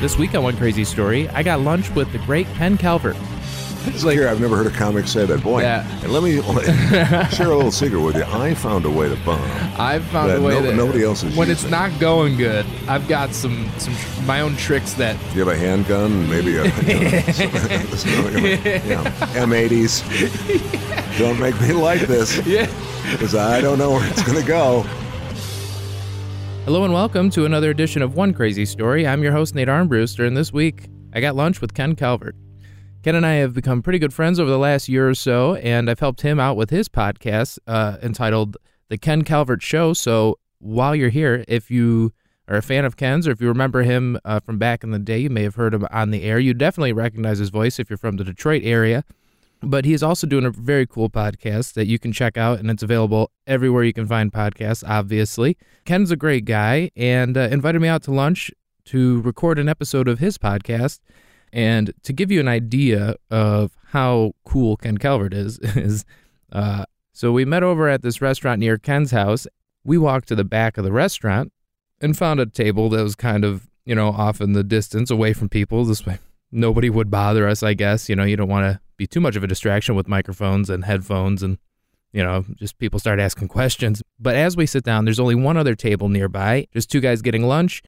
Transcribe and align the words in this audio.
This 0.00 0.18
week 0.18 0.34
on 0.34 0.42
One 0.42 0.56
Crazy 0.56 0.84
Story, 0.84 1.28
I 1.30 1.42
got 1.42 1.60
lunch 1.60 1.90
with 1.94 2.12
the 2.12 2.18
great 2.18 2.46
Ken 2.54 2.76
Calvert. 2.76 3.16
It's 3.86 4.04
like 4.04 4.14
here, 4.18 4.28
I've 4.28 4.40
never 4.40 4.56
heard 4.56 4.66
a 4.66 4.70
comic 4.70 5.06
say 5.08 5.24
that. 5.26 5.42
Boy, 5.42 5.62
Yeah. 5.62 5.86
and 6.02 6.12
let 6.12 6.22
me 6.22 6.34
share 7.36 7.50
a 7.50 7.56
little 7.56 7.70
secret 7.70 8.00
with 8.00 8.16
you. 8.16 8.24
I 8.24 8.52
found 8.54 8.84
a 8.84 8.90
way 8.90 9.08
to 9.08 9.16
bomb. 9.24 9.40
I've 9.78 10.04
found 10.06 10.30
That 10.30 10.38
a 10.38 10.42
way 10.42 10.54
no- 10.54 10.62
that 10.62 10.74
nobody 10.74 11.02
else 11.04 11.22
is 11.22 11.34
when 11.36 11.50
it's 11.50 11.64
not 11.70 11.98
going 12.00 12.36
good, 12.36 12.66
I've 12.88 13.06
got 13.08 13.32
some 13.32 13.68
some 13.78 13.94
my 14.26 14.40
own 14.40 14.56
tricks 14.56 14.92
that 14.94 15.16
Do 15.32 15.38
you 15.38 15.46
have 15.46 15.56
a 15.56 15.56
handgun? 15.56 16.28
Maybe 16.28 16.56
a 16.56 16.64
you 16.64 16.68
know, 16.68 16.70
yeah, 18.84 19.04
M80s. 19.34 20.02
Don't 21.18 21.38
make 21.40 21.58
me 21.60 21.72
like 21.72 22.00
this 22.02 22.44
yeah. 22.46 22.66
because 23.12 23.34
I 23.36 23.60
don't 23.60 23.78
know 23.78 23.92
where 23.92 24.06
it's 24.08 24.22
going 24.24 24.40
to 24.40 24.46
go. 24.46 24.84
Hello 26.66 26.82
and 26.82 26.92
welcome 26.92 27.30
to 27.30 27.44
another 27.44 27.70
edition 27.70 28.02
of 28.02 28.16
One 28.16 28.34
Crazy 28.34 28.66
Story. 28.66 29.06
I'm 29.06 29.22
your 29.22 29.30
host 29.30 29.54
Nate 29.54 29.68
Armbruster, 29.68 30.26
and 30.26 30.36
this 30.36 30.52
week 30.52 30.88
I 31.12 31.20
got 31.20 31.36
lunch 31.36 31.60
with 31.60 31.74
Ken 31.74 31.94
Calvert. 31.94 32.34
Ken 33.04 33.14
and 33.14 33.24
I 33.24 33.34
have 33.34 33.54
become 33.54 33.82
pretty 33.82 34.00
good 34.00 34.12
friends 34.12 34.40
over 34.40 34.50
the 34.50 34.58
last 34.58 34.88
year 34.88 35.08
or 35.08 35.14
so, 35.14 35.54
and 35.54 35.88
I've 35.88 36.00
helped 36.00 36.22
him 36.22 36.40
out 36.40 36.56
with 36.56 36.70
his 36.70 36.88
podcast 36.88 37.60
uh, 37.68 37.98
entitled 38.02 38.56
The 38.88 38.98
Ken 38.98 39.22
Calvert 39.22 39.62
Show. 39.62 39.92
So 39.92 40.40
while 40.58 40.96
you're 40.96 41.08
here, 41.08 41.44
if 41.46 41.70
you 41.70 42.12
are 42.48 42.56
a 42.56 42.62
fan 42.62 42.84
of 42.84 42.96
Ken's 42.96 43.28
or 43.28 43.30
if 43.30 43.40
you 43.40 43.46
remember 43.46 43.84
him 43.84 44.18
uh, 44.24 44.40
from 44.40 44.58
back 44.58 44.82
in 44.82 44.90
the 44.90 44.98
day, 44.98 45.18
you 45.18 45.30
may 45.30 45.44
have 45.44 45.54
heard 45.54 45.72
him 45.72 45.86
on 45.92 46.10
the 46.10 46.24
air. 46.24 46.40
You 46.40 46.52
definitely 46.52 46.92
recognize 46.92 47.38
his 47.38 47.50
voice 47.50 47.78
if 47.78 47.88
you're 47.88 47.96
from 47.96 48.16
the 48.16 48.24
Detroit 48.24 48.62
area. 48.64 49.04
But 49.62 49.84
he's 49.84 50.02
also 50.02 50.26
doing 50.26 50.44
a 50.44 50.50
very 50.50 50.86
cool 50.86 51.08
podcast 51.08 51.72
that 51.74 51.86
you 51.86 51.98
can 51.98 52.12
check 52.12 52.36
out, 52.36 52.58
and 52.58 52.70
it's 52.70 52.82
available 52.82 53.30
everywhere 53.46 53.84
you 53.84 53.92
can 53.92 54.06
find 54.06 54.32
podcasts, 54.32 54.84
obviously. 54.86 55.56
Ken's 55.84 56.10
a 56.10 56.16
great 56.16 56.44
guy 56.44 56.90
and 56.94 57.36
uh, 57.36 57.48
invited 57.50 57.80
me 57.80 57.88
out 57.88 58.02
to 58.04 58.12
lunch 58.12 58.50
to 58.86 59.20
record 59.22 59.58
an 59.58 59.68
episode 59.68 60.08
of 60.08 60.18
his 60.18 60.38
podcast. 60.38 61.00
And 61.52 61.92
to 62.02 62.12
give 62.12 62.30
you 62.30 62.40
an 62.40 62.48
idea 62.48 63.16
of 63.30 63.76
how 63.88 64.32
cool 64.44 64.76
Ken 64.76 64.98
Calvert 64.98 65.32
is, 65.32 65.58
is 65.76 66.04
uh, 66.52 66.84
so 67.12 67.32
we 67.32 67.44
met 67.46 67.62
over 67.62 67.88
at 67.88 68.02
this 68.02 68.20
restaurant 68.20 68.60
near 68.60 68.76
Ken's 68.76 69.10
house. 69.10 69.46
We 69.84 69.96
walked 69.96 70.28
to 70.28 70.34
the 70.34 70.44
back 70.44 70.76
of 70.76 70.84
the 70.84 70.92
restaurant 70.92 71.52
and 72.00 72.16
found 72.16 72.40
a 72.40 72.46
table 72.46 72.90
that 72.90 73.02
was 73.02 73.14
kind 73.14 73.44
of, 73.44 73.68
you 73.86 73.94
know, 73.94 74.08
off 74.08 74.40
in 74.40 74.52
the 74.52 74.62
distance 74.62 75.10
away 75.10 75.32
from 75.32 75.48
people. 75.48 75.84
This 75.84 76.04
way, 76.04 76.18
nobody 76.52 76.90
would 76.90 77.10
bother 77.10 77.48
us, 77.48 77.62
I 77.62 77.72
guess. 77.72 78.08
You 78.08 78.16
know, 78.16 78.24
you 78.24 78.36
don't 78.36 78.50
want 78.50 78.70
to 78.70 78.80
be 78.96 79.06
too 79.06 79.20
much 79.20 79.36
of 79.36 79.44
a 79.44 79.46
distraction 79.46 79.94
with 79.94 80.08
microphones 80.08 80.70
and 80.70 80.84
headphones 80.84 81.42
and, 81.42 81.58
you 82.12 82.22
know, 82.22 82.44
just 82.56 82.78
people 82.78 82.98
start 82.98 83.20
asking 83.20 83.48
questions. 83.48 84.02
But 84.18 84.36
as 84.36 84.56
we 84.56 84.66
sit 84.66 84.84
down, 84.84 85.04
there's 85.04 85.20
only 85.20 85.34
one 85.34 85.56
other 85.56 85.74
table 85.74 86.08
nearby, 86.08 86.66
just 86.72 86.90
two 86.90 87.00
guys 87.00 87.22
getting 87.22 87.42
lunch. 87.42 87.82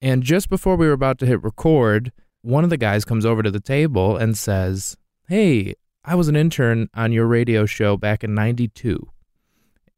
And 0.00 0.22
just 0.22 0.48
before 0.48 0.76
we 0.76 0.86
were 0.86 0.92
about 0.92 1.18
to 1.18 1.26
hit 1.26 1.42
record, 1.42 2.12
one 2.42 2.64
of 2.64 2.70
the 2.70 2.76
guys 2.76 3.04
comes 3.04 3.24
over 3.24 3.42
to 3.42 3.50
the 3.50 3.60
table 3.60 4.16
and 4.16 4.36
says, 4.36 4.96
Hey, 5.28 5.74
I 6.04 6.16
was 6.16 6.28
an 6.28 6.36
intern 6.36 6.88
on 6.94 7.12
your 7.12 7.26
radio 7.26 7.64
show 7.66 7.96
back 7.96 8.24
in 8.24 8.34
92. 8.34 9.08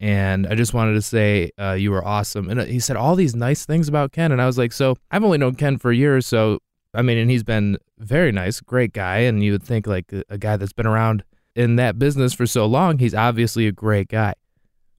And 0.01 0.47
I 0.47 0.55
just 0.55 0.75
wanted 0.75 0.95
to 0.95 1.03
say 1.03 1.51
uh, 1.59 1.73
you 1.73 1.91
were 1.91 2.07
awesome. 2.07 2.51
And 2.51 2.61
he 2.61 2.79
said 2.81 2.97
all 2.97 3.17
these 3.17 3.35
nice 3.35 3.65
things 3.65 3.89
about 3.89 4.13
Ken. 4.13 4.31
And 4.33 4.43
I 4.43 4.47
was 4.47 4.59
like, 4.59 4.73
So 4.73 4.97
I've 5.11 5.25
only 5.25 5.39
known 5.39 5.55
Ken 5.55 5.79
for 5.79 5.91
a 5.91 5.97
year 5.97 6.17
or 6.17 6.21
so. 6.21 6.59
I 6.95 7.03
mean, 7.03 7.19
and 7.19 7.31
he's 7.31 7.43
been 7.43 7.79
very 7.99 8.33
nice, 8.33 8.61
great 8.61 8.93
guy. 8.93 9.19
And 9.19 9.43
you 9.43 9.53
would 9.53 9.63
think, 9.63 9.87
like, 9.87 10.13
a, 10.29 10.39
guy 10.39 10.57
that's 10.57 10.73
been 10.73 10.87
around 10.87 11.25
in 11.55 11.77
that 11.77 11.99
business 11.99 12.33
for 12.33 12.47
so 12.47 12.67
long, 12.67 12.99
he's 12.99 13.15
obviously 13.15 13.67
a 13.67 13.73
great 13.73 14.09
guy. 14.09 14.35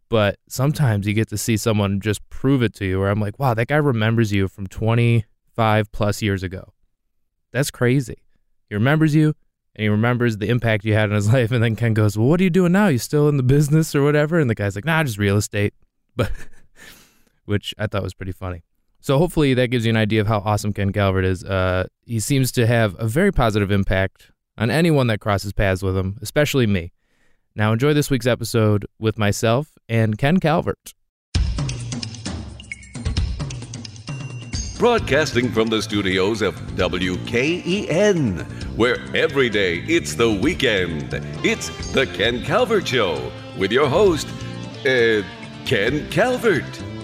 But 0.09 0.37
sometimes 0.47 1.07
you 1.07 1.13
get 1.13 1.29
to 1.29 1.37
see 1.37 1.57
someone 1.57 1.99
just 1.99 2.27
prove 2.29 2.61
it 2.61 2.73
to 2.75 2.85
you, 2.85 2.99
where 2.99 3.09
I'm 3.09 3.19
like, 3.19 3.39
wow, 3.39 3.53
that 3.53 3.67
guy 3.67 3.77
remembers 3.77 4.31
you 4.31 4.47
from 4.47 4.67
25 4.67 5.91
plus 5.91 6.21
years 6.21 6.43
ago. 6.43 6.73
That's 7.51 7.71
crazy. 7.71 8.17
He 8.69 8.75
remembers 8.75 9.15
you 9.15 9.33
and 9.75 9.83
he 9.83 9.89
remembers 9.89 10.37
the 10.37 10.49
impact 10.49 10.83
you 10.85 10.93
had 10.93 11.09
in 11.09 11.15
his 11.15 11.31
life. 11.33 11.51
And 11.51 11.63
then 11.63 11.75
Ken 11.75 11.93
goes, 11.93 12.17
Well, 12.17 12.27
what 12.27 12.41
are 12.41 12.43
you 12.43 12.49
doing 12.49 12.73
now? 12.73 12.87
You 12.87 12.97
still 12.97 13.29
in 13.29 13.37
the 13.37 13.43
business 13.43 13.95
or 13.95 14.03
whatever? 14.03 14.39
And 14.39 14.49
the 14.49 14.55
guy's 14.55 14.75
like, 14.75 14.85
Nah, 14.85 15.03
just 15.03 15.17
real 15.17 15.37
estate. 15.37 15.73
But 16.17 16.31
which 17.45 17.73
I 17.77 17.87
thought 17.87 18.03
was 18.03 18.13
pretty 18.13 18.31
funny. 18.31 18.63
So 19.05 19.19
hopefully 19.19 19.53
that 19.53 19.67
gives 19.67 19.85
you 19.85 19.91
an 19.91 19.97
idea 19.97 20.19
of 20.19 20.25
how 20.25 20.39
awesome 20.39 20.73
Ken 20.73 20.91
Calvert 20.91 21.25
is. 21.25 21.43
Uh, 21.43 21.85
he 22.07 22.19
seems 22.19 22.51
to 22.53 22.65
have 22.65 22.95
a 22.97 23.05
very 23.07 23.31
positive 23.31 23.69
impact 23.69 24.31
on 24.57 24.71
anyone 24.71 25.05
that 25.07 25.19
crosses 25.19 25.53
paths 25.53 25.83
with 25.83 25.95
him, 25.95 26.17
especially 26.23 26.65
me. 26.65 26.91
Now 27.55 27.71
enjoy 27.71 27.93
this 27.93 28.09
week's 28.09 28.25
episode 28.25 28.87
with 28.97 29.19
myself 29.19 29.77
and 29.87 30.17
Ken 30.17 30.39
Calvert. 30.39 30.95
Broadcasting 34.79 35.51
from 35.51 35.67
the 35.67 35.83
studios 35.83 36.41
of 36.41 36.55
WKEN, 36.71 38.41
where 38.75 38.97
every 39.15 39.49
day 39.51 39.83
it's 39.87 40.15
the 40.15 40.31
weekend. 40.31 41.09
It's 41.43 41.69
the 41.91 42.07
Ken 42.07 42.43
Calvert 42.43 42.87
Show 42.87 43.31
with 43.55 43.71
your 43.71 43.87
host, 43.87 44.27
uh, 44.79 45.21
Ken 45.67 46.09
Calvert. 46.09 46.94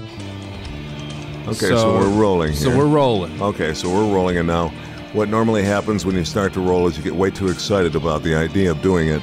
Okay, 1.47 1.69
so, 1.69 1.97
we're 1.97 2.09
rolling. 2.09 2.53
So 2.53 2.69
here. 2.69 2.77
we're 2.77 2.87
rolling. 2.87 3.41
Okay, 3.41 3.73
so 3.73 3.89
we're 3.89 4.13
rolling, 4.13 4.37
and 4.37 4.47
now 4.47 4.69
what 5.13 5.27
normally 5.27 5.63
happens 5.63 6.05
when 6.05 6.15
you 6.15 6.23
start 6.23 6.53
to 6.53 6.61
roll 6.61 6.87
is 6.87 6.97
you 6.97 7.03
get 7.03 7.15
way 7.15 7.31
too 7.31 7.47
excited 7.47 7.95
about 7.95 8.21
the 8.23 8.35
idea 8.35 8.71
of 8.71 8.81
doing 8.81 9.07
it, 9.07 9.21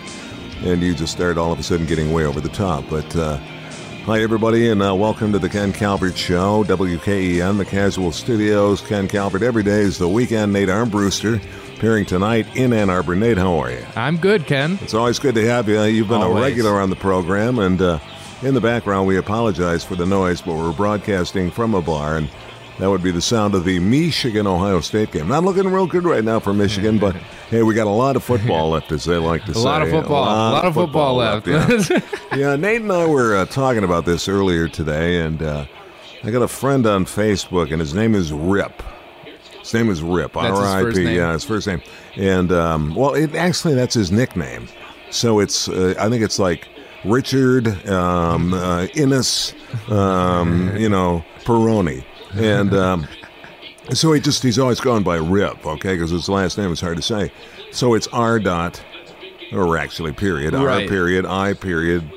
and 0.64 0.82
you 0.82 0.94
just 0.94 1.12
start 1.12 1.38
all 1.38 1.52
of 1.52 1.58
a 1.58 1.62
sudden 1.62 1.86
getting 1.86 2.12
way 2.12 2.24
over 2.24 2.40
the 2.40 2.48
top. 2.48 2.84
But 2.90 3.14
uh, 3.14 3.36
hi, 4.04 4.20
everybody, 4.20 4.68
and 4.68 4.82
uh, 4.82 4.94
welcome 4.96 5.30
to 5.32 5.38
the 5.38 5.48
Ken 5.48 5.72
Calvert 5.72 6.16
Show, 6.16 6.64
WKEN, 6.64 7.56
the 7.56 7.64
Casual 7.64 8.10
Studios. 8.10 8.80
Ken 8.80 9.06
Calvert, 9.06 9.42
every 9.42 9.62
day 9.62 9.80
is 9.80 9.96
the 9.98 10.08
weekend. 10.08 10.52
Nate 10.52 10.68
Armbruster, 10.68 11.40
appearing 11.76 12.04
tonight 12.04 12.48
in 12.56 12.72
Ann 12.72 12.90
Arbor. 12.90 13.14
Nate, 13.14 13.38
how 13.38 13.58
are 13.58 13.70
you? 13.70 13.86
I'm 13.94 14.16
good, 14.16 14.44
Ken. 14.44 14.78
It's 14.82 14.92
always 14.92 15.20
good 15.20 15.36
to 15.36 15.46
have 15.46 15.68
you. 15.68 15.80
You've 15.84 16.08
been 16.08 16.20
Always. 16.20 16.42
a 16.42 16.46
regular 16.48 16.80
on 16.80 16.90
the 16.90 16.96
program, 16.96 17.60
and 17.60 17.80
uh, 17.80 18.00
in 18.42 18.54
the 18.54 18.60
background, 18.60 19.06
we 19.06 19.16
apologize 19.16 19.84
for 19.84 19.96
the 19.96 20.06
noise, 20.06 20.40
but 20.40 20.54
we're 20.54 20.72
broadcasting 20.72 21.50
from 21.50 21.74
a 21.74 21.82
bar, 21.82 22.16
and 22.16 22.28
that 22.78 22.88
would 22.88 23.02
be 23.02 23.10
the 23.10 23.20
sound 23.20 23.54
of 23.54 23.64
the 23.64 23.80
Michigan 23.80 24.46
Ohio 24.46 24.80
State 24.80 25.10
game. 25.10 25.28
Not 25.28 25.42
looking 25.42 25.68
real 25.68 25.86
good 25.86 26.04
right 26.04 26.22
now 26.22 26.38
for 26.38 26.54
Michigan, 26.54 26.98
but 26.98 27.16
hey, 27.50 27.62
we 27.62 27.74
got 27.74 27.86
a 27.86 27.90
lot 27.90 28.14
of 28.14 28.22
football 28.22 28.70
left, 28.70 28.92
as 28.92 29.04
they 29.04 29.16
like 29.16 29.44
to 29.46 29.50
A 29.52 29.54
say. 29.54 29.60
A 29.60 29.64
lot 29.64 29.82
of 29.82 29.90
football. 29.90 30.24
A 30.24 30.52
lot, 30.52 30.64
of 30.64 30.74
football, 30.74 31.16
left. 31.16 31.46
yeah. 31.48 32.00
yeah, 32.36 32.56
Nate 32.56 32.82
and 32.82 32.92
I 32.92 33.06
were 33.06 33.36
uh, 33.36 33.46
talking 33.46 33.82
about 33.82 34.04
this 34.04 34.28
earlier 34.28 34.68
today, 34.68 35.20
and 35.20 35.42
uh, 35.42 35.66
I 36.22 36.30
got 36.30 36.42
a 36.42 36.48
friend 36.48 36.86
on 36.86 37.04
Facebook, 37.04 37.72
and 37.72 37.80
his 37.80 37.94
name 37.94 38.14
is 38.14 38.32
Rip. 38.32 38.82
His 39.58 39.74
name 39.74 39.90
is 39.90 40.00
Rip. 40.00 40.36
R-I-P, 40.36 40.82
first 40.82 40.96
name? 40.96 41.16
Yeah, 41.16 41.32
his 41.32 41.44
first 41.44 41.66
name. 41.66 41.82
And 42.16 42.52
um, 42.52 42.94
well, 42.94 43.14
it 43.14 43.34
actually 43.34 43.74
that's 43.74 43.94
his 43.94 44.12
nickname. 44.12 44.68
So 45.10 45.40
it's 45.40 45.68
uh, 45.68 45.94
I 45.98 46.08
think 46.08 46.22
it's 46.22 46.38
like 46.38 46.68
Richard 47.04 47.68
um, 47.88 48.52
uh, 48.54 48.86
Innes, 48.94 49.54
um, 49.88 50.76
you 50.76 50.88
know, 50.88 51.24
Peroni, 51.44 52.04
and 52.34 52.74
um, 52.74 53.06
so 53.92 54.12
he 54.12 54.20
just 54.20 54.42
he's 54.42 54.58
always 54.58 54.80
gone 54.80 55.02
by 55.02 55.16
Rip, 55.16 55.64
okay, 55.66 55.94
because 55.94 56.10
his 56.10 56.28
last 56.28 56.58
name 56.58 56.72
is 56.72 56.80
hard 56.80 56.96
to 56.96 57.02
say. 57.02 57.30
So 57.70 57.94
it's 57.94 58.06
R 58.08 58.38
dot, 58.38 58.82
or 59.52 59.76
actually 59.78 60.12
period, 60.12 60.54
R 60.54 60.66
Right. 60.66 60.88
period, 60.88 61.24
I 61.26 61.54
period, 61.54 62.10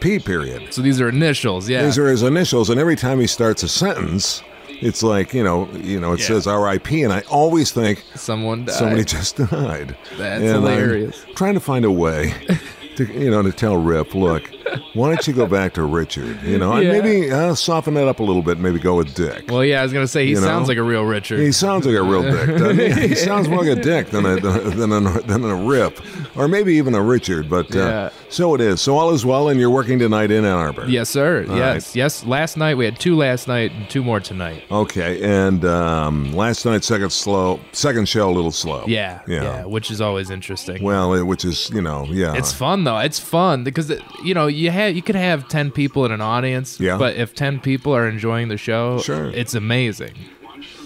P 0.00 0.18
period. 0.18 0.72
so 0.72 0.82
these 0.82 1.00
are 1.00 1.08
initials, 1.08 1.68
yeah. 1.68 1.82
These 1.84 1.98
are 1.98 2.08
his 2.08 2.22
initials, 2.22 2.68
and 2.70 2.78
every 2.78 2.96
time 2.96 3.18
he 3.20 3.26
starts 3.26 3.62
a 3.62 3.68
sentence, 3.68 4.42
it's 4.68 5.02
like 5.02 5.32
you 5.32 5.42
know, 5.42 5.68
you 5.76 5.98
know, 5.98 6.12
it 6.12 6.20
Yeah. 6.20 6.26
says 6.26 6.46
R.I.P. 6.46 7.02
And 7.02 7.12
I 7.12 7.20
always 7.30 7.72
think 7.72 8.04
Someone 8.14 8.66
died. 8.66 8.74
somebody 8.74 9.04
just 9.16 9.36
died. 9.36 9.96
That's 10.18 10.42
And 10.42 10.50
I'm 10.56 10.62
hilarious. 10.62 11.24
trying 11.34 11.54
to 11.54 11.60
find 11.60 11.84
a 11.86 11.90
way 11.90 12.34
to 12.96 13.04
you 13.04 13.30
know 13.30 13.42
to 13.42 13.52
tell 13.52 13.76
Rip, 13.76 14.14
look, 14.14 14.50
why 14.94 15.08
don't 15.08 15.26
you 15.26 15.32
go 15.32 15.46
back 15.46 15.74
to 15.74 15.82
Richard? 15.82 16.42
You 16.42 16.58
know, 16.58 16.76
Yeah. 16.78 16.92
maybe 17.00 17.30
uh, 17.30 17.54
soften 17.54 17.94
that 17.94 18.08
up 18.08 18.20
a 18.20 18.22
little 18.22 18.42
bit. 18.42 18.58
Maybe 18.58 18.78
go 18.78 18.96
with 18.96 19.14
Dick. 19.14 19.44
Well, 19.50 19.64
yeah, 19.64 19.80
I 19.80 19.82
was 19.82 19.92
gonna 19.92 20.06
say 20.06 20.24
he 20.24 20.30
You 20.30 20.40
know? 20.40 20.46
sounds 20.46 20.68
like 20.68 20.78
a 20.78 20.82
real 20.82 21.04
Richard. 21.04 21.40
He 21.40 21.52
sounds 21.52 21.86
like 21.86 21.96
a 21.96 22.02
real 22.02 22.22
dick. 22.22 22.58
Doesn't 22.58 22.78
he? 22.78 23.08
he 23.08 23.14
sounds 23.30 23.48
more 23.48 23.64
like 23.64 23.78
a 23.78 23.80
dick 23.82 24.08
than 24.10 24.24
a 24.26 24.40
than 24.40 24.92
a, 24.92 25.20
than 25.22 25.44
a 25.44 25.54
Rip, 25.54 26.00
or 26.36 26.48
maybe 26.48 26.74
even 26.74 26.94
a 26.94 27.02
Richard. 27.02 27.48
But 27.48 27.74
uh, 27.74 27.78
Yeah. 27.78 28.10
so 28.28 28.54
it 28.54 28.60
is. 28.60 28.80
So 28.80 28.96
all 28.96 29.10
is 29.12 29.24
well, 29.24 29.48
and 29.48 29.58
you're 29.60 29.70
working 29.70 29.98
tonight 29.98 30.30
in 30.30 30.44
Ann 30.44 30.56
Arbor. 30.56 30.86
yes, 30.86 31.08
sir. 31.10 31.46
All 31.48 31.56
yes, 31.56 31.94
yes. 31.96 32.24
Last 32.24 32.56
night 32.56 32.76
we 32.76 32.84
had 32.84 32.98
two 32.98 33.16
last 33.16 33.48
night 33.48 33.72
and 33.72 33.88
two 33.90 34.02
more 34.04 34.20
tonight. 34.20 34.62
Okay, 34.70 35.22
and 35.22 35.64
um, 35.64 36.32
last 36.34 36.64
night 36.64 36.84
second 36.84 37.10
slow, 37.10 37.60
second 37.72 38.08
show 38.08 38.28
a 38.28 38.32
little 38.32 38.50
slow. 38.50 38.84
Yeah, 38.86 39.20
yeah. 39.26 39.42
yeah, 39.42 39.64
which 39.64 39.90
is 39.90 40.00
always 40.00 40.30
interesting. 40.30 40.82
Well, 40.82 41.14
it, 41.14 41.22
which 41.22 41.44
is 41.44 41.70
you 41.70 41.82
know, 41.82 42.06
yeah, 42.10 42.34
It's 42.34 42.52
fun 42.52 42.84
though. 42.84 42.98
It's 42.98 43.18
fun 43.18 43.64
because 43.64 43.90
it- 43.90 44.02
you 44.24 44.34
know 44.34 44.46
you 44.46 44.65
have 44.70 44.94
you 44.94 45.02
could 45.02 45.14
have 45.16 45.48
ten 45.48 45.70
people 45.70 46.04
in 46.04 46.12
an 46.12 46.20
audience. 46.20 46.78
Yeah. 46.80 46.98
But 46.98 47.16
if 47.16 47.34
ten 47.34 47.60
people 47.60 47.94
are 47.94 48.08
enjoying 48.08 48.48
the 48.48 48.56
show, 48.56 48.98
Sure. 49.00 49.30
it's 49.30 49.54
amazing. 49.54 50.14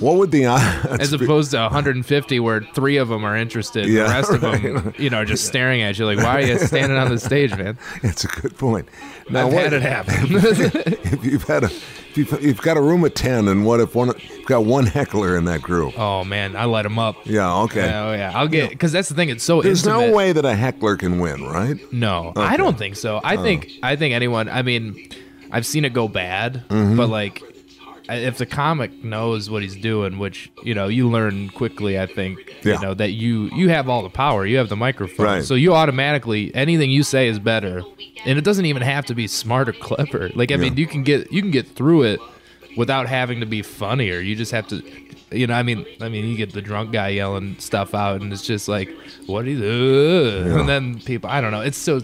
What 0.01 0.17
would 0.17 0.31
the 0.31 0.47
odds 0.47 0.87
as 1.01 1.15
be? 1.17 1.25
opposed 1.25 1.51
to 1.53 1.59
150 1.59 2.41
where 2.41 2.63
three 2.75 2.97
of 2.97 3.09
them 3.09 3.25
are 3.25 3.37
interested. 3.37 3.87
Yeah, 3.87 4.05
the 4.05 4.09
rest 4.09 4.33
of 4.33 4.41
them, 4.41 4.95
you 4.99 5.11
know, 5.11 5.25
just 5.25 5.45
staring 5.51 5.83
at 5.83 5.99
you 5.99 6.07
like, 6.07 6.19
why 6.19 6.39
are 6.39 6.47
you 6.47 6.59
standing 6.59 6.97
on 6.99 7.11
the 7.11 7.19
stage, 7.19 7.57
man? 7.57 7.77
It's 8.03 8.25
a 8.25 8.29
good 8.29 8.57
point. 8.59 8.89
Now, 9.31 9.47
I've 9.47 9.53
what, 9.53 9.63
had 9.65 9.73
it 9.75 9.83
happen. 9.83 10.15
if 10.31 11.25
you've 11.25 11.45
had 11.45 11.65
a, 11.65 11.67
if 11.67 12.17
you've, 12.17 12.43
you've 12.43 12.63
got 12.63 12.77
a 12.77 12.81
room 12.81 13.05
of 13.05 13.15
ten, 13.15 13.47
and 13.47 13.65
what 13.65 13.79
if 13.79 13.95
one, 13.95 14.09
you've 14.37 14.47
got 14.47 14.65
one 14.65 14.87
heckler 14.87 15.37
in 15.37 15.45
that 15.45 15.63
group? 15.63 15.97
oh 15.99 16.25
man, 16.25 16.57
I 16.57 16.65
let 16.65 16.83
them 16.83 16.99
up. 16.99 17.15
Yeah, 17.25 17.55
okay. 17.63 17.87
Yeah, 17.87 18.05
oh 18.07 18.13
yeah, 18.13 18.33
I'll 18.35 18.49
get 18.49 18.71
because 18.71 18.91
that's 18.91 19.09
the 19.09 19.15
thing. 19.15 19.29
It's 19.29 19.45
so 19.45 19.63
There's 19.63 19.87
intimate. 19.87 20.09
no 20.09 20.17
way 20.17 20.33
that 20.33 20.45
a 20.45 20.55
heckler 20.57 20.97
can 20.97 21.21
win, 21.21 21.45
right? 21.45 21.77
No, 21.93 22.33
I 22.35 22.57
don't 22.57 22.77
think 22.77 22.97
so. 22.97 23.21
I 23.23 23.37
think 23.37 23.71
I 23.85 23.95
think 23.95 24.15
anyone. 24.15 24.49
I 24.49 24.63
mean, 24.63 25.11
I've 25.53 25.67
seen 25.67 25.85
it 25.85 25.93
go 25.93 26.09
bad, 26.09 26.65
Mm-hmm. 26.69 26.97
but 26.97 27.09
like, 27.09 27.41
I- 27.43 27.50
if 28.15 28.39
the 28.39 28.47
comic 28.47 29.05
knows 29.05 29.49
what 29.51 29.63
he's 29.63 29.77
doing, 29.77 30.19
which 30.19 30.51
you 30.65 30.75
know, 30.75 30.89
you 30.89 31.09
learn 31.09 31.49
quickly. 31.51 31.99
I 31.99 32.07
think 32.07 32.39
Yeah. 32.63 32.75
you 32.75 32.81
know 32.81 32.95
that 32.95 33.13
you 33.13 33.51
you 33.55 33.69
have 33.71 33.89
all 33.89 34.03
the 34.03 34.09
power. 34.11 34.47
You 34.47 34.57
have 34.59 34.69
the 34.69 34.77
microphone, 34.77 35.27
Right. 35.27 35.45
so 35.45 35.55
you 35.55 35.75
automatically 35.75 36.51
anything 36.55 36.91
you 36.91 37.03
say 37.03 37.29
is 37.29 37.39
better, 37.39 37.83
and 38.25 38.39
it 38.39 38.45
doesn't 38.45 38.67
even 38.67 38.83
have 38.83 39.07
to 39.07 39.15
be 39.15 39.27
smart 39.27 39.69
or 39.69 39.73
clever. 39.73 40.31
Like 40.35 40.53
I 40.53 40.57
mean, 40.57 40.77
you 40.77 40.87
can 40.87 41.03
get 41.03 41.33
you 41.33 41.41
can 41.43 41.51
get 41.51 41.67
through 41.69 42.03
it 42.03 42.21
without 42.77 43.07
having 43.09 43.41
to 43.41 43.47
be 43.47 43.63
funnier. 43.63 44.21
You 44.21 44.37
just 44.37 44.53
have 44.53 44.67
to. 44.69 44.83
You 45.33 45.47
know, 45.47 45.55
I 45.55 45.63
mean, 45.63 45.87
I 46.01 46.09
mean, 46.09 46.25
you 46.27 46.37
get 46.37 46.53
the 46.53 46.61
drunk 46.63 46.91
guy 46.91 47.11
yelling 47.11 47.55
stuff 47.61 47.95
out, 47.95 48.21
and 48.21 48.33
it's 48.33 48.45
just 48.45 48.67
like, 48.67 48.89
"What 49.27 49.47
is?" 49.47 49.61
Uh? 49.61 50.59
And 50.59 50.69
then 50.69 50.99
people, 51.01 51.31
I 51.31 51.41
don't 51.41 51.53
know. 51.53 51.61
It's 51.61 51.79
so 51.79 52.01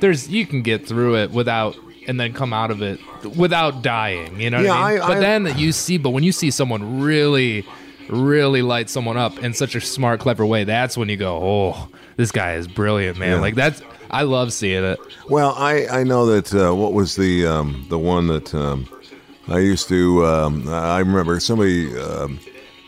there's 0.00 0.28
you 0.28 0.44
can 0.44 0.62
get 0.62 0.84
through 0.88 1.16
it 1.18 1.30
without, 1.30 1.76
and 2.06 2.18
then 2.20 2.32
come 2.32 2.52
out 2.52 2.70
of 2.70 2.82
it 2.82 3.00
without 3.36 3.82
dying. 3.82 4.40
You 4.40 4.50
know 4.50 4.58
what 4.58 4.66
Yeah, 4.66 4.72
I 4.74 4.92
mean? 4.94 5.02
I- 5.02 5.06
but 5.08 5.16
I- 5.16 5.20
then 5.20 5.58
you 5.58 5.72
see, 5.72 5.98
but 5.98 6.10
when 6.10 6.24
you 6.24 6.32
see 6.32 6.50
someone 6.50 7.00
really, 7.00 7.64
really 8.08 8.62
light 8.62 8.90
someone 8.90 9.16
up 9.16 9.38
in 9.42 9.54
such 9.54 9.74
a 9.74 9.80
smart, 9.80 10.20
clever 10.20 10.44
way, 10.44 10.64
that's 10.64 10.96
when 10.96 11.08
you 11.08 11.16
go, 11.16 11.36
"Oh, 11.42 11.88
this 12.16 12.30
guy 12.30 12.54
is 12.54 12.68
brilliant, 12.68 13.18
man!" 13.18 13.36
Yeah. 13.36 13.40
Like 13.40 13.54
that's, 13.54 13.82
I 14.10 14.22
love 14.22 14.52
seeing 14.52 14.84
it. 14.84 14.98
Well, 15.28 15.54
I, 15.56 15.86
I 15.88 16.04
know 16.04 16.26
that 16.26 16.54
uh, 16.54 16.74
what 16.74 16.92
was 16.92 17.16
the 17.16 17.46
um, 17.46 17.86
the 17.88 17.98
one 17.98 18.26
that 18.28 18.54
um, 18.54 18.86
I 19.48 19.58
used 19.60 19.88
to 19.88 20.24
um, 20.26 20.68
I 20.68 20.98
remember 20.98 21.40
somebody 21.40 21.96
um, 21.98 22.38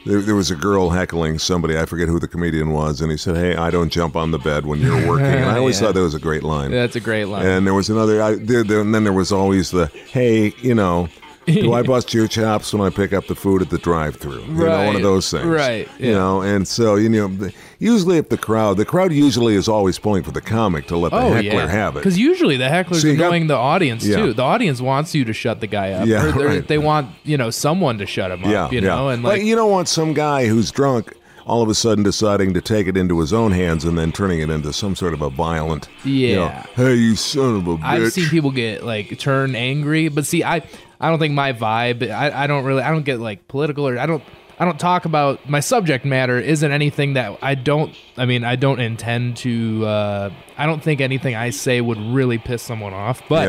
there, 0.06 0.20
there 0.20 0.34
was 0.34 0.50
a 0.50 0.54
girl 0.56 0.90
heckling 0.90 1.38
somebody 1.38 1.76
I 1.76 1.84
forget 1.86 2.08
who 2.08 2.18
the 2.18 2.28
comedian 2.28 2.70
was 2.72 3.00
and 3.00 3.10
he 3.10 3.16
said 3.16 3.36
hey 3.36 3.56
I 3.56 3.70
don't 3.70 3.90
jump 3.90 4.16
on 4.16 4.30
the 4.30 4.38
bed 4.38 4.64
when 4.66 4.80
you're 4.80 5.06
working 5.08 5.26
and 5.26 5.44
I 5.50 5.58
always 5.58 5.80
Yeah. 5.80 5.86
thought 5.88 5.94
that 5.96 6.00
was 6.02 6.14
a 6.14 6.18
great 6.20 6.42
line 6.42 6.70
That's 6.70 6.96
a 6.96 7.00
great 7.00 7.26
line. 7.26 7.44
and 7.46 7.66
there 7.66 7.74
was 7.74 7.90
another 7.90 8.22
I, 8.22 8.36
there, 8.36 8.64
there, 8.64 8.80
and 8.80 8.94
then 8.94 9.04
there 9.04 9.12
was 9.12 9.32
always 9.32 9.70
the 9.70 9.86
hey 10.10 10.52
you 10.62 10.74
know 10.74 11.08
do 11.46 11.72
I 11.74 11.82
bust 11.92 12.12
your 12.14 12.26
chops 12.26 12.72
when 12.72 12.82
I 12.86 12.90
pick 12.90 13.12
up 13.12 13.26
the 13.28 13.36
food 13.36 13.62
at 13.62 13.70
the 13.70 13.78
drive-through? 13.78 14.40
You 14.40 14.52
know, 14.52 14.64
one 14.64 14.86
Right, 14.86 14.96
of 14.96 15.02
those 15.02 15.30
things. 15.30 15.44
right, 15.46 15.88
You 15.96 16.10
know, 16.12 16.42
and 16.42 16.66
so 16.66 16.96
you 16.96 17.08
know, 17.08 17.28
the- 17.28 17.52
usually 17.78 18.18
if 18.18 18.28
the 18.28 18.36
crowd, 18.38 18.76
the 18.76 18.84
crowd 18.84 19.12
usually 19.12 19.54
is 19.54 19.68
always 19.68 19.98
pulling 19.98 20.22
for 20.22 20.30
the 20.30 20.40
comic 20.40 20.86
to 20.88 20.96
let 20.96 21.10
the 21.12 21.18
Oh 21.18 21.32
heckler 21.32 21.42
yeah, 21.60 21.68
have 21.68 21.96
it. 21.96 22.00
Because 22.00 22.18
usually 22.18 22.56
the 22.56 22.68
heckler's 22.68 23.02
So 23.02 23.08
you 23.08 23.16
got- 23.16 23.26
annoying 23.28 23.46
the 23.46 23.56
audience 23.56 24.04
Yeah. 24.04 24.16
too. 24.16 24.32
The 24.32 24.42
audience 24.42 24.80
wants 24.80 25.14
you 25.14 25.24
to 25.24 25.32
shut 25.32 25.60
the 25.60 25.66
guy 25.66 25.92
up. 25.92 26.06
Yeah, 26.06 26.30
right. 26.38 26.66
they 26.66 26.78
want 26.78 27.08
you 27.24 27.36
know 27.36 27.50
someone 27.50 27.98
to 27.98 28.06
shut 28.06 28.30
him 28.30 28.44
up. 28.44 28.50
Yeah, 28.50 28.70
you 28.70 28.80
yeah. 28.80 28.88
know, 28.88 29.08
and 29.08 29.22
But 29.22 29.28
like 29.38 29.42
you 29.42 29.54
don't 29.56 29.70
want 29.70 29.88
some 29.88 30.12
guy 30.14 30.46
who's 30.46 30.70
drunk 30.70 31.12
all 31.46 31.62
of 31.62 31.68
a 31.68 31.74
sudden 31.74 32.02
deciding 32.02 32.52
to 32.54 32.60
take 32.60 32.88
it 32.88 32.96
into 32.96 33.20
his 33.20 33.32
own 33.32 33.52
hands 33.52 33.84
and 33.84 33.96
then 33.96 34.10
turning 34.10 34.40
it 34.40 34.50
into 34.50 34.72
some 34.72 34.96
sort 34.96 35.14
of 35.14 35.22
a 35.22 35.30
violent. 35.30 35.88
you 36.02 36.34
know, 36.34 36.46
Yeah. 36.46 36.62
hey, 36.74 36.94
you 36.94 37.14
son 37.14 37.54
of 37.56 37.68
a 37.68 37.76
bitch. 37.76 37.84
I've 37.84 38.12
seen 38.12 38.28
people 38.30 38.50
get 38.50 38.84
like 38.84 39.16
turn 39.18 39.54
angry, 39.54 40.08
but 40.08 40.26
see, 40.26 40.42
I 40.42 40.62
I 41.00 41.08
don't 41.10 41.18
think 41.20 41.34
my 41.34 41.52
vibe. 41.52 42.10
I, 42.10 42.44
I 42.44 42.46
don't 42.48 42.64
really. 42.64 42.82
I 42.82 42.90
don't 42.90 43.04
get 43.04 43.20
like 43.20 43.46
political 43.48 43.86
or 43.86 43.98
I 43.98 44.06
don't. 44.06 44.22
I 44.58 44.64
don't 44.64 44.80
talk 44.80 45.04
about 45.04 45.48
my 45.48 45.60
subject 45.60 46.04
matter. 46.04 46.38
Isn't 46.38 46.72
anything 46.72 47.14
that 47.14 47.38
I 47.42 47.54
don't. 47.54 47.94
I 48.16 48.24
mean, 48.24 48.42
I 48.44 48.56
don't 48.56 48.80
intend 48.80 49.36
to. 49.38 49.84
Uh, 49.86 50.30
I 50.56 50.64
don't 50.66 50.82
think 50.82 51.00
anything 51.00 51.34
I 51.34 51.50
say 51.50 51.80
would 51.80 51.98
really 51.98 52.38
piss 52.38 52.62
someone 52.62 52.94
off. 52.94 53.22
But 53.28 53.44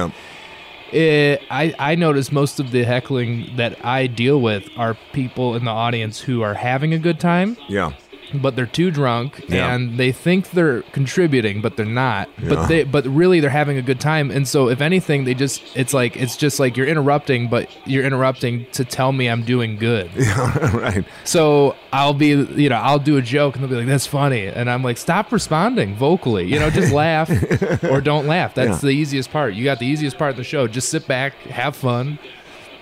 Yeah. 0.92 0.98
it, 1.00 1.42
I 1.50 1.74
I 1.80 1.95
notice 1.95 2.31
most 2.31 2.59
of 2.59 2.71
the 2.71 2.83
heckling 2.83 3.56
that 3.56 3.86
I 3.86 4.07
deal 4.07 4.42
with 4.42 4.69
are 4.77 4.98
people 5.13 5.56
in 5.56 5.63
the 5.65 5.71
audience 5.71 6.19
who 6.19 6.42
are 6.42 6.54
having 6.54 6.94
a 6.94 7.00
good 7.00 7.19
time 7.19 7.56
Yeah. 7.69 7.92
But 8.33 8.56
they're 8.56 8.65
too 8.65 8.91
drunk 8.91 9.44
Yeah. 9.47 9.74
and 9.74 9.97
they 9.97 10.12
think 10.12 10.51
they're 10.51 10.81
contributing 10.91 11.62
but 11.62 11.77
they're 11.77 11.85
not 11.85 12.29
Yeah. 12.41 12.50
but 12.50 12.68
they 12.68 12.83
but 12.83 13.06
really 13.07 13.39
they're 13.39 13.50
having 13.50 13.77
a 13.77 13.81
good 13.81 14.00
time 14.00 14.31
and 14.31 14.47
so 14.47 14.69
if 14.69 14.81
anything 14.81 15.24
they 15.24 15.33
just 15.33 15.62
it's 15.75 15.94
like 15.94 16.18
it's 16.18 16.35
just 16.35 16.59
like 16.59 16.75
you're 16.75 16.88
interrupting 16.88 17.47
but 17.47 17.69
you're 17.85 18.03
interrupting 18.03 18.65
to 18.74 18.83
tell 18.83 19.12
me 19.13 19.27
i'm 19.29 19.44
doing 19.44 19.77
good 19.77 20.09
Yeah, 20.18 20.75
right. 20.77 21.06
so 21.24 21.75
i'll 21.94 22.13
be 22.13 22.29
you 22.29 22.69
know 22.69 22.75
i'll 22.77 23.00
do 23.00 23.18
a 23.18 23.21
joke 23.21 23.56
and 23.56 23.63
they'll 23.63 23.69
be 23.69 23.75
like 23.77 23.88
that's 23.88 24.07
funny 24.07 24.47
and 24.47 24.69
i'm 24.69 24.83
like 24.83 24.97
stop 24.97 25.31
responding 25.31 25.95
vocally 25.95 26.45
you 26.51 26.59
know 26.59 26.69
just 26.69 26.91
laugh 26.91 27.30
or 27.85 28.01
don't 28.01 28.27
laugh 28.27 28.53
that's 28.53 28.83
Yeah. 28.83 28.89
the 28.89 28.95
easiest 28.95 29.31
part 29.31 29.53
you 29.53 29.63
got 29.63 29.80
the 29.80 29.88
easiest 29.88 30.18
part 30.18 30.31
of 30.31 30.38
the 30.38 30.44
show 30.44 30.68
just 30.68 30.89
sit 30.89 31.07
back 31.07 31.33
have 31.44 31.75
fun 31.75 32.19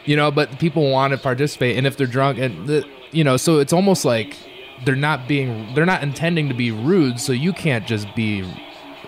you 0.06 0.16
know 0.16 0.32
but 0.32 0.58
people 0.60 0.90
want 0.92 1.12
to 1.12 1.18
participate 1.18 1.78
and 1.78 1.86
if 1.86 1.98
they're 1.98 2.08
drunk 2.08 2.40
and 2.40 2.68
the, 2.68 2.84
you 3.12 3.24
know 3.24 3.38
so 3.38 3.60
it's 3.60 3.74
almost 3.74 4.06
like 4.06 4.36
they're 4.84 4.96
not 4.96 5.28
being 5.28 5.74
they're 5.74 5.86
not 5.86 6.04
intending 6.04 6.50
to 6.50 6.54
be 6.56 6.72
rude 6.72 7.20
so 7.20 7.32
you 7.32 7.54
can't 7.54 7.86
just 7.88 8.14
be 8.16 8.44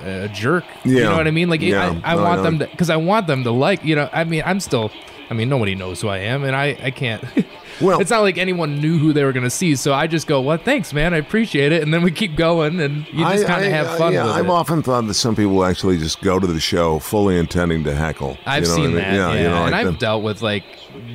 a 0.01 0.29
jerk 0.29 0.63
you 0.85 1.03
know 1.03 1.17
what 1.17 1.27
i 1.27 1.31
mean 1.31 1.49
like 1.49 1.61
Yeah. 1.61 1.97
i, 2.03 2.13
I 2.13 2.15
No, 2.15 2.23
want 2.23 2.37
know. 2.37 2.43
them 2.43 2.59
to 2.59 2.67
because 2.67 2.89
i 2.89 2.95
want 2.95 3.27
them 3.27 3.43
to 3.43 3.51
like 3.51 3.83
you 3.83 3.95
know 3.95 4.09
i 4.13 4.23
mean 4.23 4.43
i'm 4.45 4.59
still 4.59 4.91
i 5.29 5.33
mean 5.33 5.49
nobody 5.49 5.75
knows 5.75 6.01
who 6.01 6.07
i 6.07 6.19
am 6.19 6.43
and 6.43 6.55
i 6.55 6.77
i 6.81 6.91
can't 6.91 7.23
Well- 7.81 7.99
it's 7.99 8.11
not 8.11 8.21
like 8.21 8.37
anyone 8.37 8.79
knew 8.79 8.97
who 8.97 9.13
they 9.13 9.23
were 9.23 9.31
going 9.33 9.43
to 9.43 9.49
see 9.49 9.75
so 9.75 9.93
i 9.93 10.07
just 10.07 10.25
go 10.27 10.41
well 10.41 10.57
thanks 10.57 10.93
man 10.93 11.13
i 11.13 11.17
appreciate 11.17 11.71
it 11.71 11.83
and 11.83 11.93
then 11.93 12.01
we 12.03 12.11
keep 12.11 12.35
going 12.35 12.79
and 12.79 13.05
you 13.13 13.23
just 13.29 13.45
kind 13.45 13.65
of 13.65 13.71
I- 13.71 13.75
have 13.75 13.87
I- 13.87 13.97
fun 13.97 14.13
yeah, 14.13 14.23
with 14.25 14.33
I've 14.33 14.45
it 14.45 14.49
often 14.51 14.81
thought 14.83 15.05
that 15.07 15.13
some 15.13 15.35
people 15.35 15.63
actually 15.63 15.97
just 15.97 16.21
go 16.21 16.39
to 16.39 16.47
the 16.47 16.59
show 16.59 16.99
fully 16.99 17.37
intending 17.37 17.83
to 17.85 17.93
heckle. 17.95 18.37
I've 18.45 18.63
You 18.63 18.69
know 18.69 18.75
seen 18.75 18.85
I 18.91 18.95
that, 19.01 19.07
mean? 19.11 19.15
yeah, 19.19 19.33
you 19.33 19.43
know, 19.49 19.63
and 19.63 19.71
like 19.71 19.85
I've 19.85 19.93
the- 19.93 19.99
dealt 19.99 20.23
with 20.23 20.41
like 20.41 20.63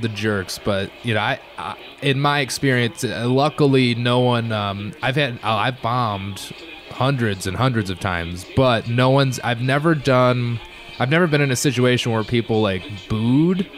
the 0.00 0.08
jerks, 0.08 0.58
but 0.62 0.90
you 1.02 1.14
know, 1.14 1.20
I, 1.20 1.40
I 1.58 1.76
in 2.02 2.20
my 2.20 2.40
experience, 2.40 3.02
uh, 3.04 3.24
luckily, 3.28 3.94
no 3.94 4.20
one. 4.20 4.52
Um, 4.52 4.92
I've 5.02 5.16
had 5.16 5.34
uh, 5.42 5.48
I've 5.54 5.80
bombed 5.82 6.52
hundreds 6.90 7.46
and 7.46 7.56
hundreds 7.56 7.90
of 7.90 7.98
times, 8.00 8.44
but 8.56 8.88
no 8.88 9.10
one's. 9.10 9.40
I've 9.40 9.60
never 9.60 9.94
done. 9.94 10.60
I've 10.98 11.10
never 11.10 11.26
been 11.26 11.40
in 11.40 11.50
a 11.50 11.56
situation 11.56 12.12
where 12.12 12.22
people 12.24 12.60
like 12.62 12.82
booed, 13.08 13.68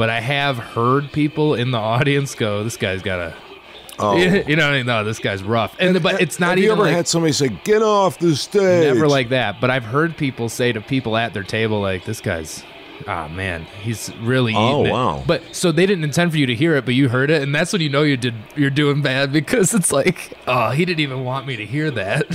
but 0.00 0.08
I 0.08 0.20
have 0.20 0.56
heard 0.56 1.12
people 1.12 1.54
in 1.54 1.72
the 1.72 1.78
audience 1.78 2.34
go, 2.34 2.64
"This 2.64 2.78
guy's 2.78 3.02
got 3.02 3.20
a." 3.20 3.34
Oh. 3.98 4.16
You 4.48 4.56
know, 4.56 4.70
I 4.70 4.78
mean? 4.78 4.86
no, 4.86 5.04
this 5.04 5.18
guy's 5.18 5.42
rough, 5.42 5.76
and, 5.78 6.02
but 6.02 6.22
it's 6.22 6.40
not 6.40 6.48
Have 6.48 6.58
even 6.58 6.68
you 6.68 6.72
ever 6.72 6.84
like 6.84 6.94
had 6.94 7.06
somebody 7.06 7.34
say, 7.34 7.50
"Get 7.64 7.82
off 7.82 8.18
the 8.18 8.34
stage"? 8.34 8.94
Never 8.94 9.06
like 9.08 9.28
that, 9.28 9.60
but 9.60 9.68
I've 9.68 9.84
heard 9.84 10.16
people 10.16 10.48
say 10.48 10.72
to 10.72 10.80
people 10.80 11.18
at 11.18 11.34
their 11.34 11.42
table, 11.42 11.82
like, 11.82 12.06
"This 12.06 12.22
guy's, 12.22 12.64
ah 13.06 13.28
man, 13.28 13.66
he's 13.82 14.14
really." 14.16 14.54
Oh, 14.54 14.80
eating 14.82 14.86
it." 14.86 14.92
wow. 14.92 15.24
But 15.26 15.42
so 15.52 15.72
they 15.72 15.86
didn't 15.86 16.04
intend 16.04 16.30
for 16.32 16.38
you 16.38 16.46
to 16.46 16.54
hear 16.54 16.76
it, 16.76 16.84
but 16.84 16.94
you 16.94 17.08
heard 17.08 17.30
it, 17.30 17.42
and 17.42 17.54
that's 17.54 17.72
when 17.72 17.82
you 17.82 17.88
know 17.88 18.02
you 18.02 18.16
did. 18.16 18.34
You're 18.56 18.70
doing 18.70 19.02
bad 19.02 19.32
because 19.40 19.74
it's 19.74 19.92
like, 19.92 20.32
oh, 20.46 20.70
he 20.70 20.84
didn't 20.84 21.00
even 21.00 21.24
want 21.24 21.46
me 21.46 21.56
to 21.56 21.66
hear 21.66 21.90
that. 21.92 22.26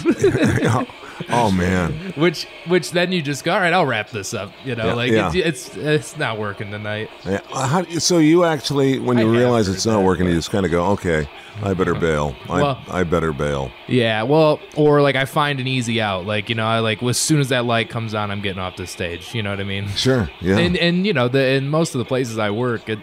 oh 1.29 1.51
man. 1.51 1.93
which, 2.15 2.45
which 2.67 2.91
then 2.91 3.11
you 3.11 3.21
just 3.21 3.43
go, 3.43 3.53
all 3.53 3.59
right, 3.59 3.73
I'll 3.73 3.85
wrap 3.85 4.09
this 4.09 4.33
up. 4.33 4.51
You 4.63 4.75
know, 4.75 4.87
Yeah, 4.87 4.93
like 4.93 5.11
yeah. 5.11 5.31
It's, 5.33 5.69
it's 5.69 5.77
it's 5.77 6.17
not 6.17 6.37
working 6.39 6.71
tonight. 6.71 7.09
Yeah. 7.25 7.39
How, 7.53 7.83
so 7.99 8.17
you 8.19 8.43
actually, 8.43 8.99
when 8.99 9.17
you 9.17 9.27
have 9.27 9.35
realize 9.35 9.67
it's 9.67 9.85
not 9.85 9.99
that, 9.99 10.05
working, 10.05 10.27
you 10.27 10.33
just 10.33 10.51
kind 10.51 10.65
of 10.65 10.71
go, 10.71 10.85
"Okay, 10.91 11.27
I 11.63 11.73
better 11.73 11.95
bail. 11.95 12.35
I, 12.49 12.61
Well- 12.61 12.81
I 12.89 13.03
better 13.03 13.33
bail." 13.33 13.71
Yeah, 13.87 14.23
well, 14.23 14.59
or 14.75 15.01
like 15.01 15.15
I 15.15 15.25
find 15.25 15.59
an 15.59 15.67
easy 15.67 16.01
out. 16.01 16.25
Like 16.25 16.49
you 16.49 16.55
know, 16.55 16.65
I 16.65 16.79
like 16.79 17.01
as 17.03 17.17
soon 17.17 17.39
as 17.39 17.49
that 17.49 17.65
light 17.65 17.89
comes 17.89 18.13
on, 18.13 18.31
I'm 18.31 18.41
getting 18.41 18.59
off 18.61 18.75
the 18.75 18.87
stage. 18.87 19.33
You 19.33 19.43
know 19.43 19.51
what 19.51 19.59
I 19.59 19.63
mean? 19.63 19.87
Sure. 19.89 20.29
Yeah. 20.41 20.54
And 20.59 20.77
and 20.77 21.05
you 21.07 21.13
know 21.13 21.27
the 21.27 21.45
in 21.53 21.69
most 21.69 21.95
of 21.95 21.99
the 21.99 22.05
places 22.05 22.37
I 22.37 22.49
work, 22.51 22.89
it 22.89 22.99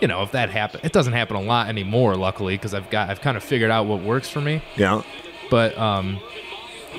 you 0.00 0.08
know 0.08 0.22
if 0.22 0.32
that 0.32 0.50
happen, 0.50 0.80
it 0.82 0.92
doesn't 0.92 1.12
happen 1.12 1.36
a 1.36 1.40
lot 1.42 1.68
anymore. 1.68 2.16
Luckily, 2.16 2.54
because 2.56 2.74
I've 2.74 2.90
got 2.90 3.10
I've 3.10 3.20
kind 3.20 3.36
of 3.36 3.42
figured 3.44 3.70
out 3.70 3.86
what 3.86 4.02
works 4.02 4.28
for 4.28 4.40
me. 4.40 4.62
yeah. 4.76 5.02
But 5.50 5.76
um, 5.78 6.18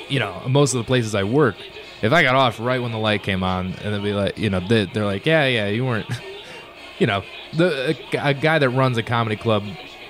you 0.10 0.20
know, 0.20 0.42
most 0.48 0.74
of 0.74 0.78
the 0.80 0.86
places 0.86 1.14
I 1.16 1.24
work, 1.24 1.56
if 2.02 2.14
I 2.14 2.24
got 2.24 2.36
off 2.36 2.60
right 2.60 2.82
when 2.82 2.92
the 2.92 2.98
light 3.00 3.24
came 3.24 3.44
on, 3.44 3.74
and 3.84 3.94
they'd 3.94 4.04
be 4.04 4.14
like, 4.14 4.38
you 4.38 4.50
know, 4.50 4.60
they, 4.62 4.86
they're 4.86 5.06
like, 5.06 5.26
yeah, 5.26 5.46
yeah, 5.48 5.68
you 5.68 5.84
weren't, 5.86 6.08
you 7.00 7.08
know, 7.08 7.24
the 7.54 7.98
a, 8.14 8.30
a 8.30 8.34
guy 8.34 8.58
that 8.60 8.70
runs 8.70 8.98
a 8.98 9.04
comedy 9.04 9.36
club. 9.36 9.64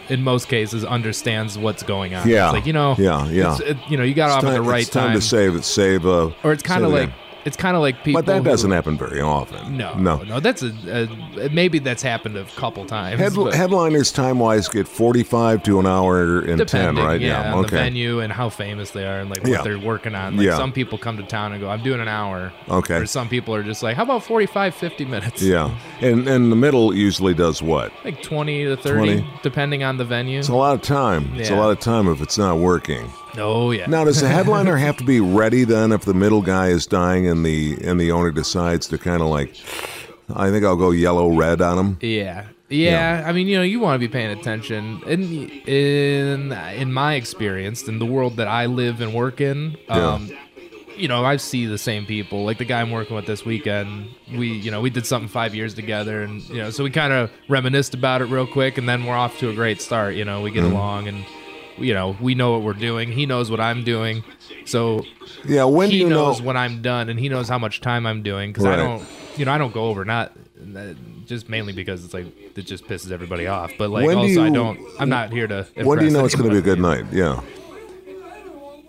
In 0.10 0.24
most 0.24 0.48
cases, 0.48 0.86
understands 0.86 1.58
what's 1.58 1.84
going 1.84 2.16
on. 2.16 2.30
Yeah. 2.30 2.46
it's 2.46 2.54
like 2.54 2.66
you 2.66 2.72
know, 2.72 2.96
Yeah, 2.98 3.28
yeah. 3.28 3.56
it's- 3.56 3.60
it- 3.60 3.78
you 3.92 3.98
know, 3.98 4.04
you 4.06 4.14
got 4.14 4.28
It's 4.28 4.36
off 4.38 4.44
at 4.50 4.54
the 4.54 4.62
right 4.62 4.84
it's 4.84 4.90
time 4.90 5.14
to 5.14 5.20
save 5.20 5.54
it. 5.56 5.66
Save. 5.66 6.06
Uh, 6.06 6.32
or 6.46 6.54
it's 6.54 6.64
kind 6.64 6.86
of 6.86 6.92
like. 6.94 7.10
It's 7.48 7.58
kind 7.58 7.76
of 7.76 7.82
like 7.82 8.04
people. 8.04 8.22
But 8.22 8.26
that 8.28 8.40
who- 8.40 8.44
doesn't 8.44 8.72
happen 8.72 8.98
very 8.98 9.22
often. 9.22 9.78
No, 9.78 9.94
no. 9.98 10.18
no. 10.24 10.40
That's 10.40 10.62
a, 10.62 11.08
a 11.46 11.50
maybe 11.50 11.80
that's 11.80 12.04
happened 12.04 12.38
a 12.38 12.44
couple 12.56 12.86
times. 12.86 13.20
Head, 13.20 13.34
headliners 13.54 14.12
time 14.12 14.38
wise 14.40 14.68
get 14.68 14.88
45 14.88 15.64
to 15.64 15.80
an 15.80 15.88
hour 15.88 16.42
and 16.42 16.68
10, 16.68 16.96
right? 16.98 17.20
yeah, 17.22 17.54
on 17.54 17.60
okay. 17.60 17.70
the 17.70 17.76
venue 17.78 18.20
and 18.20 18.32
how 18.34 18.50
famous 18.50 18.92
they 18.92 19.06
are 19.08 19.20
and 19.22 19.30
like 19.30 19.42
what 19.44 19.52
Yeah. 19.52 19.62
they're 19.62 19.80
working 19.80 20.14
on. 20.14 20.38
Like 20.38 20.46
Yeah. 20.46 20.58
some 20.58 20.72
people 20.72 20.98
come 20.98 21.18
to 21.18 21.24
town 21.24 21.54
and 21.54 21.62
go, 21.62 21.70
"I'm 21.70 21.82
doing 21.84 22.02
an 22.02 22.08
hour." 22.08 22.52
Okay. 22.70 22.96
Or 22.96 23.06
some 23.06 23.30
people 23.30 23.56
are 23.56 23.64
just 23.64 23.82
like, 23.82 23.96
"How 23.96 24.04
about 24.04 24.24
45, 24.24 24.76
50 24.76 25.06
minutes?" 25.06 25.42
Yeah. 25.42 25.72
And, 26.02 26.28
and 26.28 26.52
the 26.52 26.56
middle 26.56 26.94
usually 26.94 27.34
does 27.34 27.62
what? 27.62 27.92
Like 28.04 28.22
20 28.22 28.66
to 28.66 28.76
30, 28.78 29.20
20. 29.22 29.28
depending 29.42 29.84
on 29.84 29.98
the 29.98 30.06
venue. 30.06 30.40
It's 30.40 30.50
a 30.50 30.56
lot 30.56 30.76
of 30.76 30.82
time. 30.82 31.32
It's 31.36 31.50
a 31.50 31.56
lot 31.56 31.72
of 31.72 31.80
time 31.80 32.08
if 32.10 32.22
it's 32.22 32.38
not 32.38 32.58
working. 32.58 33.10
Oh 33.38 33.72
yeah. 33.72 33.88
Now, 33.88 34.06
does 34.06 34.22
the 34.22 34.28
headliner 34.38 34.78
have 34.78 34.98
to 34.98 35.04
be 35.04 35.20
ready 35.20 35.64
then 35.64 35.92
if 35.92 36.06
the 36.06 36.14
middle 36.14 36.42
guy 36.42 36.68
is 36.68 36.86
dying 36.86 37.28
and 37.28 37.46
the 37.46 37.78
and 37.84 38.00
the 38.00 38.12
owner 38.12 38.32
decides 38.32 38.88
to 38.88 38.98
kind 38.98 39.22
of 39.22 39.28
like, 39.28 39.56
I 40.34 40.50
think 40.50 40.66
I'll 40.66 40.76
go 40.76 40.92
yellow 40.92 41.30
red 41.30 41.62
on 41.62 41.78
him? 41.78 41.98
Yeah. 42.02 42.48
Yeah, 42.70 43.24
I 43.26 43.32
mean, 43.32 43.48
you 43.48 43.56
know, 43.56 43.64
you 43.64 43.80
want 43.80 43.96
to 43.96 44.06
be 44.06 44.12
paying 44.12 44.38
attention. 44.38 45.02
In 45.08 45.22
in 45.68 46.52
in 46.52 46.92
my 46.92 47.14
experience, 47.14 47.88
in 47.88 48.00
the 48.00 48.06
world 48.06 48.36
that 48.38 48.50
I 48.50 48.66
live 48.66 49.00
and 49.00 49.14
work 49.14 49.40
in, 49.40 49.78
um, 49.88 50.30
you 50.98 51.08
know, 51.08 51.24
I 51.24 51.38
see 51.38 51.66
the 51.66 51.78
same 51.78 52.06
people. 52.06 52.44
Like 52.44 52.58
the 52.58 52.66
guy 52.66 52.82
I'm 52.82 52.92
working 52.92 53.16
with 53.16 53.26
this 53.26 53.46
weekend, 53.46 54.10
we, 54.36 54.52
you 54.52 54.72
know, 54.72 54.82
we 54.82 54.90
did 54.90 55.06
something 55.06 55.30
five 55.30 55.56
years 55.56 55.74
together, 55.76 56.24
and 56.24 56.42
you 56.50 56.58
know, 56.58 56.70
so 56.70 56.84
we 56.84 56.90
kind 56.90 57.14
of 57.14 57.32
reminisced 57.48 57.94
about 57.94 58.22
it 58.22 58.26
real 58.26 58.48
quick, 58.48 58.78
and 58.78 58.90
then 58.90 59.06
we're 59.06 59.16
off 59.16 59.38
to 59.40 59.50
a 59.50 59.54
great 59.54 59.82
start. 59.82 60.16
You 60.16 60.26
know, 60.26 60.42
we 60.42 60.52
get 60.52 60.66
along, 60.66 61.08
and 61.08 61.24
you 61.78 61.94
know, 61.94 62.16
we 62.22 62.36
know 62.36 62.52
what 62.54 62.62
we're 62.64 62.74
doing. 62.74 63.12
He 63.12 63.26
knows 63.26 63.50
what 63.52 63.60
I'm 63.60 63.84
doing, 63.84 64.24
so 64.66 65.06
Yeah. 65.46 65.66
When 65.66 65.90
do 65.90 65.96
he 65.96 66.02
you 66.04 66.10
know? 66.10 66.26
knows 66.28 66.42
when 66.42 66.58
I'm 66.58 66.82
done, 66.82 67.10
and 67.10 67.20
he 67.20 67.30
knows 67.30 67.48
how 67.50 67.58
much 67.60 67.82
time 67.82 68.06
I'm 68.06 68.24
doing 68.24 68.52
because 68.52 68.66
I 68.66 68.76
don't, 68.76 69.04
you 69.38 69.46
know, 69.46 69.52
I 69.52 69.58
don't 69.58 69.74
go 69.74 69.86
over 69.86 70.04
not 70.06 70.32
just 71.26 71.50
mainly 71.50 71.74
because 71.74 72.04
it's 72.06 72.14
like 72.14 72.26
it 72.58 72.64
just 72.64 72.86
pisses 72.86 73.12
everybody 73.12 73.48
off. 73.48 73.72
But 73.78 73.90
like 73.90 74.06
When 74.06 74.18
do 74.18 74.24
also, 74.24 74.44
I 74.44 74.50
don't. 74.50 74.80
I'm 75.00 75.10
not 75.10 75.32
here 75.32 75.48
to. 75.48 75.68
when 75.76 76.00
do 76.00 76.06
you 76.06 76.12
know 76.12 76.26
it's 76.26 76.36
going 76.36 76.50
to 76.50 76.54
be 76.54 76.60
a 76.60 76.62
good 76.62 76.80
night? 76.80 77.06
Yeah. 77.12 77.42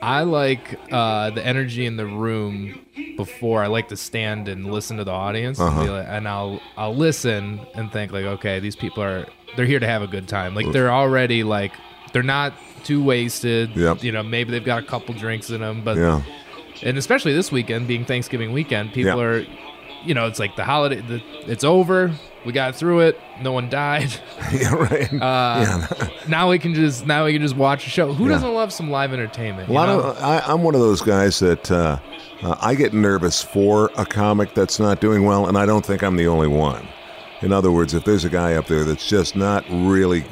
I 0.00 0.22
like 0.22 0.78
uh, 0.92 1.30
the 1.30 1.44
energy 1.44 1.84
in 1.84 1.96
the 1.96 2.06
room 2.06 2.78
before. 3.16 3.64
I 3.64 3.66
like 3.66 3.88
to 3.88 3.96
stand 3.96 4.46
and 4.46 4.70
listen 4.70 4.96
to 4.98 5.04
the 5.04 5.10
audience, 5.10 5.58
Uh-huh. 5.58 5.82
be 5.82 5.90
like, 5.90 6.06
and 6.08 6.28
I'll 6.28 6.60
I'll 6.76 6.94
listen 6.94 7.60
and 7.74 7.90
think 7.90 8.12
like, 8.12 8.24
okay, 8.24 8.60
these 8.60 8.76
people 8.76 9.02
are 9.02 9.26
they're 9.56 9.66
here 9.66 9.80
to 9.80 9.86
have 9.88 10.02
a 10.02 10.06
good 10.06 10.28
time. 10.28 10.54
Like 10.54 10.70
they're 10.70 10.92
already 10.92 11.42
like 11.42 11.72
they're 12.12 12.22
not 12.22 12.52
too 12.84 13.02
wasted. 13.02 13.70
Yep. 13.76 14.02
You 14.04 14.12
know, 14.12 14.22
maybe 14.22 14.50
they've 14.50 14.64
got 14.64 14.82
a 14.82 14.86
couple 14.86 15.14
drinks 15.14 15.50
in 15.50 15.60
them, 15.60 15.82
but 15.84 15.96
Yeah. 15.96 16.22
and 16.82 16.96
especially 16.98 17.32
this 17.34 17.50
weekend 17.52 17.86
being 17.88 18.04
Thanksgiving 18.04 18.52
weekend, 18.52 18.92
people 18.92 19.18
Yeah. 19.18 19.24
are, 19.26 19.44
you 20.04 20.14
know, 20.14 20.26
it's 20.26 20.38
like 20.38 20.56
the 20.56 20.64
holiday. 20.64 21.00
The, 21.00 21.20
it's 21.46 21.64
over. 21.64 22.12
We 22.46 22.52
got 22.52 22.76
through 22.76 23.00
it. 23.00 23.20
No 23.42 23.52
one 23.52 23.68
died. 23.68 24.10
yeah. 24.52 24.72
Right. 24.74 25.12
Uh, 25.12 25.86
now 26.28 26.48
we 26.50 26.58
can 26.58 26.72
just 26.74 27.04
now 27.06 27.24
we 27.24 27.32
can 27.32 27.42
just 27.42 27.56
watch 27.56 27.86
a 27.86 27.90
show. 27.90 28.12
Who 28.12 28.24
Yeah. 28.26 28.30
doesn't 28.34 28.54
love 28.54 28.72
some 28.72 28.90
live 28.90 29.12
entertainment? 29.12 29.68
A 29.68 29.72
you 29.72 29.76
lot 29.78 29.86
know? 29.88 30.00
of 30.10 30.22
I, 30.22 30.38
I'm 30.46 30.62
one 30.62 30.74
of 30.74 30.80
those 30.80 31.00
guys 31.00 31.40
that 31.40 31.70
uh, 31.70 31.98
uh, 32.42 32.54
I 32.60 32.74
get 32.76 32.92
nervous 32.94 33.42
for 33.42 33.90
a 33.96 34.06
comic 34.06 34.54
that's 34.54 34.78
not 34.78 35.00
doing 35.00 35.24
well, 35.24 35.46
and 35.48 35.58
I 35.58 35.66
don't 35.66 35.84
think 35.84 36.02
I'm 36.02 36.16
the 36.16 36.28
only 36.28 36.46
one. 36.48 36.86
In 37.42 37.52
other 37.52 37.70
words, 37.70 37.94
if 37.94 38.04
there's 38.04 38.24
a 38.24 38.28
guy 38.28 38.54
up 38.54 38.66
there 38.66 38.84
that's 38.84 39.06
just 39.08 39.36
not 39.36 39.64
really, 39.70 40.24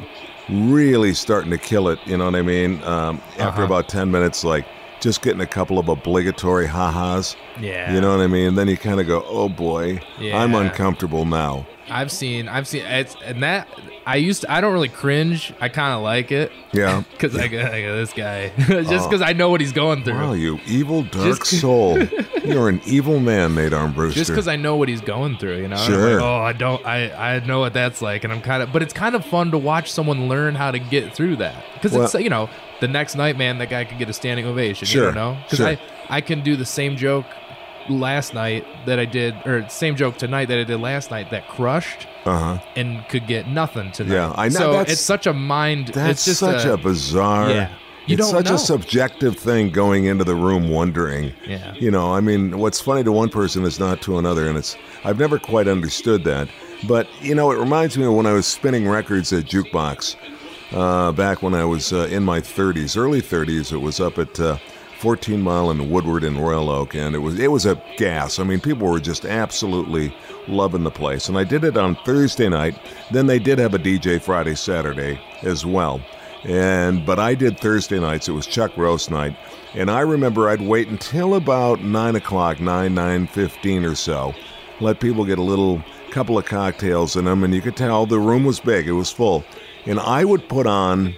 really 0.48 1.12
starting 1.14 1.50
to 1.50 1.58
kill 1.58 1.88
it, 1.88 1.98
you 2.06 2.16
know 2.16 2.24
what 2.26 2.34
I 2.36 2.42
mean? 2.42 2.82
Um, 2.84 3.20
after 3.38 3.62
Uh-huh. 3.62 3.64
about 3.64 3.88
ten 3.88 4.10
minutes, 4.10 4.44
like 4.44 4.64
just 5.00 5.22
getting 5.22 5.40
a 5.40 5.46
couple 5.46 5.78
of 5.78 5.88
obligatory 5.88 6.66
ha-has, 6.66 7.36
yeah. 7.60 7.92
you 7.92 8.00
know 8.00 8.16
what 8.16 8.22
I 8.22 8.26
mean? 8.26 8.54
Then 8.54 8.68
you 8.68 8.76
kind 8.76 9.00
of 9.00 9.06
go, 9.06 9.24
oh 9.26 9.48
boy, 9.48 10.00
I'm 10.20 10.54
uncomfortable 10.54 11.24
now. 11.24 11.66
I've 11.88 12.10
seen 12.10 12.48
I've 12.48 12.66
seen 12.66 12.84
it's 12.84 13.16
and 13.24 13.42
that 13.42 13.68
I 14.06 14.16
used 14.16 14.42
to 14.42 14.50
I 14.50 14.60
don't 14.60 14.72
really 14.72 14.88
cringe. 14.88 15.52
I 15.60 15.68
kind 15.68 15.94
of 15.94 16.02
like 16.02 16.32
it 16.32 16.50
Yeah. 16.72 17.02
because 17.12 17.36
I, 17.36 17.44
I 17.44 17.48
go 17.48 17.96
this 17.96 18.12
guy 18.12 18.46
uh-huh. 18.58 18.82
just 18.82 19.08
because 19.08 19.22
I 19.22 19.32
know 19.32 19.50
what 19.50 19.60
he's 19.60 19.72
going 19.72 20.02
through. 20.02 20.14
Wow, 20.14 20.32
you 20.32 20.58
evil 20.66 21.04
dark 21.04 21.44
soul! 21.44 22.02
You're 22.44 22.68
an 22.68 22.80
evil 22.86 23.20
man, 23.20 23.54
Nate 23.54 23.72
Armbruster. 23.72 24.12
just 24.12 24.30
because 24.30 24.48
I 24.48 24.56
know 24.56 24.76
what 24.76 24.88
he's 24.88 25.00
going 25.00 25.36
through, 25.38 25.58
you 25.58 25.68
know. 25.68 25.76
Sure. 25.76 26.14
like, 26.14 26.22
oh, 26.22 26.36
I 26.38 26.52
don't. 26.52 26.84
I 26.84 27.36
I 27.36 27.46
know 27.46 27.60
what 27.60 27.72
that's 27.72 28.02
like, 28.02 28.24
and 28.24 28.32
I'm 28.32 28.40
kind 28.40 28.62
of. 28.62 28.72
But 28.72 28.82
it's 28.82 28.92
kind 28.92 29.14
of 29.14 29.24
fun 29.24 29.50
to 29.52 29.58
watch 29.58 29.90
someone 29.90 30.28
learn 30.28 30.54
how 30.54 30.70
to 30.70 30.78
get 30.78 31.14
through 31.14 31.36
that 31.36 31.64
because 31.74 31.94
it's 31.94 32.14
you 32.14 32.30
know 32.30 32.48
the 32.80 32.88
next 32.88 33.14
night, 33.14 33.36
man, 33.36 33.58
that 33.58 33.70
guy 33.70 33.84
could 33.84 33.98
get 33.98 34.08
a 34.08 34.12
standing 34.12 34.46
ovation. 34.46 34.86
Sure, 34.86 35.08
You 35.08 35.14
know 35.14 35.38
because 35.44 35.58
sure. 35.58 35.68
I 35.68 35.78
I 36.08 36.20
can 36.20 36.42
do 36.42 36.56
the 36.56 36.64
same 36.66 36.96
joke 36.96 37.26
last 37.88 38.34
night 38.34 38.64
that 38.86 38.98
I 38.98 39.04
did, 39.04 39.34
or 39.46 39.68
same 39.68 39.96
joke 39.96 40.18
tonight 40.18 40.46
that 40.46 40.58
I 40.58 40.64
did 40.64 40.80
last 40.80 41.10
night 41.10 41.30
that 41.30 41.48
crushed 41.48 42.06
uh 42.24 42.56
huh. 42.56 42.64
and 42.74 43.06
could 43.08 43.26
get 43.26 43.48
nothing 43.48 43.92
tonight. 43.92 44.14
Yeah, 44.14 44.32
I 44.36 44.48
know, 44.48 44.58
So 44.58 44.72
that's- 44.72 44.92
it's 44.92 45.00
such 45.02 45.26
a 45.26 45.32
mind. 45.32 45.88
That's 45.88 46.10
it's 46.18 46.24
just 46.24 46.40
such 46.40 46.64
a, 46.64 46.76
bizarre. 46.76 47.50
Yeah. 47.50 47.72
You 48.06 48.16
it's 48.16 48.30
such 48.30 48.44
know. 48.46 48.54
a 48.54 48.58
subjective 48.58 49.36
thing 49.36 49.70
going 49.70 50.04
into 50.04 50.22
the 50.22 50.36
room 50.36 50.70
wondering. 50.70 51.32
Yeah. 51.44 51.74
You 51.74 51.90
know, 51.90 52.12
I 52.14 52.20
mean, 52.20 52.56
what's 52.58 52.80
funny 52.80 53.02
to 53.02 53.10
one 53.10 53.30
person 53.30 53.64
is 53.64 53.80
not 53.80 54.00
to 54.02 54.18
another, 54.18 54.46
and 54.48 54.56
it's 54.56 54.76
I've 55.04 55.18
never 55.18 55.40
quite 55.40 55.66
understood 55.66 56.22
that. 56.24 56.48
But 56.86 57.08
you 57.20 57.34
know, 57.34 57.50
it 57.50 57.58
reminds 57.58 57.98
me 57.98 58.04
of 58.04 58.12
when 58.14 58.26
I 58.26 58.32
was 58.32 58.46
spinning 58.46 58.88
records 58.88 59.32
at 59.32 59.44
Jukebox 59.46 60.14
uh, 60.72 61.12
back 61.12 61.42
when 61.42 61.54
I 61.54 61.64
was 61.64 61.92
uh, 61.92 62.08
in 62.10 62.24
my 62.24 62.40
30s, 62.40 62.96
early 62.96 63.22
30s. 63.22 63.72
It 63.72 63.78
was 63.78 64.00
up 64.00 64.18
at 64.18 64.38
uh, 64.40 64.58
14 64.98 65.40
Mile 65.40 65.70
and 65.70 65.90
Woodward 65.90 66.24
in 66.24 66.38
Royal 66.38 66.70
Oak, 66.70 66.94
and 66.94 67.14
it 67.14 67.18
was 67.18 67.38
it 67.38 67.50
was 67.50 67.66
a 67.66 67.80
gas. 67.96 68.38
I 68.38 68.44
mean, 68.44 68.60
people 68.60 68.88
were 68.88 69.00
just 69.00 69.24
absolutely 69.24 70.14
loving 70.48 70.84
the 70.84 70.90
place. 70.90 71.28
And 71.28 71.36
I 71.36 71.44
did 71.44 71.64
it 71.64 71.76
on 71.76 71.96
Thursday 71.96 72.48
night. 72.48 72.78
Then 73.10 73.26
they 73.26 73.38
did 73.38 73.58
have 73.58 73.74
a 73.74 73.78
DJ 73.78 74.20
Friday, 74.20 74.54
Saturday 74.54 75.20
as 75.42 75.66
well. 75.66 76.00
And 76.44 77.04
but 77.04 77.18
I 77.18 77.34
did 77.34 77.58
Thursday 77.58 78.00
nights. 78.00 78.28
It 78.28 78.32
was 78.32 78.46
Chuck 78.46 78.76
roast 78.76 79.10
night, 79.10 79.36
and 79.74 79.90
I 79.90 80.00
remember 80.00 80.48
I'd 80.48 80.62
wait 80.62 80.88
until 80.88 81.34
about 81.34 81.82
nine 81.82 82.16
o'clock, 82.16 82.60
nine 82.60 82.94
nine 82.94 83.26
fifteen 83.26 83.84
or 83.84 83.94
so, 83.94 84.34
let 84.80 85.00
people 85.00 85.24
get 85.24 85.38
a 85.38 85.42
little 85.42 85.82
couple 86.10 86.38
of 86.38 86.46
cocktails 86.46 87.16
in 87.16 87.24
them, 87.24 87.42
and 87.44 87.54
you 87.54 87.60
could 87.60 87.76
tell 87.76 88.06
the 88.06 88.18
room 88.18 88.44
was 88.44 88.60
big. 88.60 88.86
It 88.86 88.92
was 88.92 89.10
full, 89.10 89.44
and 89.86 89.98
I 90.00 90.24
would 90.24 90.48
put 90.48 90.66
on 90.66 91.14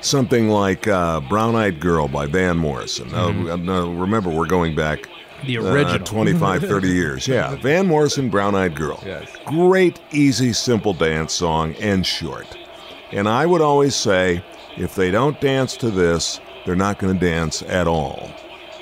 something 0.00 0.48
like 0.48 0.86
uh, 0.86 1.20
"Brown 1.20 1.56
Eyed 1.56 1.80
Girl" 1.80 2.08
by 2.08 2.26
Van 2.26 2.56
Morrison. 2.56 3.10
Now, 3.10 3.30
now, 3.56 3.90
remember, 3.90 4.30
we're 4.30 4.46
going 4.46 4.74
back 4.74 5.08
The 5.44 5.58
uh, 5.58 5.98
25, 5.98 6.62
30 6.62 6.88
years. 6.88 7.28
Yeah, 7.28 7.56
Van 7.56 7.86
Morrison, 7.86 8.30
Brown 8.30 8.54
Eyed 8.54 8.74
Girl. 8.74 9.02
Yes. 9.04 9.28
Great, 9.46 10.00
easy, 10.12 10.52
simple 10.52 10.92
dance 10.94 11.32
song 11.32 11.74
and 11.76 12.04
short. 12.06 12.46
And 13.12 13.28
I 13.28 13.46
would 13.46 13.62
always 13.62 13.94
say, 13.94 14.42
if 14.76 14.94
they 14.94 15.10
don't 15.10 15.40
dance 15.40 15.76
to 15.78 15.90
this, 15.90 16.40
they're 16.66 16.76
not 16.76 16.98
going 16.98 17.18
to 17.18 17.26
dance 17.26 17.62
at 17.62 17.86
all. 17.86 18.30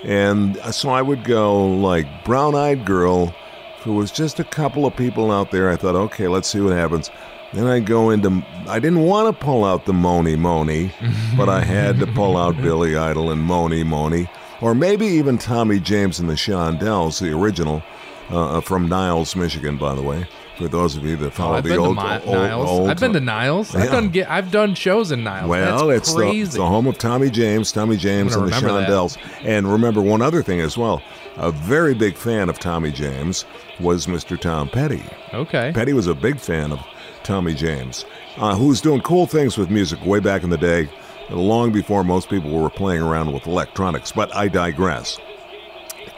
And 0.02 0.56
so 0.74 0.90
I 0.90 1.02
would 1.02 1.24
go 1.24 1.66
like 1.66 2.06
Brown 2.24 2.54
Eyed 2.54 2.84
Girl. 2.84 3.34
If 3.78 3.84
there 3.84 3.92
was 3.92 4.10
just 4.10 4.40
a 4.40 4.44
couple 4.44 4.84
of 4.86 4.96
people 4.96 5.30
out 5.30 5.50
there, 5.50 5.70
I 5.70 5.76
thought, 5.76 5.94
okay, 5.94 6.28
let's 6.28 6.48
see 6.48 6.60
what 6.60 6.72
happens. 6.72 7.10
Then 7.52 7.66
I'd 7.66 7.86
go 7.86 8.10
into, 8.10 8.42
I 8.68 8.78
didn't 8.78 9.02
want 9.02 9.28
to 9.38 9.44
pull 9.44 9.64
out 9.64 9.86
the 9.86 9.92
Mony 9.92 10.36
Mony, 10.36 10.92
but 11.36 11.48
I 11.48 11.62
had 11.62 11.98
to 12.00 12.06
pull 12.06 12.36
out 12.36 12.56
Billy 12.60 12.96
Idol 12.96 13.30
and 13.30 13.40
Mony 13.42 13.82
Mony. 13.84 14.28
Or 14.60 14.74
maybe 14.74 15.06
even 15.06 15.38
Tommy 15.38 15.78
James 15.78 16.18
and 16.18 16.28
the 16.28 16.34
Shondells, 16.34 17.20
the 17.20 17.30
original, 17.36 17.82
uh, 18.30 18.60
from 18.62 18.88
Niles, 18.88 19.36
Michigan, 19.36 19.76
by 19.76 19.94
the 19.94 20.02
way. 20.02 20.26
For 20.56 20.68
those 20.68 20.96
of 20.96 21.04
you 21.04 21.16
that 21.16 21.32
follow 21.34 21.56
I've 21.56 21.64
the 21.64 21.76
old, 21.76 21.96
Mi- 21.96 22.02
old, 22.02 22.24
Niles. 22.34 22.68
old- 22.68 22.88
I've 22.88 22.98
been 22.98 23.12
to 23.12 23.20
Niles. 23.20 23.74
I've 23.76 23.90
done 23.90 24.08
get. 24.08 24.30
I've 24.30 24.50
done 24.50 24.74
shows 24.74 25.12
in 25.12 25.22
Niles. 25.22 25.50
well, 25.50 25.88
That's 25.88 26.08
it's 26.08 26.14
the, 26.14 26.20
crazy. 26.22 26.56
the 26.56 26.64
home 26.66 26.86
of 26.86 26.96
Tommy 26.96 27.28
James, 27.28 27.70
Tommy 27.72 27.98
James 27.98 28.34
and 28.34 28.46
the 28.46 28.50
gonna 28.50 28.80
that. 28.80 28.88
Shondells. 28.88 29.18
And 29.44 29.70
remember 29.70 30.00
one 30.00 30.22
other 30.22 30.42
thing 30.42 30.60
as 30.62 30.78
well. 30.78 31.02
A 31.36 31.52
very 31.52 31.92
big 31.92 32.16
fan 32.16 32.48
of 32.48 32.58
Tommy 32.58 32.90
James 32.90 33.44
was 33.80 34.06
Mr. 34.06 34.40
Tom 34.40 34.70
Petty. 34.70 35.02
okay. 35.34 35.72
Petty 35.74 35.92
was 35.92 36.06
a 36.06 36.14
big 36.14 36.40
fan 36.40 36.72
of 36.72 36.80
Tommy 37.26 37.54
James, 37.54 38.04
uh, 38.36 38.54
who 38.54 38.68
was 38.68 38.80
doing 38.80 39.00
cool 39.00 39.26
things 39.26 39.58
with 39.58 39.68
music 39.70 40.04
way 40.06 40.20
back 40.20 40.44
in 40.44 40.50
the 40.50 40.56
day, 40.56 40.88
long 41.30 41.72
before 41.72 42.04
most 42.04 42.30
people 42.30 42.50
were 42.50 42.70
playing 42.70 43.02
around 43.02 43.32
with 43.32 43.46
electronics. 43.48 44.12
But 44.12 44.34
I 44.34 44.46
digress. 44.48 45.18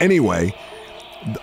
Anyway, 0.00 0.54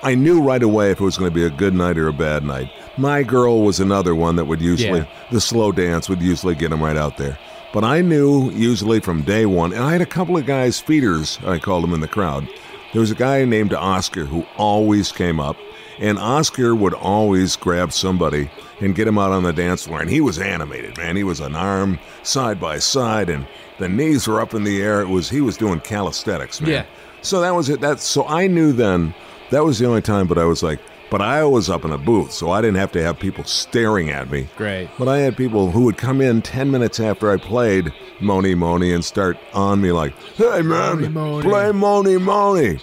I 0.04 0.16
knew 0.16 0.42
right 0.42 0.62
away 0.64 0.92
if 0.92 1.02
it 1.02 1.04
was 1.04 1.18
going 1.18 1.32
to 1.32 1.36
be 1.36 1.46
a 1.46 1.50
good 1.50 1.74
night 1.74 1.98
or 1.98 2.08
a 2.08 2.14
bad 2.14 2.44
night. 2.44 2.70
My 2.98 3.24
girl 3.24 3.64
was 3.64 3.80
another 3.80 4.14
one 4.16 4.36
that 4.38 4.46
would 4.46 4.62
usually, 4.62 5.00
Yeah. 5.00 5.06
the 5.32 5.42
slow 5.42 5.72
dance 5.72 6.08
would 6.08 6.22
usually 6.22 6.56
get 6.56 6.72
him 6.72 6.82
right 6.84 6.96
out 6.96 7.18
there. 7.18 7.38
But 7.74 7.84
I 7.84 8.02
knew 8.02 8.52
usually 8.52 9.00
from 9.02 9.24
day 9.24 9.46
one, 9.46 9.74
and 9.74 9.84
I 9.84 9.92
had 9.92 10.02
a 10.02 10.06
couple 10.06 10.38
of 10.38 10.46
guys, 10.46 10.80
feeders, 10.80 11.40
I 11.46 11.58
called 11.60 11.84
them 11.84 11.94
in 11.94 12.00
the 12.00 12.08
crowd. 12.08 12.48
There 12.94 13.02
was 13.02 13.12
a 13.12 13.16
guy 13.16 13.44
named 13.44 13.74
Oscar 13.74 14.24
who 14.24 14.46
always 14.58 15.12
came 15.12 15.40
up, 15.42 15.58
and 16.00 16.18
Oscar 16.20 16.76
would 16.76 16.94
always 16.94 17.56
grab 17.56 17.92
somebody 17.92 18.50
and 18.82 18.96
get 18.96 19.08
him 19.08 19.18
out 19.18 19.32
on 19.32 19.44
the 19.44 19.54
dance 19.54 19.86
floor. 19.86 20.02
And 20.02 20.10
he 20.10 20.22
was 20.22 20.40
animated, 20.40 20.98
man. 20.98 21.16
He 21.16 21.24
was 21.24 21.40
an 21.40 21.56
arm 21.56 22.00
side 22.24 22.60
by 22.60 22.80
side, 22.80 23.30
and 23.30 23.48
the 23.80 23.90
knees 23.90 24.28
were 24.28 24.42
up 24.42 24.54
in 24.54 24.64
the 24.64 24.82
air. 24.82 25.02
It 25.02 25.10
was 25.10 25.30
he 25.30 25.42
was 25.42 25.58
doing 25.58 25.80
calisthenics, 25.80 26.62
man. 26.62 26.72
Yeah. 26.72 26.86
So 27.22 27.42
that 27.42 27.56
was 27.56 27.70
it. 27.70 27.82
That's 27.82 28.04
so 28.04 28.28
I 28.28 28.48
knew 28.48 28.72
then 28.72 29.14
that 29.50 29.64
was 29.64 29.80
the 29.80 29.88
only 29.88 30.02
time. 30.02 30.28
But 30.28 30.38
I 30.38 30.46
was 30.46 30.62
like, 30.62 30.80
but 31.10 31.22
I 31.22 31.44
was 31.44 31.70
up 31.70 31.86
in 31.86 31.92
a 31.92 31.98
booth, 31.98 32.32
so 32.32 32.52
I 32.52 32.62
didn't 32.62 32.78
have 32.78 32.92
to 32.94 33.02
have 33.02 33.20
people 33.20 33.44
staring 33.44 34.10
at 34.10 34.30
me. 34.30 34.48
Great. 34.58 34.90
But 34.98 35.08
I 35.08 35.20
had 35.20 35.38
people 35.38 35.72
who 35.72 35.84
would 35.84 35.98
come 35.98 36.20
in 36.22 36.42
ten 36.42 36.72
minutes 36.72 37.00
after 37.00 37.32
I 37.32 37.38
played 37.38 37.94
Mony 38.20 38.56
Mony 38.56 38.94
and 38.94 39.04
start 39.04 39.38
on 39.54 39.82
me 39.82 39.92
like, 39.92 40.14
"Hey 40.36 40.62
man, 40.62 40.98
Mony 40.98 41.08
Mony." 41.10 41.50
play 41.50 41.72
Mony 41.72 42.18
Mony." 42.18 42.80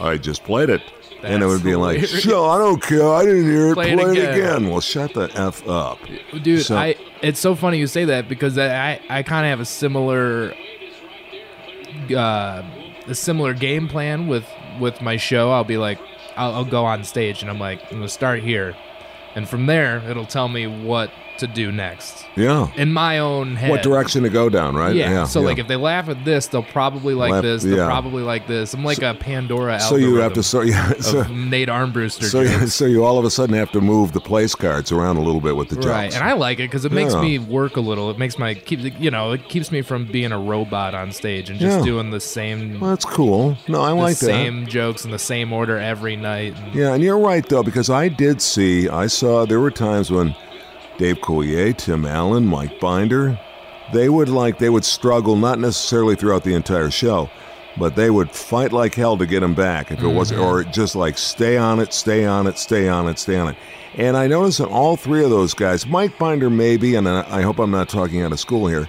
I 0.00 0.16
just 0.16 0.44
played 0.44 0.70
it. 0.70 0.82
And 1.22 1.42
it 1.42 1.46
would 1.46 1.62
be 1.62 1.74
like, 1.76 2.00
sure, 2.04 2.48
I 2.50 2.58
don't 2.58 2.82
care. 2.82 3.06
I 3.12 3.24
didn't 3.24 3.44
hear 3.44 3.68
it. 3.70 3.74
Play 3.74 3.94
Play, 3.94 4.04
it 4.04 4.16
it, 4.18 4.22
again." 4.22 4.38
again. 4.62 4.68
Well, 4.70 4.80
shut 4.80 5.14
the 5.14 5.30
F 5.34 5.66
up. 5.68 5.98
dude 6.42 6.62
So- 6.64 6.76
i 6.76 6.94
it's 7.22 7.38
so 7.38 7.54
funny 7.54 7.76
you 7.78 7.86
say 7.86 8.06
that 8.06 8.28
because 8.30 8.56
i 8.56 8.92
i, 8.92 9.00
I 9.18 9.22
kind 9.22 9.44
of 9.44 9.50
have 9.50 9.60
a 9.60 9.66
similar 9.66 10.54
uh 12.16 12.62
a 13.06 13.14
similar 13.14 13.52
game 13.54 13.88
plan 13.88 14.26
with 14.26 14.46
with 14.78 15.02
my 15.02 15.16
show 15.16 15.50
i'll 15.50 15.64
be 15.64 15.76
like 15.76 15.98
I'll, 16.36 16.54
I'll 16.54 16.64
go 16.64 16.84
on 16.84 17.04
stage 17.04 17.42
and 17.42 17.50
i'm 17.50 17.58
like 17.58 17.80
i'm 17.90 17.98
gonna 17.98 18.08
start 18.08 18.40
here 18.42 18.74
and 19.34 19.48
from 19.48 19.66
there 19.66 19.98
it'll 20.08 20.24
tell 20.26 20.48
me 20.48 20.66
what 20.66 21.10
to 21.40 21.46
do 21.46 21.70
next 21.72 22.24
Yeah. 22.36 22.68
in 22.76 22.92
my 22.92 23.18
own 23.18 23.56
head 23.56 23.70
What 23.70 23.82
direction 23.82 24.22
to 24.22 24.28
go 24.30 24.48
down, 24.48 24.76
right? 24.76 24.94
yeah, 24.94 25.24
so 25.24 25.40
like 25.40 25.58
if 25.58 25.68
they 25.68 25.76
laugh 25.76 26.08
at 26.08 26.24
this 26.24 26.46
they'll 26.46 26.62
probably 26.62 27.14
like 27.14 27.32
Laugh- 27.32 27.42
this 27.42 27.62
they'll 27.62 27.76
yeah. 27.78 27.86
probably 27.86 28.22
like 28.22 28.46
this 28.46 28.72
i'm 28.74 28.84
like 28.84 29.02
a 29.02 29.14
pandora 29.14 29.80
so 29.80 29.96
you 29.96 30.16
have 30.16 30.32
to 30.34 30.42
so 30.42 30.60
yeah, 30.62 30.92
so, 31.00 31.20
of 31.20 31.30
nate 31.30 31.68
armbruster 31.68 32.24
so, 32.24 32.40
you, 32.40 32.66
so 32.68 32.86
you 32.86 33.04
all 33.04 33.18
of 33.18 33.24
a 33.24 33.30
sudden 33.30 33.54
have 33.54 33.70
to 33.72 33.80
move 33.80 34.12
the 34.12 34.20
place 34.20 34.54
cards 34.54 34.92
around 34.92 35.16
a 35.16 35.20
little 35.20 35.40
bit 35.40 35.56
with 35.56 35.68
the 35.68 35.74
jokes. 35.76 35.86
Right, 35.86 36.14
and 36.14 36.22
I 36.22 36.32
like 36.34 36.58
it 36.60 36.64
because 36.70 36.84
it 36.84 36.92
makes 36.92 37.12
Yeah. 37.14 37.20
me 37.22 37.38
work 37.38 37.76
a 37.76 37.80
little. 37.80 38.10
It 38.10 38.18
makes 38.18 38.38
my 38.38 38.54
keep 38.54 38.80
you 39.00 39.10
know 39.10 39.32
it 39.32 39.48
keeps 39.48 39.72
me 39.72 39.82
from 39.82 40.06
being 40.06 40.32
a 40.32 40.38
robot 40.38 40.94
on 40.94 41.12
stage 41.12 41.50
and 41.50 41.58
just 41.58 41.78
Yeah. 41.78 41.84
doing 41.84 42.10
the 42.10 42.20
same 42.20 42.78
well, 42.80 42.90
that's 42.90 43.04
cool. 43.04 43.56
No, 43.68 43.80
I 43.80 43.92
like 43.92 44.16
that. 44.18 44.26
same 44.26 44.66
jokes 44.66 45.04
in 45.04 45.10
the 45.10 45.18
same 45.18 45.52
order 45.52 45.78
every 45.78 46.16
night. 46.16 46.54
And 46.56 46.74
Yeah, 46.74 46.94
and 46.94 47.02
you're 47.02 47.18
right 47.18 47.46
though 47.48 47.62
because 47.62 47.88
I 47.90 48.08
did 48.08 48.40
see, 48.42 48.88
I 48.88 49.06
saw 49.06 49.44
there 49.46 49.60
were 49.60 49.70
times 49.70 50.10
when 50.10 50.34
Dave 51.00 51.22
Coulier, 51.22 51.74
Tim 51.74 52.04
Allen, 52.04 52.44
Mike 52.44 52.78
Binder, 52.78 53.40
they 53.90 54.10
would 54.10 54.28
like 54.28 54.58
they 54.58 54.68
would 54.68 54.84
struggle 54.84 55.34
not 55.34 55.58
necessarily 55.58 56.14
throughout 56.14 56.44
the 56.44 56.52
entire 56.52 56.90
show, 56.90 57.30
but 57.78 57.96
they 57.96 58.10
would 58.10 58.30
fight 58.30 58.70
like 58.70 58.94
hell 58.94 59.16
to 59.16 59.24
get 59.24 59.42
him 59.42 59.54
back 59.54 59.90
if 59.90 60.02
it 60.02 60.06
wasn't, 60.06 60.40
mm-hmm. 60.40 60.50
or 60.50 60.62
just 60.62 60.94
like 60.94 61.16
stay 61.16 61.56
on 61.56 61.80
it, 61.80 61.94
stay 61.94 62.26
on 62.26 62.46
it, 62.46 62.58
stay 62.58 62.86
on 62.86 63.08
it, 63.08 63.18
stay 63.18 63.38
on 63.38 63.48
it. 63.48 63.56
And 63.96 64.14
I 64.14 64.26
noticed 64.26 64.58
that 64.58 64.68
all 64.68 64.94
three 64.94 65.24
of 65.24 65.30
those 65.30 65.54
guys, 65.54 65.86
Mike 65.86 66.18
Binder 66.18 66.50
maybe, 66.50 66.96
and 66.96 67.08
I 67.08 67.40
hope 67.40 67.58
I'm 67.58 67.70
not 67.70 67.88
talking 67.88 68.20
out 68.20 68.32
of 68.32 68.38
school 68.38 68.66
here, 68.66 68.86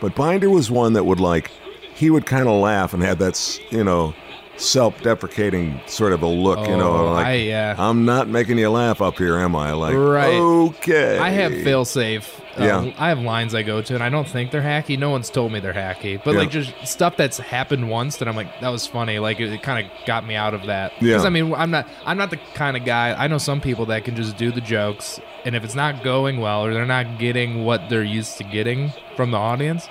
but 0.00 0.14
Binder 0.14 0.48
was 0.48 0.70
one 0.70 0.94
that 0.94 1.04
would 1.04 1.20
like 1.20 1.50
he 1.94 2.08
would 2.08 2.24
kind 2.24 2.48
of 2.48 2.58
laugh 2.58 2.94
and 2.94 3.02
had 3.02 3.18
that 3.18 3.60
you 3.68 3.84
know 3.84 4.14
self-deprecating 4.60 5.80
sort 5.86 6.12
of 6.12 6.22
a 6.22 6.26
look, 6.26 6.58
you 6.68 6.76
know, 6.76 6.90
Oh, 7.08 7.12
like 7.12 7.26
I-. 7.26 7.74
I'm 7.78 8.04
not 8.04 8.28
making 8.28 8.58
you 8.58 8.70
laugh 8.70 9.00
up 9.00 9.16
here, 9.18 9.38
am 9.38 9.54
I? 9.56 9.72
Like, 9.72 9.94
Right. 9.94 10.34
okay. 10.34 11.18
I 11.18 11.30
have 11.30 11.52
fail 11.62 11.84
safe. 11.84 12.40
Uh, 12.58 12.64
Yeah. 12.64 12.92
I 12.98 13.08
have 13.08 13.20
lines 13.20 13.54
I 13.54 13.62
go 13.62 13.80
to, 13.80 13.94
and 13.94 14.02
I 14.02 14.08
don't 14.08 14.28
think 14.28 14.50
they're 14.50 14.60
hacky. 14.62 14.98
No 14.98 15.10
one's 15.10 15.30
told 15.30 15.52
me 15.52 15.60
they're 15.60 15.72
hacky, 15.72 16.20
but 16.24 16.32
Yeah. 16.34 16.40
like 16.40 16.50
just 16.50 16.72
stuff 16.84 17.16
that's 17.16 17.38
happened 17.38 17.88
once 17.88 18.16
that 18.18 18.28
I'm 18.28 18.36
like, 18.36 18.60
that 18.60 18.68
was 18.70 18.86
funny. 18.86 19.18
Like 19.18 19.38
it, 19.40 19.62
kind 19.62 19.84
of 19.86 19.90
got 20.06 20.26
me 20.26 20.34
out 20.34 20.52
of 20.54 20.66
that. 20.66 20.92
Yeah. 21.00 21.12
Because 21.14 21.24
I 21.24 21.30
mean, 21.30 21.54
I'm 21.54 21.70
not, 21.70 21.86
I'm 22.04 22.18
not 22.18 22.30
the 22.30 22.38
kind 22.54 22.76
of 22.76 22.84
guy. 22.84 23.14
I 23.16 23.28
know 23.28 23.38
some 23.38 23.60
people 23.60 23.86
that 23.86 24.04
can 24.04 24.16
just 24.16 24.36
do 24.36 24.50
the 24.50 24.60
jokes, 24.60 25.20
and 25.44 25.54
if 25.54 25.64
it's 25.64 25.74
not 25.76 26.02
going 26.02 26.40
well 26.40 26.64
or 26.64 26.74
they're 26.74 26.86
not 26.86 27.18
getting 27.18 27.64
what 27.64 27.88
they're 27.88 28.02
used 28.02 28.36
to 28.38 28.44
getting 28.44 28.92
from 29.16 29.30
the 29.30 29.38
audience, 29.38 29.88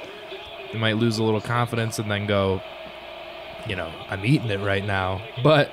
they 0.73 0.77
might 0.77 0.97
lose 0.97 1.17
a 1.17 1.23
little 1.23 1.41
confidence 1.41 1.97
and 1.97 2.11
then 2.11 2.27
go, 2.27 2.61
you 3.68 3.75
know, 3.75 3.92
I'm 4.10 4.25
eating 4.25 4.50
it 4.50 4.60
right 4.60 4.86
now, 4.86 5.22
but. 5.44 5.72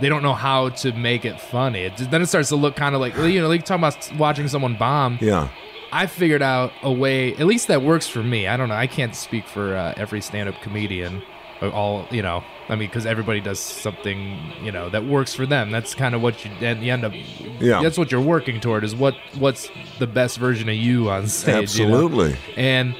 They 0.00 0.08
don't 0.08 0.24
know 0.24 0.34
how 0.34 0.70
to 0.70 0.92
make 0.92 1.24
it 1.24 1.40
funny. 1.40 1.82
It, 1.82 2.10
then 2.10 2.20
it 2.20 2.26
starts 2.26 2.48
to 2.48 2.56
look 2.56 2.74
kind 2.74 2.96
of 2.96 3.00
like 3.00 3.14
you 3.16 3.40
know, 3.40 3.46
like 3.46 3.64
talking 3.64 3.84
about 3.84 4.12
watching 4.18 4.48
someone 4.48 4.74
bomb. 4.74 5.18
Yeah. 5.20 5.50
I 5.92 6.08
figured 6.08 6.42
out 6.42 6.72
a 6.82 6.90
way, 6.90 7.32
at 7.36 7.46
least 7.46 7.68
that 7.68 7.82
works 7.82 8.08
for 8.08 8.20
me. 8.20 8.48
I 8.48 8.56
don't 8.56 8.68
know. 8.68 8.74
I 8.74 8.88
can't 8.88 9.14
speak 9.14 9.46
for 9.46 9.76
uh, 9.76 9.94
every 9.96 10.20
stand-up 10.20 10.60
comedian. 10.62 11.22
All 11.62 12.08
you 12.10 12.22
know, 12.22 12.42
I 12.68 12.74
mean, 12.74 12.88
because 12.88 13.06
everybody 13.06 13.40
does 13.40 13.60
something 13.60 14.36
you 14.62 14.72
know 14.72 14.90
that 14.90 15.04
works 15.04 15.32
for 15.32 15.46
them. 15.46 15.70
That's 15.70 15.94
kind 15.94 16.16
of 16.16 16.20
what 16.20 16.44
you 16.44 16.50
and 16.60 16.82
you 16.82 16.92
end 16.92 17.04
up. 17.04 17.12
Yeah. 17.60 17.80
That's 17.80 17.96
what 17.96 18.10
you're 18.10 18.20
working 18.20 18.60
toward. 18.60 18.82
Is 18.82 18.94
what 18.96 19.14
what's 19.38 19.70
the 20.00 20.08
best 20.08 20.38
version 20.38 20.68
of 20.68 20.74
you 20.74 21.08
on 21.08 21.28
stage. 21.28 21.78
you 21.78 21.86
know? 21.86 21.94
Absolutely. 21.94 22.36
And 22.56 22.96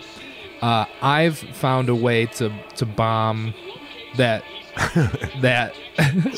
uh, 0.62 0.87
I've 1.03 1.38
found 1.38 1.88
a 1.88 1.95
way 1.95 2.26
to 2.26 2.53
to 2.76 2.87
bomb 2.87 3.53
that 4.16 4.42
that 5.40 5.75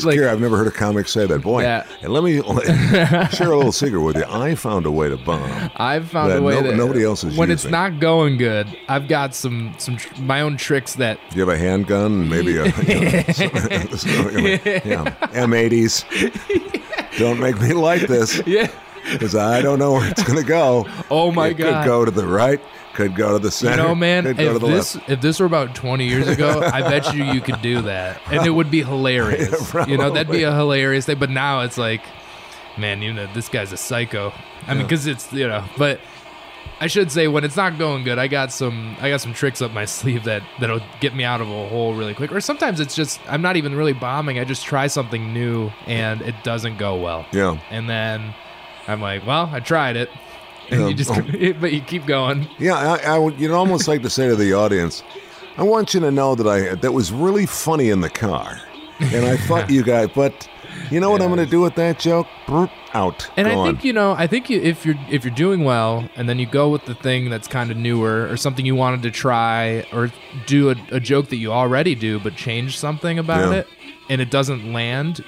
like 0.05 0.15
Here, 0.15 0.29
I've 0.29 0.41
never 0.41 0.59
heard 0.59 0.67
a 0.67 0.71
comic 0.71 1.09
say 1.09 1.27
that. 1.27 1.41
Boy, 1.41 1.63
Yeah. 1.63 1.87
and 2.03 2.13
let 2.13 2.23
me 2.23 2.43
share 3.33 3.51
a 3.53 3.57
little 3.57 3.73
secret 3.73 4.01
with 4.03 4.17
you. 4.17 4.25
I 4.29 4.55
found 4.55 4.85
a 4.85 4.91
way 4.91 5.09
to 5.09 5.17
bomb. 5.17 5.71
I've 5.77 6.11
found 6.11 6.33
that 6.33 6.41
a 6.41 6.43
way 6.43 6.57
no- 6.57 6.63
that 6.69 6.77
nobody 6.77 7.03
else 7.03 7.25
is 7.25 7.35
when 7.37 7.51
it's 7.51 7.65
not 7.65 7.99
going 7.99 8.37
good. 8.37 8.67
I've 8.89 9.09
got 9.09 9.35
some 9.35 9.75
some 9.79 9.97
tr- 9.97 10.21
my 10.21 10.43
own 10.43 10.59
tricks 10.59 10.97
that 10.97 11.19
Do 11.31 11.37
you 11.37 11.47
have 11.47 11.55
a 11.55 11.59
handgun 11.59 12.29
maybe 12.29 12.59
a 12.59 12.67
yeah, 12.71 12.73
M80s? 15.33 17.19
Don't 17.19 17.41
make 17.41 17.61
me 17.61 17.73
like 17.73 18.03
this 18.03 18.43
yeah. 18.47 18.71
because 19.13 19.35
I 19.35 19.63
don't 19.63 19.79
know 19.79 19.93
where 19.93 20.11
it's 20.11 20.23
going 20.23 20.39
to 20.39 20.45
go. 20.47 20.87
Oh 21.11 21.33
my 21.33 21.49
it 21.49 21.55
God. 21.57 21.83
Could 21.83 21.89
go 21.89 22.05
to 22.05 22.11
the 22.11 22.27
right, 22.27 22.61
could 22.97 23.15
go 23.15 23.33
to 23.35 23.39
the 23.39 23.47
You 23.47 23.51
center. 23.51 23.77
know, 23.83 23.95
man, 23.95 24.25
could 24.25 24.37
go 24.39 24.59
to 24.59 24.67
if 24.67 24.73
this 24.73 24.95
left. 24.97 25.11
if 25.11 25.21
this 25.21 25.39
were 25.41 25.47
about 25.47 25.75
20 25.75 26.07
years 26.09 26.27
ago, 26.29 26.61
I 26.73 26.81
bet 26.83 27.15
you 27.15 27.25
you 27.25 27.41
could 27.41 27.63
do 27.63 27.83
that, 27.83 28.21
and 28.31 28.45
it 28.47 28.51
would 28.51 28.71
be 28.71 28.83
hilarious. 28.83 29.73
you 29.87 29.97
know, 29.97 30.11
that'd 30.11 30.31
be 30.33 30.43
a 30.43 30.55
hilarious 30.55 31.07
thing. 31.07 31.19
But 31.19 31.31
now 31.31 31.61
it's 31.61 31.79
like, 31.79 32.03
man, 32.77 33.03
you 33.03 33.13
know, 33.13 33.29
this 33.35 33.49
guy's 33.49 33.73
a 33.73 33.77
psycho. 33.77 34.33
I 34.67 34.75
mean, 34.75 34.83
because 34.85 35.07
it's 35.07 35.33
you 35.33 35.47
know, 35.47 35.65
but 35.79 36.01
I 36.81 36.89
should 36.89 37.11
say 37.11 37.27
when 37.29 37.45
it's 37.45 37.57
not 37.57 37.79
going 37.79 38.05
good, 38.05 38.19
I 38.19 38.27
got 38.29 38.53
some 38.53 38.97
I 39.01 39.09
got 39.09 39.21
some 39.21 39.33
tricks 39.33 39.63
up 39.63 39.73
my 39.73 39.85
sleeve 39.99 40.25
that 40.25 40.43
that'll 40.61 40.81
get 41.01 41.15
me 41.15 41.25
out 41.25 41.41
of 41.41 41.49
a 41.49 41.69
hole 41.69 41.95
really 41.95 42.15
quick. 42.15 42.33
Or 42.33 42.41
sometimes 42.41 42.81
it's 42.81 42.95
just 42.95 43.21
I'm 43.31 43.43
not 43.43 43.57
even 43.57 43.75
really 43.77 43.93
bombing. 43.93 44.39
I 44.39 44.45
just 44.45 44.65
try 44.67 44.87
something 44.89 45.33
new 45.33 45.71
and 45.87 46.21
it 46.23 46.35
doesn't 46.43 46.79
go 46.79 46.97
well. 46.97 47.25
Yeah. 47.33 47.59
And 47.71 47.89
then 47.89 48.35
I'm 48.89 49.01
like, 49.01 49.25
well, 49.27 49.49
I 49.53 49.61
tried 49.61 49.97
it. 49.97 50.11
And 50.71 50.81
Yeah. 50.81 50.89
you 50.89 50.95
just 50.95 51.11
oh. 51.11 51.53
but 51.61 51.73
you 51.73 51.81
keep 51.81 52.07
going. 52.07 52.49
Yeah, 52.59 52.75
I, 52.75 53.15
I 53.15 53.19
would. 53.19 53.39
You'd 53.39 53.53
almost 53.53 53.87
like 53.89 54.03
to 54.03 54.11
say 54.11 54.29
to 54.29 54.37
the 54.37 54.53
audience, 54.53 55.03
"I 55.57 55.63
want 55.63 55.95
you 55.95 56.01
to 56.01 56.11
know 56.11 56.35
that 56.35 56.47
I 56.47 56.75
that 56.77 56.93
was 56.93 57.13
really 57.13 57.47
funny 57.47 57.91
in 57.91 58.01
the 58.01 58.11
car, 58.11 58.61
and 59.01 59.25
I 59.27 59.37
thought 59.37 59.71
you 59.77 59.83
guys, 59.83 60.09
but 60.15 60.49
you 60.91 60.99
know 61.01 61.11
what 61.11 61.23
I'm 61.23 61.29
going 61.33 61.45
to 61.45 61.51
do 61.51 61.61
with 61.61 61.75
that 61.77 61.99
joke? 61.99 62.27
Out, 62.95 63.29
And 63.37 63.47
I 63.47 63.53
gone. 63.55 63.67
think 63.67 63.85
you 63.85 63.93
know, 63.93 64.13
I 64.13 64.27
think 64.27 64.49
you, 64.49 64.59
if 64.61 64.87
you're 64.87 64.95
if 65.11 65.23
you're 65.23 65.35
doing 65.35 65.65
well, 65.65 66.09
and 66.17 66.29
then 66.31 66.39
you 66.39 66.47
go 66.47 66.71
with 66.71 66.87
the 66.87 66.95
thing 66.95 67.29
that's 67.29 67.47
kind 67.47 67.71
of 67.71 67.77
newer 67.77 68.27
or 68.31 68.39
something 68.39 68.65
you 68.65 68.75
wanted 68.75 69.03
to 69.03 69.11
try, 69.11 69.87
or 69.93 70.11
do 70.47 70.71
a, 70.71 70.77
a 70.93 70.99
joke 71.01 71.29
that 71.29 71.37
you 71.37 71.53
already 71.53 71.95
do 71.95 72.19
but 72.19 72.37
change 72.37 72.79
something 72.79 73.19
about 73.19 73.53
Yeah. 73.53 73.59
it, 73.61 73.67
and 74.09 74.21
it 74.23 74.31
doesn't 74.31 74.73
land, 74.73 75.23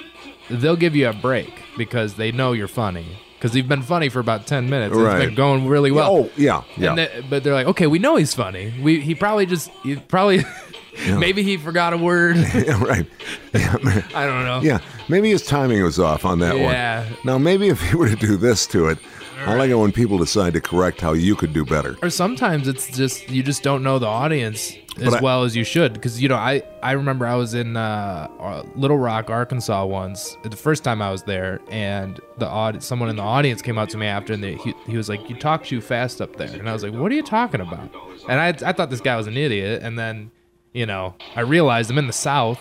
they'll 0.49 0.77
give 0.77 0.97
you 0.97 1.09
a 1.09 1.13
break 1.13 1.53
because 1.77 2.15
they 2.15 2.33
know 2.33 2.53
you're 2.53 2.69
funny 2.69 3.19
because 3.39 3.55
he's 3.55 3.65
been 3.65 3.83
funny 3.83 4.09
for 4.09 4.19
about 4.21 4.47
ten 4.47 4.69
minutes. 4.69 4.95
and 4.97 5.05
It's 5.07 5.15
Right. 5.15 5.27
been 5.27 5.35
going 5.35 5.69
really 5.69 5.91
well. 5.91 6.11
oh 6.13 6.31
yeah, 6.37 6.63
yeah. 6.77 6.91
And 6.91 6.99
they- 6.99 7.25
but 7.31 7.45
they're 7.45 7.55
like, 7.55 7.67
okay, 7.69 7.87
we 7.87 7.99
know 7.99 8.17
he's 8.17 8.35
funny. 8.35 8.73
We 8.83 9.01
he 9.01 9.15
probably 9.15 9.47
just 9.47 9.71
he 9.83 9.97
probably 9.97 10.45
maybe 11.19 11.43
he 11.43 11.57
forgot 11.57 11.93
a 11.93 11.97
word. 11.97 12.37
yeah, 12.55 12.83
right. 12.83 13.07
Yeah. 13.55 13.77
I 14.15 14.27
don't 14.27 14.45
know. 14.45 14.61
yeah, 14.63 14.79
maybe 15.09 15.31
his 15.31 15.45
timing 15.47 15.83
was 15.83 15.99
off 15.99 16.25
on 16.25 16.39
that 16.41 16.57
Yeah. 16.57 17.05
one. 17.05 17.17
Now, 17.25 17.39
maybe 17.39 17.69
if 17.69 17.81
he 17.81 17.97
were 17.97 18.09
to 18.09 18.17
do 18.17 18.37
this 18.37 18.67
to 18.69 18.89
it, 18.89 18.99
I 19.47 19.55
like 19.55 19.71
it 19.71 19.75
when 19.77 19.93
people 19.93 20.19
decide 20.19 20.53
to 20.55 20.61
correct 20.61 21.01
how 21.01 21.13
you 21.13 21.37
could 21.37 21.53
do 21.53 21.65
better. 21.65 21.97
or 22.03 22.11
sometimes 22.11 22.67
it's 22.69 22.91
just 22.97 23.29
you 23.31 23.43
just 23.43 23.63
don't 23.63 23.83
know 23.83 23.99
the 23.99 24.07
audience 24.07 24.75
as 25.01 25.15
I- 25.15 25.21
well 25.21 25.45
as 25.45 25.55
you 25.55 25.63
should 25.65 25.93
because 25.93 26.21
you 26.21 26.29
know 26.29 26.35
I 26.37 26.63
I 26.83 26.93
remember 26.93 27.25
I 27.27 27.37
was 27.37 27.55
in 27.55 27.77
uh, 27.77 28.29
uh, 28.41 28.63
Little 28.75 28.99
Rock, 28.99 29.31
Arkansas 29.31 29.85
once 29.87 30.37
the 30.43 30.57
first 30.57 30.83
time 30.83 31.01
I 31.01 31.11
was 31.11 31.23
there 31.23 31.61
and 31.71 32.19
the 32.39 32.49
aud- 32.49 32.83
someone 32.83 33.09
in 33.09 33.17
the 33.17 33.23
audience 33.23 33.63
came 33.63 33.79
up 33.79 33.89
to 33.91 33.97
me 33.97 34.07
after 34.07 34.33
and 34.33 34.43
they, 34.43 34.57
he, 34.57 34.75
he 34.87 34.97
was 34.97 35.09
like 35.09 35.29
you 35.31 35.37
talk 35.37 35.65
too 35.65 35.81
fast 35.81 36.21
up 36.21 36.35
there 36.37 36.49
and 36.49 36.69
I 36.69 36.73
was 36.73 36.83
like 36.83 36.93
what 36.95 37.13
are 37.13 37.15
you 37.15 37.23
talking 37.23 37.61
about 37.61 37.91
and 38.29 38.41
I 38.41 38.49
I 38.69 38.73
thought 38.73 38.91
this 38.91 39.01
guy 39.01 39.17
was 39.17 39.29
an 39.29 39.37
idiot 39.37 39.83
and 39.85 39.97
then 39.99 40.33
you 40.73 40.85
know 40.87 41.15
I 41.37 41.41
realized 41.43 41.91
I'm 41.93 41.99
in 41.99 42.09
the 42.09 42.13
South 42.13 42.59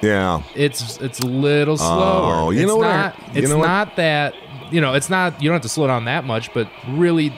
Yeah, 0.00 0.42
it's 0.56 0.96
it's 1.00 1.20
a 1.20 1.26
little 1.26 1.76
slower. 1.76 2.34
Oh, 2.34 2.50
you 2.50 2.60
it's 2.62 2.68
know 2.68 2.76
what 2.76 2.86
I- 2.88 3.12
you 3.34 3.42
it's 3.42 3.48
know 3.50 3.58
what? 3.58 3.66
not 3.66 3.96
that 3.96 4.34
you 4.72 4.80
know, 4.80 4.94
it's 4.94 5.10
not 5.10 5.40
you 5.42 5.48
don't 5.48 5.54
have 5.54 5.62
to 5.62 5.68
slow 5.68 5.86
down 5.86 6.04
that 6.06 6.24
much, 6.24 6.52
but 6.54 6.68
really 6.88 7.32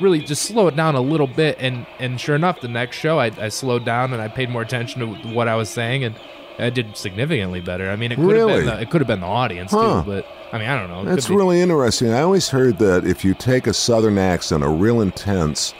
really 0.00 0.20
just 0.20 0.42
slow 0.42 0.66
it 0.66 0.74
down 0.74 0.94
a 0.96 1.00
little 1.00 1.26
bit 1.28 1.56
and 1.60 1.86
and 2.00 2.20
sure 2.20 2.34
enough 2.34 2.60
the 2.60 2.66
next 2.68 2.96
show 2.96 3.20
I, 3.20 3.26
I 3.38 3.48
slowed 3.48 3.84
down 3.84 4.12
and 4.12 4.20
I 4.20 4.26
paid 4.26 4.50
more 4.50 4.60
attention 4.62 5.00
to 5.00 5.28
what 5.28 5.46
I 5.46 5.54
was 5.54 5.70
saying 5.70 6.02
and 6.02 6.16
I 6.58 6.70
did 6.70 6.96
significantly 6.96 7.60
better. 7.60 7.88
I 7.90 7.94
mean 7.96 8.10
it 8.10 8.16
could 8.16 8.36
have 8.36 8.48
been 8.48 8.66
the, 8.66 8.80
it 8.80 8.90
could 8.90 9.00
have 9.00 9.06
been 9.06 9.20
the 9.20 9.26
audience 9.26 9.70
Huh. 9.70 10.02
too, 10.02 10.10
but 10.10 10.26
I 10.52 10.58
mean 10.58 10.68
I 10.68 10.78
don't 10.80 10.90
know. 10.90 11.02
It 11.02 11.14
that's 11.14 11.30
really 11.30 11.60
interesting. 11.60 12.10
I 12.12 12.22
always 12.22 12.48
heard 12.48 12.78
that 12.78 13.06
if 13.06 13.24
you 13.24 13.34
take 13.34 13.68
a 13.68 13.72
southern 13.72 14.18
accent, 14.18 14.64
a 14.64 14.68
real 14.68 15.00
intense, 15.00 15.74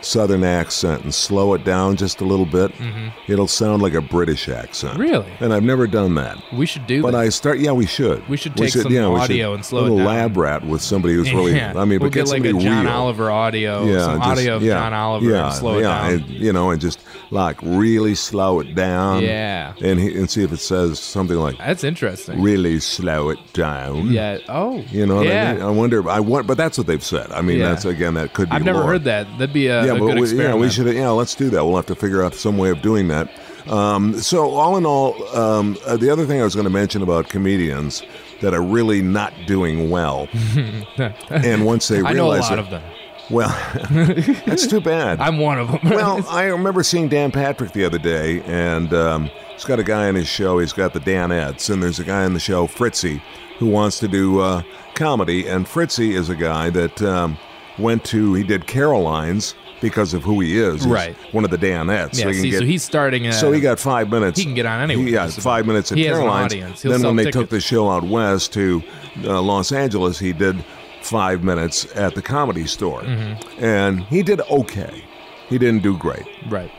southern 0.00 0.44
accent 0.44 1.02
and 1.04 1.12
slow 1.14 1.54
it 1.54 1.64
down 1.64 1.96
just 1.96 2.20
a 2.20 2.24
little 2.24 2.46
bit, 2.46 2.72
Mm-hmm. 2.78 3.08
it'll 3.32 3.48
sound 3.48 3.82
like 3.82 3.94
a 3.94 4.00
British 4.00 4.48
accent. 4.48 4.98
Really? 4.98 5.26
And 5.40 5.52
I've 5.52 5.62
never 5.62 5.86
done 5.86 6.14
that. 6.16 6.38
We 6.52 6.66
should 6.66 6.86
do 6.86 7.02
But 7.02 7.12
that. 7.12 7.18
I 7.20 7.28
start. 7.30 7.58
Yeah, 7.58 7.72
we 7.72 7.86
should. 7.86 8.26
We 8.28 8.36
should 8.36 8.56
take 8.56 8.70
some 8.70 8.92
we 8.92 8.98
audio 8.98 9.54
and 9.54 9.64
slow 9.64 9.80
it 9.80 9.82
a 9.82 9.84
little 9.84 9.98
down. 9.98 10.06
lab 10.06 10.36
rat 10.36 10.64
with 10.64 10.80
somebody 10.82 11.14
who's 11.14 11.32
really. 11.32 11.56
yeah. 11.56 11.72
I 11.76 11.84
mean, 11.84 11.98
we'll 12.00 12.10
but 12.10 12.12
get 12.12 12.28
like 12.28 12.44
a 12.44 12.52
John 12.52 12.84
real. 12.84 12.92
Oliver 12.94 13.30
audio, 13.30 13.84
Yeah, 13.84 13.98
some 14.04 14.18
just- 14.18 14.30
audio 14.30 14.56
of 14.56 14.62
yeah, 14.62 14.74
John 14.74 14.92
Oliver, 14.94 15.30
yeah, 15.30 15.46
and 15.46 15.54
slow 15.54 15.78
it 15.78 15.82
down. 15.82 16.12
and, 16.12 16.28
you 16.28 16.52
know, 16.52 16.70
and 16.70 16.80
just 16.80 17.00
like 17.30 17.60
really 17.62 18.14
slow 18.14 18.60
it 18.60 18.74
down. 18.74 19.22
Yeah. 19.22 19.74
and 19.82 19.98
he, 20.00 20.16
and 20.18 20.30
see 20.30 20.42
if 20.44 20.52
it 20.52 20.60
says 20.60 20.98
something 20.98 21.36
like 21.36 21.58
That's 21.58 21.84
interesting. 21.84 22.40
really 22.40 22.80
slow 22.80 23.30
it 23.30 23.38
down. 23.52 24.10
Yeah. 24.12 24.38
Oh. 24.48 24.78
You 24.90 25.06
know 25.06 25.16
what 25.16 25.26
yeah. 25.26 25.50
I 25.50 25.52
mean? 25.54 25.62
I 25.62 25.70
wonder. 25.70 26.08
I 26.08 26.20
want, 26.20 26.46
but 26.46 26.56
that's 26.56 26.78
what 26.78 26.86
they've 26.86 27.02
said. 27.04 27.30
I 27.32 27.42
mean, 27.42 27.58
Yeah. 27.58 27.70
that's 27.70 27.84
again, 27.84 28.14
that 28.14 28.32
could 28.34 28.48
be. 28.48 28.54
I've 28.56 28.64
never 28.64 28.82
heard 28.84 29.04
that. 29.04 29.26
That'd 29.38 29.52
be 29.52 29.66
a, 29.66 29.87
yeah, 29.94 29.98
but 29.98 30.18
we, 30.18 30.34
yeah, 30.34 30.54
we 30.54 30.70
should. 30.70 30.94
Yeah, 30.94 31.10
let's 31.10 31.34
do 31.34 31.50
that. 31.50 31.64
We'll 31.64 31.76
have 31.76 31.86
to 31.86 31.94
figure 31.94 32.22
out 32.22 32.34
some 32.34 32.58
way 32.58 32.70
of 32.70 32.82
doing 32.82 33.08
that. 33.08 33.30
Um, 33.68 34.14
so, 34.18 34.50
all 34.50 34.76
in 34.76 34.86
all, 34.86 35.14
um, 35.36 35.76
uh, 35.86 35.96
the 35.96 36.10
other 36.10 36.24
thing 36.24 36.40
I 36.40 36.44
was 36.44 36.54
going 36.54 36.64
to 36.64 36.70
mention 36.70 37.02
about 37.02 37.28
comedians 37.28 38.02
that 38.40 38.54
are 38.54 38.62
really 38.62 39.02
not 39.02 39.34
doing 39.46 39.90
well, 39.90 40.28
and 41.30 41.66
once 41.66 41.88
they 41.88 41.98
I 41.98 42.12
know 42.12 42.30
a 42.30 42.34
realize 42.34 42.50
lot 42.50 42.52
it, 42.52 42.58
of 42.60 42.70
them. 42.70 42.82
well, 43.30 43.48
that's 44.46 44.66
too 44.66 44.80
bad. 44.80 45.20
I'm 45.20 45.38
one 45.38 45.58
of 45.58 45.70
them. 45.70 45.80
well, 45.84 46.24
I 46.28 46.44
remember 46.44 46.82
seeing 46.82 47.08
Dan 47.08 47.30
Patrick 47.30 47.72
the 47.72 47.84
other 47.84 47.98
day, 47.98 48.40
and 48.42 48.92
um, 48.94 49.30
he's 49.52 49.64
got 49.64 49.78
a 49.78 49.84
guy 49.84 50.08
on 50.08 50.14
his 50.14 50.28
show. 50.28 50.58
He's 50.58 50.72
got 50.72 50.94
the 50.94 51.00
Danettes, 51.00 51.68
and 51.68 51.82
there's 51.82 51.98
a 51.98 52.04
guy 52.04 52.24
on 52.24 52.32
the 52.32 52.40
show, 52.40 52.66
Fritzy, 52.66 53.20
who 53.58 53.66
wants 53.66 53.98
to 53.98 54.08
do 54.08 54.40
uh, 54.40 54.62
comedy. 54.94 55.46
And 55.46 55.66
Fritzy 55.66 56.14
is 56.14 56.30
a 56.30 56.36
guy 56.36 56.70
that 56.70 57.02
um, 57.02 57.36
went 57.78 58.04
to, 58.06 58.34
he 58.34 58.44
did 58.44 58.66
Caroline's 58.66 59.54
because 59.80 60.14
of 60.14 60.22
who 60.24 60.40
he 60.40 60.58
is. 60.58 60.82
He's 60.84 60.86
Right. 60.86 61.16
One 61.32 61.44
of 61.44 61.50
the 61.50 61.58
Danettes. 61.58 62.18
yeah. 62.18 62.26
he 62.28 62.34
See, 62.34 62.50
get- 62.50 62.58
so 62.60 62.64
he's 62.64 62.82
starting. 62.82 63.26
A, 63.26 63.32
so 63.32 63.52
he 63.52 63.60
got 63.60 63.78
five 63.78 64.10
minutes. 64.10 64.38
he 64.38 64.44
can 64.44 64.54
get 64.54 64.66
on 64.66 64.80
anywhere, 64.80 65.06
He, 65.06 65.12
yeah, 65.12 65.26
five 65.28 65.66
minutes 65.66 65.92
at 65.92 65.98
He 65.98 66.04
has 66.04 66.18
an 66.18 66.24
Caroline's. 66.24 66.82
then 66.82 67.02
when 67.02 67.16
they 67.16 67.30
took 67.30 67.50
the 67.50 67.60
show 67.60 67.90
out 67.90 68.04
west 68.04 68.52
to 68.54 68.82
uh, 69.24 69.40
Los 69.40 69.72
Angeles, 69.72 70.18
he 70.18 70.32
did 70.32 70.64
five 71.02 71.44
minutes 71.44 71.86
at 71.96 72.14
the 72.14 72.22
comedy 72.22 72.66
store, 72.66 73.02
Mm-hmm. 73.02 73.64
and 73.64 74.00
he 74.04 74.22
did 74.22 74.40
okay. 74.50 75.04
He 75.48 75.58
didn't 75.58 75.82
do 75.82 75.96
great. 75.96 76.24
right. 76.50 76.70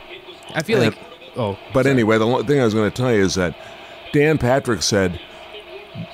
I 0.54 0.62
feel 0.62 0.80
And- 0.82 0.94
like. 0.94 1.04
Oh, 1.36 1.56
But 1.72 1.86
anyway, 1.86 2.18
the 2.18 2.44
thing 2.44 2.60
I 2.60 2.64
was 2.64 2.74
going 2.74 2.90
to 2.90 2.96
tell 2.96 3.12
you 3.14 3.22
is 3.24 3.36
that 3.36 3.54
Dan 4.12 4.36
Patrick 4.36 4.82
said, 4.82 5.20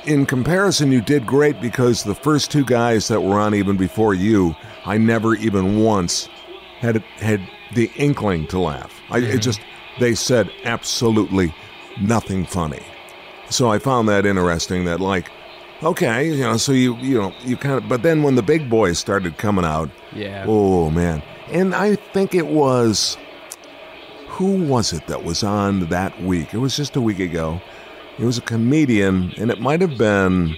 in 0.05 0.27
comparison, 0.27 0.93
you 0.93 1.01
did 1.01 1.27
great 1.27 1.61
because 1.61 2.05
the 2.05 2.15
first 2.15 2.51
two 2.51 2.65
guys 2.65 3.09
that 3.09 3.21
were 3.23 3.39
on 3.41 3.55
even 3.55 3.77
before 3.79 4.13
you, 4.15 4.55
I 4.85 4.99
never 4.99 5.35
even 5.35 5.81
once 5.83 6.29
had 6.79 6.97
had 7.19 7.41
the 7.75 7.91
inkling 7.97 8.47
to 8.49 8.59
laugh. 8.59 9.01
I 9.11 9.19
it 9.19 9.23
mm-hmm. 9.23 9.39
just 9.39 9.61
they 9.99 10.15
said 10.15 10.51
absolutely 10.65 11.55
nothing 12.01 12.45
funny. 12.45 12.83
So 13.49 13.71
I 13.71 13.79
found 13.79 14.09
that 14.09 14.27
interesting. 14.27 14.85
That 14.85 15.01
like, 15.01 15.31
okay, 15.83 16.29
you 16.29 16.43
know, 16.43 16.57
so 16.57 16.73
you 16.73 16.97
you 16.97 17.19
know 17.19 17.33
you 17.45 17.57
kind 17.57 17.77
of, 17.77 17.89
but 17.89 18.03
then 18.03 18.23
when 18.23 18.35
the 18.35 18.43
big 18.43 18.69
boys 18.69 18.99
started 18.99 19.39
coming 19.39 19.65
out, 19.65 19.91
yeah. 20.15 20.45
Oh 20.47 20.91
man. 20.91 21.23
And 21.53 21.75
I 21.75 21.95
think 21.95 22.35
it 22.35 22.49
was 22.49 23.17
who 24.27 24.65
was 24.65 24.93
it 24.93 25.07
that 25.07 25.25
was 25.25 25.43
on 25.43 25.87
that 25.87 26.21
week? 26.23 26.53
It 26.53 26.59
was 26.59 26.77
just 26.77 26.97
a 26.97 27.01
week 27.01 27.21
ago. 27.21 27.61
It 28.19 28.25
was 28.25 28.39
a 28.39 28.43
comedian 28.43 29.33
and 29.39 29.51
it 29.51 29.61
might 29.61 29.81
have 29.81 29.97
been 29.97 30.57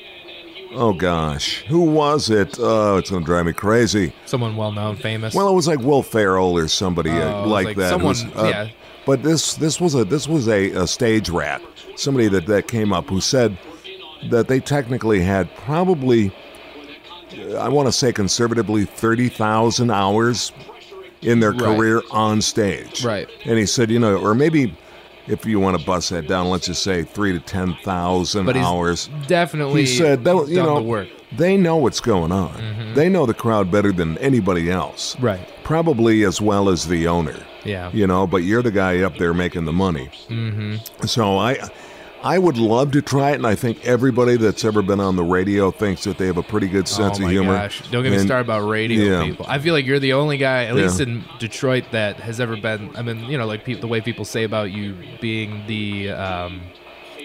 oh 0.73 0.93
gosh, 0.93 1.65
who 1.67 1.81
was 1.81 2.31
it? 2.31 2.57
Oh, 2.59 2.97
it's 2.97 3.11
going 3.11 3.23
to 3.23 3.27
drive 3.27 3.47
me 3.47 3.53
crazy. 3.53 4.13
Someone 4.27 4.57
well 4.57 4.73
known, 4.73 4.97
famous. 4.97 5.35
Well, 5.35 5.49
it 5.49 5.55
was 5.55 5.67
like 5.67 5.81
Will 5.81 6.03
Ferrell 6.03 6.57
or 6.57 6.69
somebody 6.69 7.11
uh, 7.11 7.43
Oh, 7.45 7.49
like, 7.49 7.67
like 7.69 7.77
that. 7.77 7.91
someone- 7.91 8.17
uh, 8.37 8.45
yeah. 8.49 8.69
But 9.07 9.23
this 9.23 9.55
this 9.55 9.81
was 9.81 9.95
a 9.95 10.05
this 10.05 10.29
was 10.29 10.49
a, 10.49 10.71
a 10.73 10.87
stage 10.87 11.31
rat. 11.31 11.63
Somebody 11.97 12.29
that 12.29 12.45
that 12.47 12.69
came 12.69 12.93
up 12.93 13.07
who 13.09 13.21
said 13.23 13.57
that 14.31 14.49
they 14.49 14.61
technically 14.61 15.21
had 15.23 15.49
probably 15.57 16.31
uh, 17.49 17.55
I 17.57 17.69
want 17.69 17.89
to 17.89 17.93
say 17.93 18.13
conservatively 18.13 18.85
30,000 18.85 19.91
hours 19.91 20.53
in 21.23 21.41
their 21.41 21.53
Right. 21.53 21.61
career 21.61 22.03
on 22.11 22.43
stage. 22.43 23.03
Right. 23.05 23.29
And 23.47 23.59
he 23.59 23.65
said, 23.65 23.91
you 23.91 23.99
know, 23.99 24.17
or 24.19 24.35
maybe 24.35 24.77
if 25.29 25.45
you 25.47 25.61
want 25.61 25.79
to 25.79 25.85
bust 25.87 26.11
that 26.11 26.27
down, 26.27 26.49
let's 26.51 26.67
just 26.67 26.83
say 26.83 27.03
3 27.05 27.33
to 27.33 27.41
10,000 27.41 28.47
But 28.47 28.57
he's 28.57 28.65
hours. 28.65 29.09
definitely 29.27 29.83
He 29.83 29.87
said 29.87 30.25
that 30.25 30.47
you 30.49 30.57
know 30.57 30.77
the 30.77 30.83
work. 30.83 31.09
they 31.37 31.57
know 31.57 31.77
what's 31.77 32.01
going 32.01 32.33
on. 32.33 32.95
They 32.95 33.09
know 33.09 33.27
the 33.27 33.35
crowd 33.35 33.71
better 33.71 33.93
than 33.93 34.17
anybody 34.19 34.71
else. 34.71 35.19
Right. 35.21 35.41
Probably 35.65 36.25
as 36.25 36.41
well 36.41 36.69
as 36.69 36.89
the 36.89 37.07
owner. 37.07 37.37
Yeah. 37.65 37.91
You 37.93 38.07
know, 38.07 38.27
but 38.27 38.39
you're 38.39 38.63
the 38.63 38.71
guy 38.71 39.01
up 39.03 39.17
there 39.19 39.35
making 39.35 39.65
the 39.67 39.73
money. 39.73 40.09
Mm-hmm. 40.29 41.07
So 41.07 41.37
I, 41.39 41.59
I 42.23 42.39
would 42.39 42.57
love 42.59 42.91
to 42.93 43.03
try 43.03 43.31
it, 43.31 43.35
and 43.35 43.47
I 43.47 43.55
think 43.55 43.85
everybody 43.87 44.37
that's 44.37 44.65
ever 44.65 44.83
been 44.83 44.99
on 45.01 45.17
the 45.17 45.23
radio 45.23 45.71
thinks 45.71 46.05
that 46.05 46.19
they 46.19 46.27
have 46.27 46.37
a 46.37 46.43
pretty 46.43 46.67
good 46.69 46.89
sense 46.89 47.19
oh 47.19 47.23
my 47.23 47.27
of 47.27 47.33
humor. 47.33 47.55
gosh! 47.55 47.83
Don't 47.91 48.03
get 48.03 48.11
me 48.11 48.17
And- 48.17 48.27
started 48.27 48.45
about 48.47 48.69
radio 48.69 49.21
yeah. 49.21 49.25
people. 49.25 49.47
I 49.49 49.59
feel 49.59 49.73
like 49.75 49.87
you're 49.87 50.01
the 50.01 50.15
only 50.15 50.37
guy, 50.37 50.65
at 50.65 50.75
Yeah. 50.77 50.83
least 50.83 51.01
in 51.01 51.25
Detroit, 51.39 51.85
that 51.93 52.17
has 52.17 52.41
ever 52.41 52.57
been. 52.57 52.91
I 52.97 53.03
mean, 53.03 53.25
you 53.31 53.39
know, 53.39 53.47
like 53.47 53.65
peop 53.65 53.81
the 53.81 53.87
way 53.87 54.01
people 54.01 54.25
say 54.25 54.43
about 54.45 54.71
you 54.73 54.97
being 55.21 55.63
the. 55.67 56.11
Um, 56.11 56.61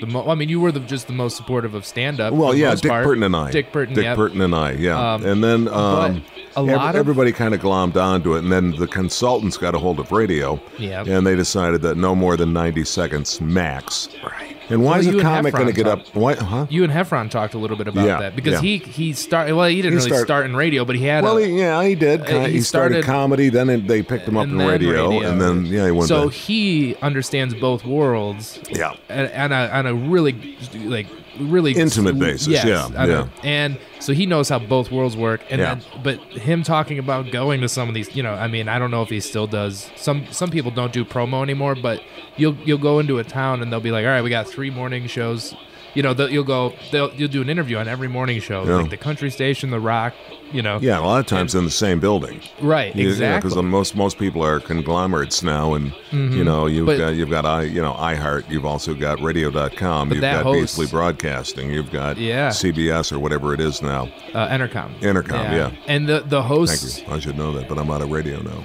the 0.02 0.08
mo- 0.08 0.28
I 0.28 0.36
mean, 0.36 0.50
you 0.50 0.60
were 0.60 0.72
the, 0.72 0.80
just 0.82 1.08
the 1.08 1.14
most 1.14 1.38
supportive 1.38 1.76
of 1.76 1.86
stand-up. 1.86 2.34
Well, 2.34 2.54
yeah, 2.54 2.76
Dick 2.76 2.90
part. 2.90 3.06
Purtan 3.06 3.24
and 3.24 3.36
I. 3.36 3.52
Dick 3.52 3.72
Purtan, 3.72 3.94
Dick 3.96 4.04
yep. 4.04 4.18
Purtan 4.18 4.42
and 4.42 4.54
I, 4.54 4.72
yeah. 4.72 5.14
Um, 5.14 5.24
and 5.26 5.42
then 5.44 5.68
um, 5.70 6.24
a 6.58 6.60
ev- 6.60 6.66
lot 6.66 6.96
of- 6.96 7.00
everybody 7.00 7.32
kind 7.32 7.54
of 7.54 7.62
glommed 7.62 7.96
onto 7.96 8.36
it, 8.36 8.40
and 8.40 8.52
then 8.52 8.72
the 8.72 8.88
consultants 8.88 9.56
got 9.56 9.76
a 9.76 9.80
hold 9.80 10.00
of 10.00 10.12
radio, 10.12 10.60
Yep. 10.78 11.08
and 11.08 11.26
they 11.26 11.36
decided 11.36 11.84
that 11.84 11.96
no 11.96 12.16
more 12.16 12.36
than 12.36 12.52
90 12.52 12.84
seconds 12.84 13.40
max. 13.40 14.10
Right. 14.24 14.53
And 14.74 14.84
why 14.84 14.92
Well, 14.92 15.00
is 15.02 15.08
a 15.08 15.10
and 15.12 15.22
comic 15.22 15.54
going 15.54 15.68
to 15.68 15.74
get 15.74 15.84
talked- 15.84 16.10
up? 16.10 16.16
Why, 16.16 16.34
huh? 16.34 16.66
You 16.70 16.84
and 16.84 16.92
Heffron 16.92 17.30
talked 17.30 17.54
a 17.54 17.58
little 17.60 17.78
bit 17.78 17.88
about 17.88 18.06
Yeah, 18.08 18.20
that 18.20 18.36
because 18.36 18.54
yeah. 18.54 18.62
he 18.62 18.78
he 18.78 19.14
started. 19.14 19.54
Well, 19.56 19.68
he 19.70 19.76
didn't 19.78 19.92
He 19.92 19.96
really 19.98 20.10
start- 20.10 20.26
start 20.28 20.46
in 20.46 20.56
radio, 20.56 20.84
but 20.84 20.96
he 20.96 21.06
had. 21.06 21.24
Well, 21.24 21.38
a, 21.38 21.46
he, 21.46 21.60
yeah, 21.60 21.84
he 21.84 21.94
did. 21.96 22.22
Uh, 22.22 22.46
he 22.46 22.54
he 22.54 22.62
started, 22.62 23.04
started- 23.04 23.06
comedy, 23.06 23.50
then 23.50 23.70
it, 23.70 23.88
they 23.88 24.02
picked 24.02 24.28
him 24.28 24.36
up 24.36 24.46
in 24.48 24.58
radio, 24.58 25.10
radio. 25.12 25.30
and 25.30 25.40
then 25.40 25.66
yeah, 25.68 25.86
he 25.86 25.92
went 25.92 26.08
so 26.08 26.26
back. 26.26 26.34
he 26.34 26.96
understands 27.04 27.54
both 27.54 27.86
worlds. 27.86 28.60
Yeah. 28.70 28.96
and, 29.10 29.30
and 29.32 29.54
a, 29.54 29.78
on 29.78 29.86
a 29.86 29.94
really 29.94 30.58
like 30.86 31.06
really 31.40 31.72
Intimate 31.74 32.18
basis, 32.20 32.48
yes, 32.48 32.66
yeah, 32.66 32.86
on 33.02 33.10
a- 33.10 33.14
yeah. 33.14 33.28
and 33.44 33.78
so 34.00 34.14
he 34.14 34.26
knows 34.26 34.50
how 34.50 34.60
both 34.60 34.92
worlds 34.92 35.16
work. 35.18 35.42
And 35.50 35.60
Yeah. 35.62 35.76
then, 35.76 35.84
but 36.04 36.20
him 36.34 36.64
talking 36.64 37.00
about 37.00 37.32
going 37.32 37.62
to 37.62 37.70
some 37.70 37.88
of 37.88 37.96
these, 37.96 38.16
you 38.16 38.22
know, 38.24 38.34
I 38.34 38.48
mean, 38.48 38.68
I 38.68 38.78
don't 38.80 38.92
know 38.92 39.02
if 39.02 39.10
he 39.10 39.20
still 39.20 39.48
does. 39.48 39.90
Some 39.96 40.26
some 40.32 40.50
people 40.52 40.72
don't 40.72 40.94
do 40.94 41.04
promo 41.06 41.42
anymore, 41.44 41.76
but 41.76 42.02
you'll 42.38 42.56
you'll 42.66 42.78
go 42.78 43.00
into 43.00 43.20
a 43.20 43.24
town 43.24 43.62
and 43.62 43.72
they'll 43.72 43.80
be 43.80 43.92
like, 43.92 44.06
all 44.06 44.12
right, 44.12 44.24
we 44.24 44.30
got 44.30 44.48
three 44.48 44.70
morning 44.70 45.08
shows. 45.08 45.56
You 45.94 46.02
know, 46.04 46.14
they'll- 46.14 46.30
you'll 46.30 46.44
go, 46.44 46.74
they'll 46.92 47.12
you'll 47.16 47.28
do 47.30 47.42
an 47.42 47.50
interview 47.50 47.78
on 47.78 47.88
every 47.88 48.08
morning 48.08 48.40
show, 48.42 48.64
Yeah. 48.66 48.76
like 48.78 48.90
the 48.90 48.98
country 48.98 49.30
station, 49.30 49.70
the 49.70 49.80
rock. 49.80 50.14
You 50.52 50.62
know, 50.62 50.78
Yeah, 50.80 51.00
a 51.00 51.02
lot 51.02 51.20
of 51.20 51.26
times 51.26 51.56
in 51.56 51.66
the 51.66 51.72
same 51.72 52.00
building. 52.00 52.40
right, 52.62 52.96
You- 52.96 53.08
exactly. 53.10 53.50
Because 53.50 53.64
most 53.64 53.96
most 53.96 54.20
people 54.20 54.44
are 54.44 54.60
conglomerates 54.60 55.42
now, 55.42 55.74
and 55.74 55.92
you 56.12 56.44
know 56.44 56.68
you've 56.68 56.86
But- 56.86 56.98
got 57.00 57.16
you've 57.16 57.30
got 57.32 57.46
i 57.46 57.64
you 57.64 57.82
know 57.82 57.94
iHeart. 57.94 58.44
You've 58.50 58.66
also 58.66 58.94
got 58.94 59.20
Radio.com. 59.22 60.12
You've 60.12 60.22
got 60.22 60.44
host- 60.44 60.78
Beasley 60.78 60.86
Broadcasting. 60.88 61.72
You've 61.72 61.92
got 61.92 62.18
Yeah. 62.20 62.50
CBS 62.50 63.12
or 63.12 63.18
whatever 63.20 63.54
it 63.56 63.62
is 63.62 63.82
now. 63.82 64.10
uh, 64.36 64.48
Entercom. 64.48 64.90
Intercom, 65.02 65.52
yeah. 65.54 65.72
And 65.88 66.08
the 66.08 66.24
the 66.28 66.44
host. 66.44 67.04
you. 67.08 67.14
I 67.14 67.20
should 67.20 67.38
know 67.38 67.52
that, 67.54 67.68
but 67.68 67.80
I'm 67.80 67.90
out 67.90 68.02
of 68.04 68.12
radio 68.12 68.40
now. 68.42 68.64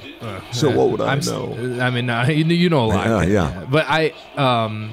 so 0.51 0.69
what 0.71 0.91
would 0.91 1.01
I 1.09 1.13
I'm 1.13 1.21
know? 1.21 1.57
I 1.81 1.89
mean, 1.91 2.11
uh, 2.11 2.27
you, 2.29 2.45
you 2.45 2.69
know 2.69 2.85
a 2.85 2.87
lot. 2.87 3.07
Yeah, 3.07 3.23
yeah. 3.25 3.65
But 3.71 3.87
I, 3.89 4.13
um, 4.37 4.91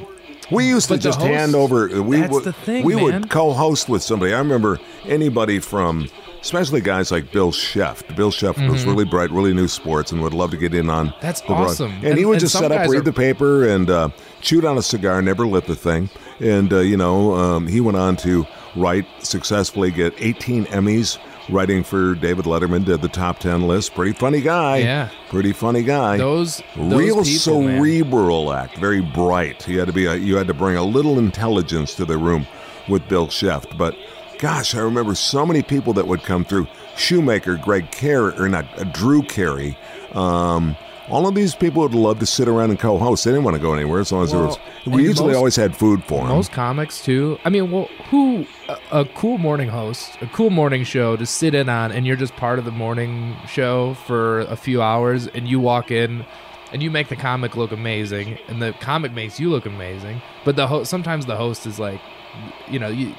We 0.51 0.67
used 0.67 0.87
to 0.87 0.93
But 0.95 1.01
the 1.01 1.09
just 1.09 1.19
host- 1.19 1.31
hand 1.31 1.55
over. 1.55 2.01
We 2.01 2.21
that's 2.21 2.31
would 2.33 2.43
the 2.43 2.53
thing, 2.53 2.83
we 2.85 2.95
man. 2.95 3.03
would 3.03 3.29
co-host 3.29 3.89
with 3.89 4.03
somebody. 4.03 4.33
I 4.33 4.37
remember 4.39 4.79
anybody 5.05 5.59
from, 5.59 6.07
especially 6.41 6.81
guys 6.81 7.11
like 7.11 7.31
Bill 7.31 7.51
Scheft. 7.51 8.15
Bill 8.15 8.31
Scheft 8.31 8.69
was 8.69 8.85
really 8.85 9.05
bright, 9.05 9.31
really 9.31 9.53
knew 9.53 9.67
sports, 9.67 10.11
and 10.11 10.21
would 10.21 10.33
love 10.33 10.51
to 10.51 10.57
get 10.57 10.73
in 10.73 10.89
on. 10.89 11.07
Mm-hmm. 11.09 11.17
That's 11.21 11.41
awesome. 11.47 11.91
And, 12.03 12.17
he 12.17 12.25
would 12.25 12.33
and 12.33 12.41
just 12.41 12.53
set 12.53 12.71
up, 12.71 12.87
read 12.89 12.99
are- 12.99 13.01
the 13.01 13.13
paper, 13.13 13.67
and 13.67 13.89
uh, 13.89 14.09
chewed 14.41 14.65
on 14.65 14.77
a 14.77 14.81
cigar. 14.83 15.21
Never 15.21 15.47
lit 15.47 15.65
the 15.65 15.75
thing. 15.75 16.09
And 16.39 16.71
uh, 16.73 16.79
you 16.79 16.97
know, 16.97 17.33
um, 17.33 17.65
he 17.67 17.81
went 17.81 17.97
on 17.97 18.15
to 18.17 18.45
write 18.75 19.07
successfully, 19.23 19.89
get 19.91 20.13
18 20.19 20.65
Emmys. 20.65 21.17
Writing 21.47 21.83
for 21.83 22.15
David 22.15 22.45
Letterman, 22.45 22.85
did 22.85 23.01
the 23.01 23.07
top 23.07 23.39
10 23.39 23.67
list. 23.67 23.93
Pretty 23.93 24.13
funny 24.13 24.41
guy. 24.41 24.77
Yeah. 24.77 25.09
Pretty 25.29 25.53
funny 25.53 25.83
guy 25.83 26.17
those, 26.17 26.63
those 26.75 26.93
real 26.99 27.23
people, 27.23 27.61
man. 27.61 27.77
cerebral 27.77 28.51
act, 28.51 28.77
very 28.77 29.01
bright. 29.01 29.67
You 29.67 29.79
had 29.79 29.87
to 29.87 29.93
be 29.93 30.05
a, 30.05 30.15
you 30.15 30.37
had 30.37 30.47
to 30.47 30.53
bring 30.53 30.75
a 30.75 30.83
little 30.83 31.19
intelligence 31.19 31.93
to 31.95 32.05
the 32.05 32.17
room 32.17 32.47
with 32.87 33.07
Bill 33.07 33.27
Scheft. 33.27 33.77
But 33.77 33.95
gosh, 34.39 34.73
I 34.73 34.79
remember 34.79 35.13
so 35.15 35.45
many 35.45 35.61
people 35.61 35.93
that 35.93 36.07
would 36.07 36.23
come 36.23 36.45
through. 36.45 36.67
Shoemaker, 36.95 37.57
Greg 37.57 37.91
Carey, 37.91 38.33
or 38.37 38.47
not 38.49 38.65
uh, 38.79 38.85
Drew 38.85 39.21
Carey. 39.21 39.77
Um, 40.13 40.75
all 41.09 41.27
of 41.27 41.35
these 41.35 41.53
people 41.55 41.81
would 41.83 41.93
love 41.93 42.19
to 42.19 42.25
sit 42.25 42.47
around 42.47 42.71
and 42.71 42.79
co-host. 42.79 43.25
They 43.25 43.31
didn't 43.31 43.43
want 43.43 43.55
to 43.55 43.61
go 43.61 43.73
anywhere 43.73 43.99
as 43.99 44.11
long 44.11 44.23
as 44.23 44.33
Well, 44.33 44.41
there 44.41 44.47
was. 44.49 44.95
We 44.95 45.03
usually 45.03 45.29
most- 45.29 45.37
always 45.37 45.55
had 45.55 45.75
food 45.75 46.03
for 46.03 46.19
them. 46.21 46.29
Most 46.29 46.51
comics 46.51 47.03
too. 47.03 47.37
I 47.45 47.49
mean, 47.49 47.71
well, 47.71 47.89
who? 48.09 48.45
Uh, 48.67 48.77
a 48.91 49.05
cool 49.05 49.37
morning 49.37 49.69
host, 49.69 50.17
a 50.21 50.27
cool 50.27 50.49
morning 50.49 50.83
show 50.83 51.15
to 51.15 51.25
sit 51.25 51.53
in 51.53 51.69
on, 51.69 51.91
and 51.91 52.07
you're 52.07 52.15
just 52.15 52.35
part 52.35 52.57
of 52.57 52.65
the 52.65 52.71
morning 52.71 53.35
show 53.47 53.93
for 54.05 54.39
a 54.41 54.55
few 54.55 54.81
hours, 54.81 55.27
and 55.27 55.47
you 55.47 55.59
walk 55.59 55.91
in. 55.91 56.25
And 56.73 56.81
you 56.83 56.91
make 56.91 57.07
the 57.07 57.15
comic 57.15 57.55
look 57.55 57.71
amazing, 57.71 58.37
and 58.49 58.61
the 58.61 58.73
comic 58.81 59.13
makes 59.13 59.39
you 59.39 59.49
look 59.49 59.65
amazing. 59.65 60.21
But 60.43 60.55
the 60.57 60.67
host, 60.67 60.89
sometimes 60.89 61.25
the 61.25 61.37
host 61.37 61.65
is 61.67 61.79
like, 61.79 62.01
you 62.69 62.79
know, 62.79 62.89
you, 62.89 63.13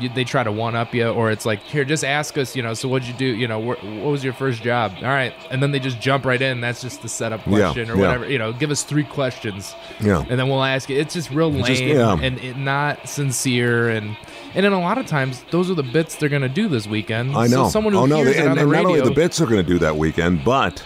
you, 0.00 0.08
they 0.08 0.24
try 0.24 0.42
to 0.42 0.52
one 0.52 0.74
up 0.74 0.94
you, 0.94 1.06
or 1.08 1.30
it's 1.30 1.44
like, 1.46 1.60
here, 1.60 1.84
just 1.84 2.04
ask 2.04 2.36
us, 2.38 2.54
you 2.56 2.62
know, 2.62 2.74
so 2.74 2.88
what'd 2.88 3.06
you 3.08 3.14
do? 3.14 3.24
You 3.26 3.46
know, 3.48 3.60
wh- 3.60 3.82
what 3.84 4.10
was 4.10 4.24
your 4.24 4.32
first 4.32 4.62
job? 4.62 4.92
All 4.98 5.04
right, 5.08 5.32
and 5.50 5.62
then 5.62 5.70
they 5.72 5.78
just 5.78 6.00
jump 6.00 6.24
right 6.24 6.40
in. 6.40 6.60
That's 6.60 6.80
just 6.82 7.02
the 7.02 7.08
setup 7.08 7.42
question 7.42 7.90
or 7.90 7.94
yeah. 7.96 8.00
whatever. 8.00 8.28
You 8.30 8.38
know, 8.38 8.52
give 8.52 8.70
us 8.70 8.82
three 8.82 9.04
questions, 9.04 9.74
Yeah. 10.00 10.24
and 10.28 10.38
then 10.38 10.48
we'll 10.48 10.62
ask 10.64 10.90
it. 10.90 10.94
It's 10.98 11.14
just 11.14 11.30
real 11.30 11.50
lame 11.52 11.64
just- 11.64 11.82
yeah. 11.82 12.16
and 12.20 12.38
it, 12.38 12.56
not 12.56 13.08
sincere, 13.08 13.88
and 13.90 14.16
and 14.54 14.64
then 14.64 14.72
a 14.72 14.80
lot 14.80 14.98
of 14.98 15.06
times 15.06 15.44
those 15.50 15.70
are 15.70 15.74
the 15.74 15.82
bits 15.82 16.16
they're 16.16 16.28
gonna 16.28 16.48
do 16.48 16.68
this 16.68 16.86
weekend. 16.86 17.36
I 17.36 17.46
So 17.48 17.64
know. 17.64 17.68
someone 17.68 17.92
who 17.92 18.00
oh 18.00 18.06
no, 18.06 18.16
hears 18.16 18.34
they- 18.34 18.38
it 18.38 18.40
and, 18.42 18.50
on 18.50 18.56
the 18.56 18.62
and 18.62 18.72
not 18.72 18.84
only 18.86 19.00
the 19.00 19.10
bits 19.10 19.40
are 19.40 19.46
going 19.46 19.64
to 19.64 19.68
do 19.68 19.78
that 19.80 19.96
weekend, 19.96 20.44
but 20.44 20.84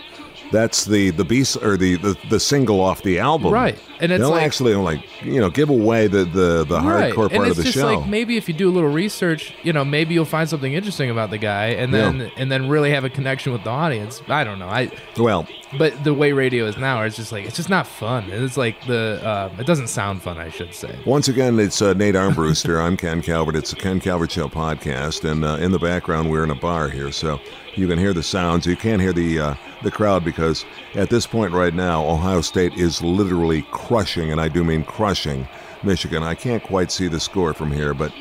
that's 0.52 0.84
the 0.84 1.10
the 1.10 1.24
beast 1.24 1.56
or 1.62 1.76
the, 1.76 1.96
the 1.96 2.16
the 2.30 2.40
single 2.40 2.80
off 2.80 3.02
the 3.02 3.18
album, 3.18 3.52
Right. 3.52 3.78
And 4.00 4.12
it's 4.12 4.20
they'll 4.20 4.30
like- 4.30 4.42
actually 4.44 4.74
like 4.76 5.00
you 5.24 5.40
know 5.40 5.50
give 5.50 5.70
away 5.70 6.06
the 6.06 6.24
the, 6.24 6.64
the 6.64 6.80
Right. 6.80 7.12
hardcore 7.12 7.24
and 7.30 7.32
part 7.32 7.48
of 7.48 7.56
the 7.56 7.62
just 7.64 7.74
show. 7.76 7.86
like 7.98 8.06
maybe 8.08 8.36
if 8.36 8.48
you 8.48 8.54
do 8.54 8.68
a 8.68 8.72
little 8.72 8.90
research, 8.90 9.54
you 9.62 9.72
know, 9.72 9.84
maybe 9.84 10.14
you'll 10.14 10.24
find 10.24 10.48
something 10.48 10.72
interesting 10.72 11.10
about 11.10 11.30
the 11.30 11.38
guy, 11.38 11.66
and 11.68 11.92
Yeah. 11.92 12.10
then 12.10 12.30
and 12.36 12.50
then 12.52 12.68
really 12.68 12.90
have 12.92 13.04
a 13.04 13.10
connection 13.10 13.52
with 13.52 13.64
the 13.64 13.70
audience. 13.70 14.22
I 14.28 14.44
don't 14.44 14.58
know. 14.58 14.68
I 14.68 14.90
well, 15.16 15.46
but 15.76 16.02
the 16.02 16.14
way 16.14 16.32
radio 16.32 16.64
is 16.64 16.78
now, 16.78 17.02
it's 17.02 17.16
just 17.16 17.32
like 17.32 17.44
it's 17.44 17.56
just 17.56 17.68
not 17.68 17.86
fun. 17.86 18.24
It's 18.30 18.56
like 18.56 18.80
the 18.86 19.20
um, 19.28 19.60
it 19.60 19.66
doesn't 19.66 19.88
sound 19.88 20.22
fun. 20.22 20.38
I 20.38 20.48
should 20.48 20.72
say. 20.72 20.98
Once 21.04 21.28
again, 21.28 21.58
it's 21.58 21.82
uh, 21.82 21.92
Nate 21.92 22.14
Armbruster. 22.14 22.80
I'm 22.80 22.96
Ken 22.96 23.20
Calvert. 23.20 23.56
It's 23.56 23.70
the 23.70 23.76
Ken 23.76 24.00
Calvert 24.00 24.30
Show 24.30 24.48
podcast, 24.48 25.30
and 25.30 25.44
uh, 25.44 25.56
in 25.56 25.72
the 25.72 25.78
background, 25.78 26.30
we're 26.30 26.44
in 26.44 26.50
a 26.50 26.54
bar 26.54 26.88
here, 26.88 27.12
so 27.12 27.38
you 27.74 27.86
can 27.86 27.98
hear 27.98 28.14
the 28.14 28.22
sounds. 28.22 28.66
You 28.66 28.76
can't 28.76 29.02
hear 29.02 29.12
the 29.12 29.38
uh, 29.38 29.54
the 29.82 29.90
crowd 29.90 30.24
because 30.24 30.64
at 30.94 31.10
this 31.10 31.26
point 31.26 31.52
right 31.52 31.74
now, 31.74 32.04
Ohio 32.04 32.40
State 32.40 32.74
is 32.74 33.02
literally 33.02 33.62
crushing, 33.70 34.32
and 34.32 34.40
I 34.40 34.48
do 34.48 34.64
mean 34.64 34.84
crushing, 34.84 35.46
Michigan. 35.82 36.22
I 36.22 36.34
can't 36.34 36.62
quite 36.62 36.90
see 36.90 37.08
the 37.08 37.20
score 37.20 37.52
from 37.52 37.70
here, 37.70 37.92
but 37.92 38.12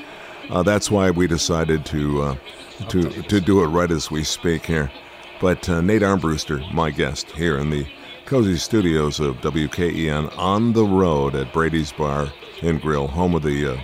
uh, 0.49 0.63
that's 0.63 0.91
why 0.91 1.11
we 1.11 1.27
decided 1.27 1.85
to 1.85 2.21
uh, 2.23 2.35
to 2.89 3.09
to 3.23 3.39
do 3.39 3.63
it 3.63 3.67
right 3.67 3.89
as 3.89 4.11
we 4.11 4.23
speak 4.23 4.65
here. 4.65 4.91
But 5.39 5.69
uh, 5.69 5.81
Nate 5.81 6.01
Armbruster, 6.01 6.71
my 6.73 6.89
guest 6.89 7.29
here 7.31 7.57
in 7.57 7.69
the 7.69 7.85
cozy 8.25 8.57
studios 8.57 9.19
of 9.19 9.37
WKEN 9.37 10.35
on 10.37 10.73
the 10.73 10.83
road 10.83 11.35
at 11.35 11.53
Brady's 11.53 11.91
Bar 11.91 12.31
and 12.61 12.81
Grill, 12.81 13.07
home 13.07 13.35
of 13.35 13.43
the 13.43 13.73
uh, 13.73 13.77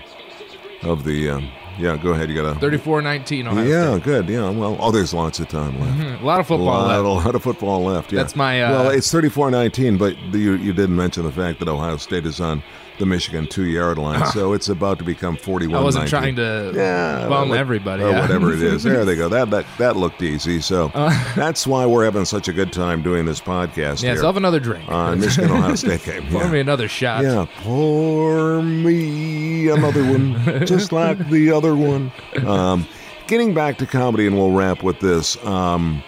of 0.84 1.04
the 1.04 1.30
um, 1.30 1.50
yeah. 1.78 1.96
Go 1.98 2.12
ahead, 2.12 2.30
you 2.30 2.36
got 2.36 2.58
a 2.58 2.60
34-19 2.60 3.48
Ohio 3.48 3.64
yeah, 3.64 3.92
State. 3.92 4.04
good. 4.04 4.30
Yeah, 4.30 4.50
well, 4.50 4.78
oh, 4.80 4.92
there's 4.92 5.14
lots 5.14 5.40
of 5.40 5.48
time 5.48 5.80
left. 5.80 6.22
A 6.22 6.26
lot 6.26 6.40
of 6.40 6.48
football 6.48 6.66
lot, 6.66 6.88
left. 6.88 7.06
a 7.06 7.08
lot 7.08 7.36
of 7.36 7.44
football 7.44 7.84
left. 7.84 8.12
Yeah, 8.12 8.20
That's 8.20 8.36
my, 8.36 8.62
uh, 8.62 8.72
well, 8.72 8.90
it's 8.90 9.12
34-19, 9.12 9.98
but 9.98 10.18
you 10.34 10.56
you 10.56 10.74
didn't 10.74 10.96
mention 10.96 11.24
the 11.24 11.32
fact 11.32 11.60
that 11.60 11.68
Ohio 11.68 11.98
State 11.98 12.26
is 12.26 12.40
on 12.42 12.64
the 13.00 13.06
Michigan 13.08 13.48
two-yard 13.48 13.98
line, 13.98 14.26
so 14.28 14.54
it's 14.54 14.70
about 14.70 15.00
to 15.00 15.04
become 15.04 15.36
41. 15.36 15.80
I 15.80 15.84
wasn't 15.84 16.08
trying 16.10 16.36
to 16.36 16.72
yeah, 16.76 17.28
bum 17.28 17.50
what- 17.50 17.58
everybody. 17.58 18.04
or 18.04 18.12
yeah. 18.12 18.22
whatever 18.22 18.54
it 18.54 18.62
is. 18.62 18.84
There 18.84 19.04
they 19.04 19.16
go. 19.16 19.28
That 19.30 19.50
that 19.50 19.66
that 19.80 19.96
looked 19.98 20.22
easy. 20.22 20.62
So 20.62 20.92
Uh. 20.94 21.10
that's 21.36 21.66
why 21.66 21.86
we're 21.86 22.06
having 22.06 22.26
such 22.26 22.48
a 22.48 22.54
good 22.54 22.72
time 22.72 23.02
doing 23.02 23.26
this 23.26 23.40
podcast 23.42 24.04
Yeah, 24.04 24.12
here 24.12 24.18
so 24.18 24.26
have 24.28 24.38
another 24.38 24.60
drink. 24.60 24.88
on 24.90 25.20
Michigan 25.20 25.52
Ohio 25.52 25.76
State 25.84 26.04
game. 26.04 26.28
Pour 26.30 26.44
Yeah. 26.44 26.52
me 26.52 26.60
another 26.60 26.88
shot. 26.88 27.24
Yeah, 27.24 27.46
pour 27.62 28.62
me 28.62 29.70
another 29.70 30.04
one, 30.04 30.66
just 30.66 30.92
like 30.92 31.18
the 31.30 31.52
other 31.52 31.76
one. 31.76 32.12
Um, 32.46 32.86
getting 33.28 33.54
back 33.54 33.78
to 33.80 33.86
comedy, 33.88 34.28
and 34.28 34.38
we'll 34.38 34.52
wrap 34.52 34.84
with 34.84 35.00
this. 35.00 35.44
Um, 35.46 36.04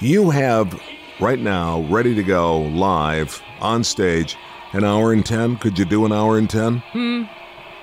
you 0.00 0.30
have 0.30 0.80
right 1.20 1.38
now 1.38 1.80
ready 1.90 2.14
to 2.14 2.22
go 2.22 2.60
live 2.62 3.42
on 3.60 3.84
stage. 3.84 4.36
An 4.72 4.84
hour 4.84 5.12
and 5.12 5.24
ten? 5.26 5.56
Could 5.56 5.78
you 5.78 5.84
do 5.84 6.04
an 6.04 6.12
hour 6.12 6.38
and 6.38 6.48
ten? 6.48 6.78
Hmm. 6.92 7.24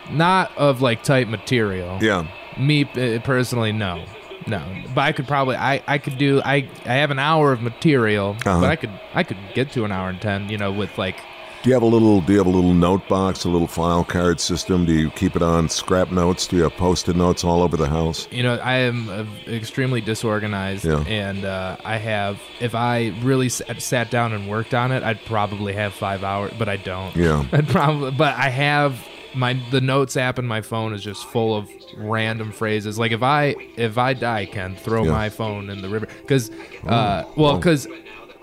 Not 0.09 0.55
of 0.57 0.81
like 0.81 1.03
type 1.03 1.27
material. 1.27 1.99
Yeah. 2.01 2.27
Me 2.57 2.85
uh, 2.85 3.19
personally, 3.23 3.71
no, 3.73 4.03
no. 4.47 4.63
But 4.95 5.01
I 5.01 5.11
could 5.11 5.27
probably, 5.27 5.57
I, 5.57 5.83
I 5.85 5.97
could 5.97 6.17
do. 6.17 6.41
I, 6.43 6.67
I 6.85 6.93
have 6.93 7.11
an 7.11 7.19
hour 7.19 7.51
of 7.51 7.61
material, 7.61 8.35
Uh-huh. 8.45 8.61
but 8.61 8.69
I 8.69 8.75
could, 8.77 8.91
I 9.13 9.23
could 9.23 9.37
get 9.53 9.71
to 9.73 9.83
an 9.85 9.91
hour 9.91 10.09
and 10.09 10.21
ten. 10.21 10.47
You 10.49 10.57
know, 10.57 10.71
with 10.71 10.97
like, 10.97 11.17
Do 11.63 11.69
you 11.69 11.73
have 11.73 11.83
a 11.83 11.87
little? 11.87 12.21
Do 12.21 12.31
you 12.33 12.37
have 12.37 12.47
a 12.47 12.51
little 12.51 12.73
note 12.73 13.07
box, 13.09 13.43
a 13.43 13.49
little 13.49 13.67
file 13.67 14.03
card 14.05 14.39
system? 14.39 14.85
Do 14.85 14.93
you 14.93 15.09
keep 15.11 15.35
it 15.35 15.41
on 15.41 15.67
scrap 15.69 16.11
notes? 16.11 16.47
Do 16.47 16.55
you 16.55 16.63
have 16.63 16.73
post-it 16.77 17.15
notes 17.15 17.43
all 17.43 17.61
over 17.61 17.75
the 17.75 17.87
house? 17.89 18.27
you 18.31 18.43
know, 18.43 18.55
I 18.55 18.77
am 18.77 19.09
uh, 19.09 19.25
extremely 19.47 19.99
disorganized, 19.99 20.85
Yeah. 20.85 21.03
and 21.07 21.43
uh, 21.45 21.77
I 21.83 21.97
have. 21.97 22.39
If 22.61 22.73
I 22.75 23.07
really 23.21 23.49
sat, 23.49 23.81
sat 23.81 24.11
down 24.11 24.33
and 24.33 24.47
worked 24.47 24.73
on 24.73 24.91
it, 24.91 25.03
I'd 25.03 25.23
probably 25.25 25.73
have 25.73 25.93
five 25.93 26.23
hours, 26.23 26.53
but 26.59 26.69
I 26.69 26.77
don't. 26.77 27.13
Yeah. 27.15 27.43
I'd 27.51 27.67
probably, 27.67 28.11
but 28.11 28.35
I 28.35 28.49
have 28.49 29.05
my 29.35 29.59
the 29.71 29.81
notes 29.81 30.15
app 30.15 30.39
in 30.39 30.45
my 30.45 30.61
phone 30.61 30.93
is 30.93 31.03
just 31.03 31.25
full 31.27 31.55
of 31.55 31.69
random 31.97 32.51
phrases. 32.51 32.97
Like 32.99 33.11
if 33.11 33.23
I 33.23 33.55
if 33.75 33.97
I 33.97 34.13
die, 34.13 34.45
Ken, 34.45 34.75
throw 34.75 35.03
Yeah. 35.03 35.11
my 35.11 35.29
phone 35.29 35.69
in 35.71 35.81
the 35.81 35.89
river 35.89 36.05
because, 36.05 36.49
uh, 36.85 37.23
well, 37.35 37.57
because 37.57 37.87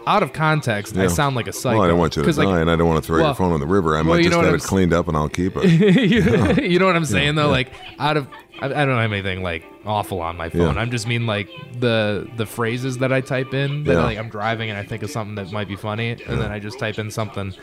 out 0.07 0.23
of 0.23 0.33
context, 0.33 0.97
I 0.97 1.07
sound 1.09 1.37
like 1.37 1.49
a 1.49 1.53
psycho. 1.53 1.77
Well, 1.79 1.85
I 1.85 1.89
don't 1.89 1.99
want 1.99 2.17
you 2.17 2.23
to 2.23 2.33
die, 2.33 2.45
like, 2.45 2.61
and 2.61 2.71
I 2.71 2.77
don't 2.77 2.89
want 2.89 3.03
to 3.03 3.07
throw 3.07 3.19
well- 3.19 3.27
your 3.29 3.35
phone 3.35 3.53
in 3.55 3.61
the 3.61 3.67
river. 3.67 3.97
I 3.97 4.03
well, 4.03 4.17
might 4.17 4.23
just 4.25 4.35
have 4.37 4.47
it 4.53 4.55
s- 4.63 4.67
cleaned 4.67 4.93
up, 4.93 5.09
and 5.09 5.17
I'll 5.17 5.29
keep 5.29 5.57
it. 5.57 5.65
you, 6.59 6.65
you 6.71 6.79
know 6.79 6.87
what 6.87 6.97
I'm 6.97 7.05
saying 7.05 7.35
though? 7.37 7.47
yeah. 7.47 7.51
Like 7.51 7.73
out 7.99 8.17
of 8.17 8.29
I, 8.61 8.67
I 8.67 8.69
don't 8.85 8.99
have 8.99 9.13
anything 9.13 9.43
like 9.43 9.65
awful 9.85 10.21
on 10.21 10.37
my 10.37 10.49
phone. 10.49 10.75
Yeah. 10.77 10.81
I'm 10.81 10.91
just 10.91 11.07
mean 11.07 11.27
like 11.27 11.49
the 11.79 12.29
the 12.37 12.47
phrases 12.47 12.99
that 12.99 13.13
I 13.13 13.21
type 13.21 13.53
in 13.55 13.85
that 13.85 13.93
Yeah. 13.95 14.05
like 14.05 14.19
I'm 14.19 14.29
driving 14.29 14.71
and 14.71 14.79
I 14.79 14.85
think 14.85 15.03
of 15.03 15.11
something 15.11 15.35
that 15.37 15.51
might 15.53 15.69
be 15.69 15.77
funny, 15.77 16.11
and 16.11 16.41
then 16.41 16.51
I 16.53 16.59
just 16.59 16.79
type 16.79 16.99
in 16.99 17.11
something 17.11 17.55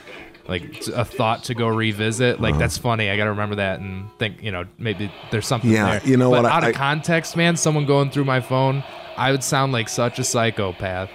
like 0.48 0.86
a 0.96 1.06
thought 1.06 1.44
to 1.46 1.54
go 1.54 1.68
revisit. 1.68 2.36
Uh-huh. 2.36 2.44
Like 2.44 2.58
that's 2.58 2.78
funny. 2.78 3.10
I 3.10 3.16
got 3.18 3.26
to 3.26 3.30
remember 3.30 3.56
that 3.56 3.80
and 3.80 4.10
think 4.18 4.42
you 4.44 4.52
know 4.52 4.66
maybe 4.80 5.12
there's 5.30 5.46
something 5.48 5.70
Yeah, 5.70 6.00
there. 6.00 6.10
you 6.10 6.18
know 6.18 6.30
but 6.32 6.44
what, 6.44 6.52
I- 6.52 6.58
Out 6.58 6.64
of 6.68 6.74
context, 6.76 7.38
man, 7.38 7.56
someone 7.56 7.86
going 7.86 8.10
through 8.12 8.26
my 8.26 8.42
phone, 8.42 8.84
I 9.18 9.32
would 9.32 9.44
sound 9.44 9.72
like 9.72 9.88
such 9.88 10.18
a 10.20 10.24
psychopath. 10.24 11.10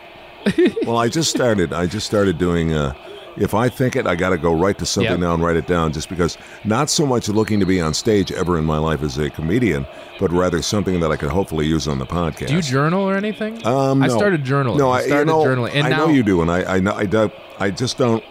well, 0.87 0.97
I 0.97 1.09
just 1.09 1.31
started. 1.31 1.73
I 1.73 1.87
just 1.87 2.07
started 2.07 2.39
doing. 2.39 2.73
Uh, 2.73 2.95
if 3.37 3.53
I 3.53 3.69
think 3.69 3.97
it, 3.97 4.07
I 4.07 4.15
got 4.15 4.31
to 4.31 4.39
go 4.39 4.55
right 4.55 4.79
to 4.79 4.87
something 4.87 5.11
Yep. 5.13 5.21
now 5.21 5.35
and 5.35 5.43
write 5.45 5.57
it 5.57 5.67
down. 5.67 5.93
Just 5.93 6.09
because, 6.09 6.39
not 6.65 6.89
so 6.89 7.05
much 7.05 7.29
looking 7.29 7.61
to 7.61 7.67
be 7.67 7.81
on 7.83 7.93
stage 7.93 8.33
ever 8.33 8.59
in 8.59 8.65
my 8.65 8.79
life 8.79 9.03
as 9.03 9.19
a 9.19 9.29
comedian, 9.29 9.87
but 10.19 10.33
rather 10.33 10.63
something 10.63 11.01
that 11.01 11.11
I 11.11 11.17
could 11.17 11.29
hopefully 11.29 11.67
use 11.67 11.87
on 11.87 11.99
the 11.99 12.07
podcast. 12.07 12.47
Do 12.49 12.55
you 12.55 12.63
journal 12.63 13.03
or 13.03 13.15
anything? 13.15 13.65
Um, 13.67 14.03
I 14.03 14.09
started 14.09 14.43
journaling. 14.43 14.79
No, 14.79 14.89
I 14.91 14.99
I, 14.99 15.01
you 15.03 15.07
started 15.09 15.27
know, 15.27 15.45
journaling, 15.45 15.75
and 15.75 15.87
I 15.87 15.91
now 15.91 16.07
know 16.07 16.13
you 16.13 16.23
do, 16.23 16.41
and 16.41 16.51
I, 16.51 16.77
I 16.77 16.81
know, 16.81 16.95
I 16.95 17.05
don't, 17.05 17.33
I 17.61 17.71
just 17.71 17.99
don't. 17.99 18.25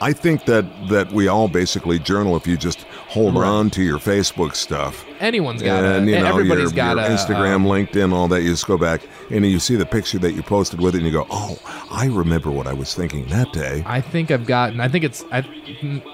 I 0.00 0.12
think 0.12 0.44
that 0.46 0.64
that 0.88 1.12
we 1.12 1.28
all 1.28 1.48
basically 1.48 1.98
journal 1.98 2.36
if 2.36 2.46
you 2.46 2.56
just 2.56 2.86
hold 3.16 3.34
Right. 3.34 3.48
on 3.48 3.70
to 3.70 3.82
your 3.82 3.98
Facebook 3.98 4.54
stuff. 4.54 5.04
anyone's 5.20 5.62
got 5.62 5.82
and 5.84 6.06
a, 6.06 6.10
you 6.12 6.18
know 6.18 6.26
everybody's 6.26 6.64
your, 6.64 6.72
got 6.72 6.96
your 6.96 7.06
a 7.06 7.08
Instagram, 7.08 7.54
um, 7.56 7.64
LinkedIn, 7.64 8.12
all 8.12 8.28
that. 8.28 8.42
You 8.42 8.50
just 8.50 8.66
go 8.66 8.76
back 8.76 9.00
and 9.30 9.44
you 9.46 9.58
see 9.58 9.74
the 9.76 9.86
picture 9.86 10.18
that 10.18 10.32
you 10.32 10.42
posted 10.42 10.80
with 10.80 10.94
it, 10.94 10.98
and 10.98 11.06
you 11.06 11.12
go, 11.12 11.26
"Oh, 11.30 11.58
I 11.90 12.06
remember 12.06 12.50
what 12.50 12.66
I 12.66 12.72
was 12.74 12.94
thinking 12.94 13.26
that 13.28 13.52
day." 13.52 13.82
I 13.86 14.00
think 14.00 14.30
I've 14.30 14.46
gotten. 14.46 14.80
I 14.80 14.88
think 14.88 15.04
it's. 15.04 15.24
I, 15.32 15.40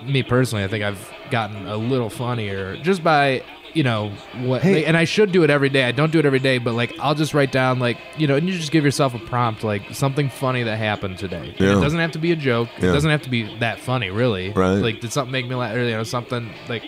me 0.07 0.23
personally, 0.23 0.65
I 0.65 0.69
think 0.69 0.85
I've 0.85 1.11
gotten 1.31 1.67
a 1.67 1.77
little 1.77 2.09
funnier 2.11 2.77
just 2.83 3.03
by 3.03 3.43
you 3.75 3.83
know 3.83 4.11
what. 4.43 4.63
Hey. 4.63 4.85
and 4.85 4.97
I 4.97 5.05
should 5.05 5.33
do 5.33 5.43
it 5.45 5.51
every 5.51 5.69
day. 5.69 5.85
I 5.85 5.93
don't 5.93 6.13
do 6.13 6.19
it 6.19 6.27
every 6.27 6.39
day, 6.39 6.59
but 6.59 6.75
like 6.75 6.95
I'll 7.01 7.15
just 7.15 7.35
write 7.35 7.53
down 7.53 7.79
like 7.79 7.99
you 8.17 8.27
know, 8.27 8.37
and 8.37 8.49
you 8.49 8.57
just 8.57 8.73
give 8.73 8.85
yourself 8.85 9.15
a 9.15 9.19
prompt 9.19 9.65
like 9.65 9.83
something 9.93 10.29
funny 10.29 10.63
that 10.63 10.77
happened 10.79 11.19
today. 11.19 11.55
Yeah. 11.59 11.79
It 11.79 11.81
doesn't 11.81 11.99
have 11.99 12.13
to 12.13 12.19
be 12.19 12.33
a 12.33 12.37
joke. 12.37 12.69
Yeah. 12.79 12.91
It 12.91 12.93
doesn't 12.93 13.11
have 13.11 13.23
to 13.23 13.31
be 13.31 13.59
that 13.59 13.79
funny, 13.81 14.11
really. 14.11 14.51
Right. 14.53 14.75
Like 14.75 15.01
did 15.01 15.13
something 15.13 15.33
make 15.33 15.47
me 15.47 15.55
laugh? 15.55 15.75
Or, 15.75 15.83
you 15.83 15.91
know, 15.91 16.05
something 16.05 16.51
like 16.69 16.83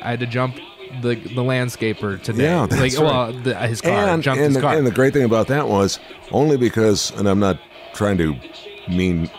I 0.00 0.10
had 0.10 0.20
to 0.20 0.26
jump. 0.26 0.56
The, 1.02 1.16
the 1.16 1.42
landscaper 1.42 2.18
today, 2.22 2.44
Yeah, 2.44 2.64
that's 2.66 2.80
like 2.80 2.94
right. 2.94 3.02
well, 3.02 3.32
the, 3.42 3.54
his 3.66 3.82
car 3.82 3.92
and 4.08 4.22
jumped 4.22 4.38
and 4.38 4.46
his 4.46 4.54
the, 4.54 4.60
car. 4.62 4.74
and 4.74 4.86
the 4.86 4.90
great 4.90 5.12
thing 5.12 5.24
about 5.24 5.48
that 5.48 5.68
was 5.68 6.00
only 6.32 6.56
because, 6.56 7.10
and 7.18 7.28
I'm 7.28 7.38
not 7.38 7.60
trying 7.92 8.16
to 8.16 8.34
mean, 8.88 9.30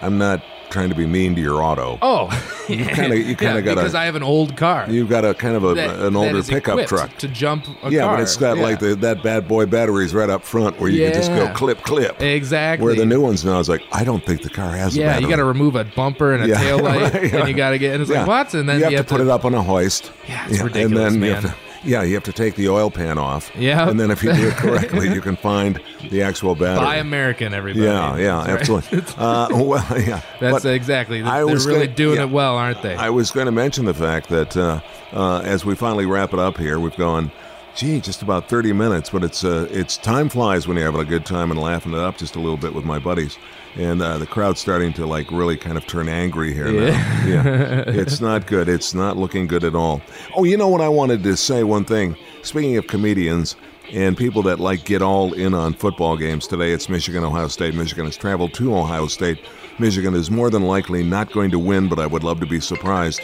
I'm 0.00 0.16
not 0.16 0.42
trying 0.70 0.88
to 0.90 0.94
be 0.94 1.06
mean 1.06 1.34
to 1.34 1.40
your 1.40 1.62
auto. 1.62 1.98
oh, 2.02 2.28
You 2.68 2.84
kinda- 2.84 3.16
you 3.16 3.34
kinda 3.34 3.54
yeah, 3.56 3.60
gotta- 3.62 3.74
because 3.80 3.94
I 3.94 4.04
have 4.04 4.14
an 4.14 4.22
old 4.22 4.56
car. 4.56 4.86
You've 4.88 5.08
got 5.08 5.24
a 5.24 5.32
kind 5.34 5.56
of 5.56 5.64
a, 5.64 5.74
that- 5.74 6.00
an 6.00 6.14
older 6.16 6.42
pickup 6.42 6.86
truck. 6.86 7.16
to 7.18 7.28
jump 7.28 7.66
a 7.82 7.90
yeah, 7.90 8.02
car. 8.02 8.16
but 8.16 8.22
it's 8.22 8.36
got 8.36 8.56
Yeah. 8.58 8.62
like 8.62 8.78
the, 8.80 8.94
that 8.96 9.22
bad 9.22 9.48
boy 9.48 9.66
batteries 9.66 10.14
right 10.14 10.28
up 10.30 10.42
front 10.44 10.78
where 10.80 10.90
you 10.90 11.04
can 11.06 11.14
just 11.14 11.30
go 11.30 11.48
clip, 11.54 11.82
clip. 11.82 12.20
exactly. 12.20 12.84
Where 12.84 12.94
the 12.94 13.06
new 13.06 13.20
ones 13.20 13.44
now 13.44 13.58
is 13.58 13.68
like, 13.68 13.82
I 13.92 14.04
don't 14.04 14.24
think 14.24 14.42
the 14.42 14.50
car 14.50 14.72
has 14.72 14.96
a 14.96 15.00
yeah, 15.00 15.18
you 15.18 15.28
got 15.28 15.36
to 15.36 15.44
remove 15.44 15.76
a 15.76 15.84
bumper 15.84 16.34
and 16.34 16.44
a 16.44 16.48
Yeah, 16.48 16.58
tail 16.60 16.78
light, 16.80 17.14
yeah. 17.14 17.38
and 17.40 17.48
you 17.48 17.54
got 17.54 17.70
to 17.70 17.78
get. 17.78 17.92
And 17.94 18.02
it's 18.02 18.10
Yeah. 18.10 18.18
like 18.20 18.28
what? 18.28 18.54
And 18.54 18.68
then 18.68 18.78
you 18.80 18.84
have 18.96 19.06
to 19.06 19.14
put 19.14 19.20
it 19.20 19.28
up 19.28 19.44
on 19.44 19.54
a 19.54 19.62
hoist. 19.62 20.12
Yeah, 20.28 20.46
it's 20.48 20.56
and 20.60 20.64
ridiculous, 20.66 21.12
then 21.12 21.14
you 21.14 21.20
man. 21.32 21.42
have 21.42 21.50
to, 21.52 21.56
Yeah, 21.84 22.02
you 22.02 22.14
have 22.14 22.24
to 22.24 22.32
take 22.32 22.56
the 22.56 22.68
oil 22.68 22.90
pan 22.90 23.18
off. 23.18 23.50
Yeah. 23.56 23.88
And 23.88 23.98
then 24.00 24.10
if 24.10 24.22
you 24.22 24.32
do 24.32 24.48
it 24.48 24.54
correctly, 24.54 25.08
you 25.14 25.20
can 25.20 25.36
find 25.36 25.80
the 26.10 26.22
actual 26.22 26.54
battery. 26.54 26.84
Buy 26.84 26.96
American, 26.96 27.54
everybody. 27.54 27.84
yeah, 27.86 28.16
yeah, 28.16 28.38
right. 28.38 28.50
absolutely. 28.50 28.98
uh, 29.16 29.48
well, 29.52 29.86
yeah. 30.00 30.20
That's 30.40 30.62
but 30.64 30.74
exactly. 30.74 31.22
I 31.22 31.36
They're 31.38 31.46
was 31.46 31.66
really 31.66 31.86
gonna- 31.86 31.96
doing 31.96 32.16
yeah. 32.16 32.24
it 32.24 32.30
well, 32.30 32.56
aren't 32.56 32.82
they? 32.82 32.94
I 32.96 33.10
was 33.10 33.30
going 33.30 33.46
to 33.46 33.52
mention 33.52 33.84
the 33.84 33.94
fact 33.94 34.28
that 34.30 34.56
uh, 34.56 34.80
uh, 35.12 35.40
as 35.40 35.64
we 35.64 35.74
finally 35.74 36.06
wrap 36.06 36.32
it 36.32 36.38
up 36.38 36.56
here, 36.58 36.80
we've 36.80 36.96
gone, 36.96 37.30
gee, 37.76 38.00
just 38.00 38.22
about 38.22 38.48
30 38.48 38.72
minutes, 38.72 39.10
but 39.10 39.22
it's 39.22 39.44
uh, 39.44 39.68
it's 39.70 39.96
time 39.96 40.28
flies 40.28 40.66
when 40.66 40.76
you're 40.76 40.86
having 40.86 41.00
a 41.00 41.04
good 41.08 41.24
time 41.24 41.50
and 41.52 41.60
laughing 41.60 41.92
it 41.92 41.98
up 42.00 42.16
just 42.16 42.34
a 42.34 42.40
little 42.40 42.56
bit 42.56 42.74
with 42.74 42.84
my 42.84 42.98
buddies. 42.98 43.38
And 43.76 44.02
uh, 44.02 44.18
the 44.18 44.26
crowd's 44.26 44.60
starting 44.60 44.92
to 44.94 45.06
like 45.06 45.30
really 45.30 45.56
kind 45.56 45.76
of 45.76 45.86
turn 45.86 46.08
angry 46.08 46.52
here 46.52 46.70
now. 46.72 46.86
Yeah. 47.26 47.84
it's 47.86 48.20
not 48.20 48.46
good. 48.46 48.68
It's 48.68 48.94
not 48.94 49.16
looking 49.16 49.46
good 49.46 49.64
at 49.64 49.74
all. 49.74 50.00
Oh, 50.34 50.44
you 50.44 50.56
know 50.56 50.68
what 50.68 50.80
I 50.80 50.88
wanted 50.88 51.22
to 51.24 51.36
say 51.36 51.62
one 51.62 51.84
thing. 51.84 52.16
Speaking 52.42 52.76
of 52.76 52.86
comedians 52.86 53.56
and 53.92 54.16
people 54.16 54.42
that 54.42 54.58
like 54.58 54.84
get 54.84 55.02
all 55.02 55.32
in 55.32 55.54
on 55.54 55.74
football 55.74 56.16
games 56.16 56.46
today, 56.46 56.72
it's 56.72 56.88
Michigan, 56.88 57.24
Ohio 57.24 57.48
State. 57.48 57.74
Michigan 57.74 58.04
has 58.06 58.16
traveled 58.16 58.54
to 58.54 58.76
Ohio 58.76 59.06
State. 59.06 59.38
Michigan 59.78 60.14
is 60.14 60.30
more 60.30 60.50
than 60.50 60.62
likely 60.62 61.02
not 61.04 61.30
going 61.32 61.50
to 61.50 61.58
win, 61.58 61.88
but 61.88 61.98
I 61.98 62.06
would 62.06 62.24
love 62.24 62.40
to 62.40 62.46
be 62.46 62.60
surprised. 62.60 63.20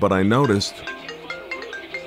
But 0.00 0.12
I 0.12 0.22
noticed, 0.22 0.74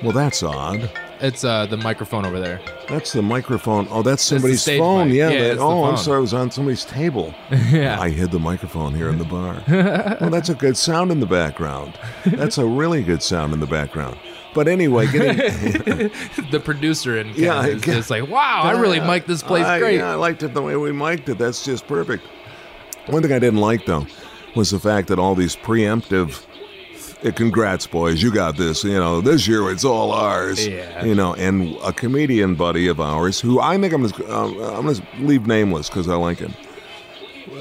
well, 0.02 0.12
that's 0.12 0.42
odd. 0.42 0.90
It's 1.20 1.44
uh, 1.44 1.66
the 1.66 1.76
microphone 1.76 2.24
over 2.24 2.38
there. 2.40 2.60
That's 2.88 3.12
the 3.12 3.22
microphone. 3.22 3.88
Oh, 3.90 4.02
that's 4.02 4.22
somebody's 4.22 4.62
stage 4.62 4.78
phone. 4.78 5.08
mic. 5.08 5.16
Yeah. 5.16 5.30
Yeah, 5.30 5.48
that- 5.48 5.58
oh, 5.58 5.84
I'm 5.84 5.96
sorry. 5.96 6.18
It 6.18 6.22
was 6.22 6.34
on 6.34 6.50
somebody's 6.50 6.84
table. 6.84 7.34
yeah. 7.70 8.00
I 8.00 8.10
hid 8.10 8.30
the 8.30 8.38
microphone 8.38 8.94
here 8.94 9.08
in 9.08 9.18
the 9.18 9.24
bar. 9.24 9.62
well, 10.20 10.30
that's 10.30 10.48
a 10.48 10.54
good 10.54 10.76
sound 10.76 11.10
in 11.10 11.20
the 11.20 11.26
background. 11.26 11.98
That's 12.24 12.58
a 12.58 12.66
really 12.66 13.02
good 13.02 13.22
sound 13.22 13.52
in 13.52 13.60
the 13.60 13.66
background. 13.66 14.18
But 14.54 14.68
anyway, 14.68 15.06
getting 15.12 15.36
the 16.50 16.62
producer 16.64 17.18
in 17.18 17.28
Yeah, 17.34 17.60
I 17.60 17.66
is 17.68 17.82
just 17.82 18.08
like, 18.08 18.26
wow, 18.28 18.62
I 18.62 18.70
really 18.72 19.00
mic'd 19.00 19.26
this 19.26 19.42
place 19.42 19.66
I, 19.66 19.78
great. 19.78 19.96
Yeah, 19.98 20.12
I 20.12 20.14
liked 20.14 20.42
it 20.42 20.54
the 20.54 20.62
way 20.62 20.76
we 20.76 20.92
mic'd 20.92 21.28
it. 21.28 21.36
That's 21.36 21.62
just 21.62 21.86
perfect. 21.86 22.24
One 23.08 23.22
thing 23.22 23.32
I 23.32 23.38
didn't 23.38 23.60
like 23.60 23.84
though 23.84 24.06
was 24.54 24.70
the 24.70 24.80
fact 24.80 25.08
that 25.08 25.18
all 25.18 25.34
these 25.34 25.54
preemptive. 25.54 26.42
Eh, 27.22 27.30
Congrats, 27.30 27.86
boys! 27.86 28.22
You 28.22 28.32
got 28.32 28.56
this. 28.56 28.84
You 28.84 28.94
know, 28.94 29.20
this 29.20 29.46
year 29.46 29.70
it's 29.70 29.84
all 29.84 30.12
ours. 30.12 30.66
Yeah. 30.66 31.04
You 31.04 31.14
know, 31.14 31.34
and 31.34 31.76
a 31.84 31.92
comedian 31.92 32.54
buddy 32.54 32.88
of 32.88 33.00
ours, 33.00 33.40
who 33.40 33.60
I 33.60 33.78
think 33.78 33.92
I'm 33.92 34.06
gonna, 34.06 34.34
um, 34.34 34.60
I'm 34.60 34.86
gonna 34.86 35.06
leave 35.18 35.46
nameless 35.46 35.88
because 35.88 36.08
I 36.08 36.14
like 36.14 36.38
him. 36.38 36.54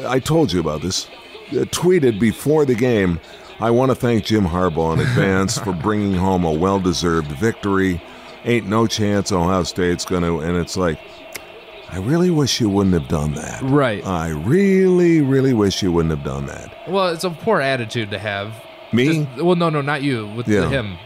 I 0.08 0.20
told 0.20 0.52
you 0.52 0.60
about 0.60 0.82
this. 0.82 1.08
Uh, 1.52 1.66
tweeted 1.66 2.20
before 2.20 2.66
the 2.66 2.74
game, 2.74 3.20
I 3.60 3.70
want 3.70 3.92
to 3.92 3.96
thank 3.96 4.26
Jim 4.26 4.46
Harbaugh 4.46 4.94
in 4.94 5.00
advance 5.00 5.60
for 5.60 5.74
bringing 5.84 6.16
home 6.16 6.44
a 6.44 6.52
well-deserved 6.52 7.32
victory. 7.34 8.02
Ain't 8.46 8.68
no 8.68 8.88
chance 8.88 9.32
Ohio 9.32 9.64
State's 9.64 10.06
going 10.06 10.24
to, 10.24 10.40
and 10.40 10.58
it's 10.58 10.76
like, 10.76 11.00
I 11.90 12.00
really 12.00 12.32
wish 12.32 12.60
you 12.60 12.70
wouldn't 12.70 12.94
have 12.94 13.08
done 13.08 13.34
that. 13.36 13.62
Right. 13.62 14.06
I 14.06 14.30
really, 14.30 15.22
really 15.22 15.54
wish 15.54 15.82
you 15.82 15.92
wouldn't 15.92 16.12
have 16.16 16.24
done 16.26 16.48
that. 16.48 16.90
Well, 16.90 17.10
it's 17.10 17.24
a 17.24 17.30
poor 17.30 17.62
attitude 17.62 18.12
to 18.12 18.20
have. 18.20 18.54
Me? 18.96 19.26
Just- 19.26 19.44
well, 19.44 19.56
no, 19.56 19.70
no, 19.70 19.82
not 19.82 20.02
you. 20.02 20.28
With 20.28 20.48
Yeah. 20.48 20.70
him. 20.70 20.98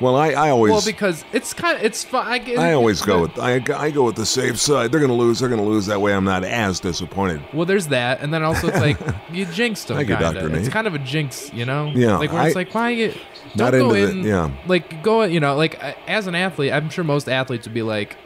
Well, 0.00 0.16
I, 0.16 0.30
I 0.30 0.50
always, 0.50 0.72
Well, 0.72 0.82
because 0.84 1.24
it's 1.32 1.54
kind 1.54 1.78
of 1.78 1.84
it's 1.84 2.02
fun. 2.02 2.26
I, 2.26 2.54
I 2.56 2.72
always 2.72 3.02
go 3.02 3.20
with, 3.20 3.38
I, 3.38 3.62
I 3.76 3.92
go 3.92 4.02
with 4.04 4.16
the 4.16 4.26
safe 4.26 4.58
side. 4.58 4.90
They're 4.90 4.98
going 4.98 5.12
to 5.12 5.16
lose. 5.16 5.38
They're 5.38 5.48
going 5.48 5.60
to 5.62 5.66
lose. 5.68 5.86
That 5.86 6.00
way, 6.00 6.12
I'm 6.12 6.24
not 6.24 6.42
as 6.42 6.80
disappointed. 6.80 7.40
Well, 7.52 7.66
there's 7.66 7.86
that, 7.88 8.20
and 8.20 8.34
then 8.34 8.42
also 8.42 8.66
it's 8.66 8.80
like 8.80 8.98
you 9.32 9.44
jinxed 9.46 9.86
them. 9.86 9.98
Thank 9.98 10.08
you. 10.08 10.16
Dr. 10.16 10.52
It's 10.56 10.68
kind 10.70 10.88
of 10.88 10.94
a 10.96 10.98
jinx, 10.98 11.52
you 11.54 11.64
know. 11.66 11.92
Yeah, 11.94 12.16
Like 12.16 12.32
where 12.32 12.44
it's 12.48 12.56
I- 12.56 12.60
like, 12.60 12.74
why 12.74 12.90
you 12.90 13.14
Not 13.54 13.70
don't 13.72 13.90
go 13.90 13.94
into 13.94 14.22
the- 14.22 14.28
yeah. 14.28 14.50
Like 14.66 15.04
go, 15.04 15.22
you 15.22 15.38
know, 15.38 15.54
like 15.54 15.80
as 16.08 16.26
an 16.26 16.34
athlete, 16.34 16.72
I'm 16.72 16.90
sure 16.90 17.04
most 17.04 17.28
athletes 17.28 17.68
would 17.68 17.74
be 17.74 17.82
like, 17.82 18.16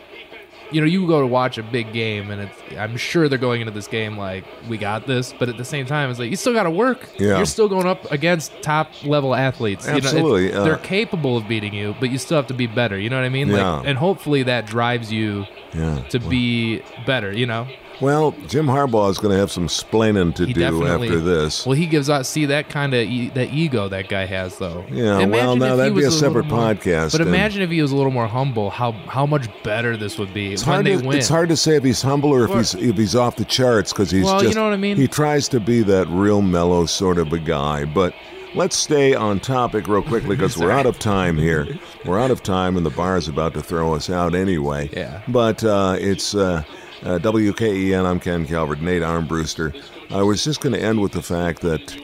you 0.73 0.81
know, 0.81 0.87
you 0.87 1.07
go 1.07 1.21
to 1.21 1.27
watch 1.27 1.59
a 1.59 1.63
big 1.63 1.93
game, 1.93 2.31
and 2.31 2.43
it's 2.43 2.77
I'm 2.79 2.97
sure 2.97 3.29
they're 3.29 3.39
going 3.39 3.61
into 3.61 3.73
this 3.73 3.87
game 3.87 4.17
like 4.19 4.45
we 4.69 4.79
got 4.79 5.07
this, 5.07 5.33
but 5.39 5.49
at 5.49 5.57
the 5.57 5.65
same 5.65 5.87
time, 5.87 6.11
it's 6.11 6.19
like 6.19 6.31
you 6.31 6.37
still 6.37 6.53
got 6.53 6.65
to 6.65 6.71
work. 6.71 7.09
Yeah. 7.19 7.37
You're 7.37 7.47
still 7.47 7.69
going 7.69 7.87
up 7.87 8.11
against 8.11 8.53
top 8.63 8.91
level 9.05 9.35
athletes. 9.35 9.87
You 9.87 9.93
know, 9.93 9.97
Absolutely, 9.99 10.53
uh, 10.53 10.65
they're 10.65 10.77
capable 10.79 11.37
of 11.37 11.47
beating 11.49 11.75
you, 11.75 11.95
but 12.01 12.11
you 12.11 12.19
still 12.19 12.37
have 12.37 12.47
to 12.49 12.55
be 12.55 12.67
better. 12.67 12.99
You 12.99 13.11
know 13.11 13.17
what 13.17 13.25
I 13.25 13.29
mean? 13.31 13.49
Yeah. 13.49 13.71
Like, 13.77 13.87
and 13.87 13.99
hopefully 13.99 14.43
that 14.45 14.67
drives 14.67 15.13
you 15.13 15.47
Yeah. 15.75 16.01
to 16.11 16.19
be 16.19 16.83
better. 17.07 17.33
You 17.33 17.47
know. 17.47 17.67
Well, 18.01 18.33
Jim 18.49 18.67
Harbaugh 18.67 19.11
is 19.11 19.19
going 19.19 19.33
to 19.33 19.39
have 19.39 19.51
some 19.51 19.69
splaining 19.69 20.35
to 20.35 20.45
He 20.47 20.53
do 20.53 20.87
after 20.87 21.19
this. 21.19 21.65
Well, 21.65 21.75
he 21.77 21.87
gives 21.87 22.11
out. 22.11 22.27
See 22.27 22.45
that 22.47 22.69
kind 22.69 22.93
of 22.93 23.01
e- 23.09 23.31
that 23.31 23.53
ego 23.53 23.89
that 23.89 24.09
guy 24.09 24.27
has, 24.27 24.59
though. 24.59 24.85
Yeah, 24.91 25.19
well, 25.27 25.53
Imagine 25.55 25.59
now 25.61 25.77
that'd 25.77 25.95
be 25.95 26.05
was 26.05 26.15
a 26.15 26.19
separate 26.19 26.47
more- 26.47 26.59
podcast, 26.75 27.13
But 27.13 27.23
imagine 27.23 27.63
if 27.63 27.71
he 27.71 27.81
was 27.81 27.93
a 27.93 27.97
little 27.97 28.13
more 28.13 28.27
humble. 28.27 28.69
How 28.71 28.93
how 28.93 29.25
much 29.25 29.49
better 29.63 29.97
this 29.97 30.19
would 30.19 30.35
be 30.35 30.53
It's 30.53 30.67
when 30.67 30.75
hard, 30.75 30.87
they 30.87 30.97
to, 30.97 31.07
win. 31.07 31.17
it's 31.19 31.29
hard 31.29 31.49
to 31.49 31.57
say 31.57 31.77
if 31.77 31.85
he's 31.85 32.03
humble 32.03 32.31
or 32.31 32.45
if 32.45 32.51
he's 32.53 32.75
if 32.75 32.97
he's 32.97 33.15
off 33.15 33.37
the 33.37 33.45
charts 33.47 33.93
because 33.93 34.11
he's 34.11 34.25
Well, 34.25 34.45
you 34.45 34.53
know 34.55 34.65
what 34.65 34.73
I 34.75 34.77
mean? 34.77 34.97
he 34.97 35.09
tries 35.09 35.49
to 35.49 35.61
be 35.61 35.83
that 35.85 36.07
real 36.09 36.43
mellow 36.43 36.85
sort 36.87 37.17
of 37.19 37.33
a 37.33 37.39
guy. 37.39 37.87
But 37.87 38.15
let's 38.55 38.77
stay 38.77 39.15
on 39.15 39.41
topic 39.41 39.89
real 39.89 40.03
quickly 40.03 40.37
because 40.37 40.59
we're 40.59 40.71
out 40.71 40.87
of 40.87 40.99
time 40.99 41.39
here. 41.39 41.67
We're 42.05 42.19
out 42.21 42.31
of 42.31 42.43
time 42.43 42.77
and 42.77 42.85
the 42.85 42.91
bar 42.91 43.17
is 43.17 43.27
about 43.29 43.55
to 43.55 43.63
throw 43.63 43.95
us 43.95 44.11
out 44.11 44.35
anyway. 44.35 44.91
Yeah. 44.93 45.23
But 45.29 45.65
uh, 45.65 45.97
it's 45.99 46.35
uh, 46.35 46.63
uh, 47.03 47.19
WKEN. 47.19 48.05
I'm 48.05 48.21
Ken 48.21 48.47
Calvert. 48.47 48.81
Nate 48.81 49.03
Armbruster. 49.03 49.81
I 50.11 50.23
was 50.23 50.45
just 50.45 50.61
going 50.61 50.75
to 50.75 50.81
end 50.81 51.01
with 51.01 51.13
the 51.13 51.23
fact 51.23 51.63
that 51.63 51.97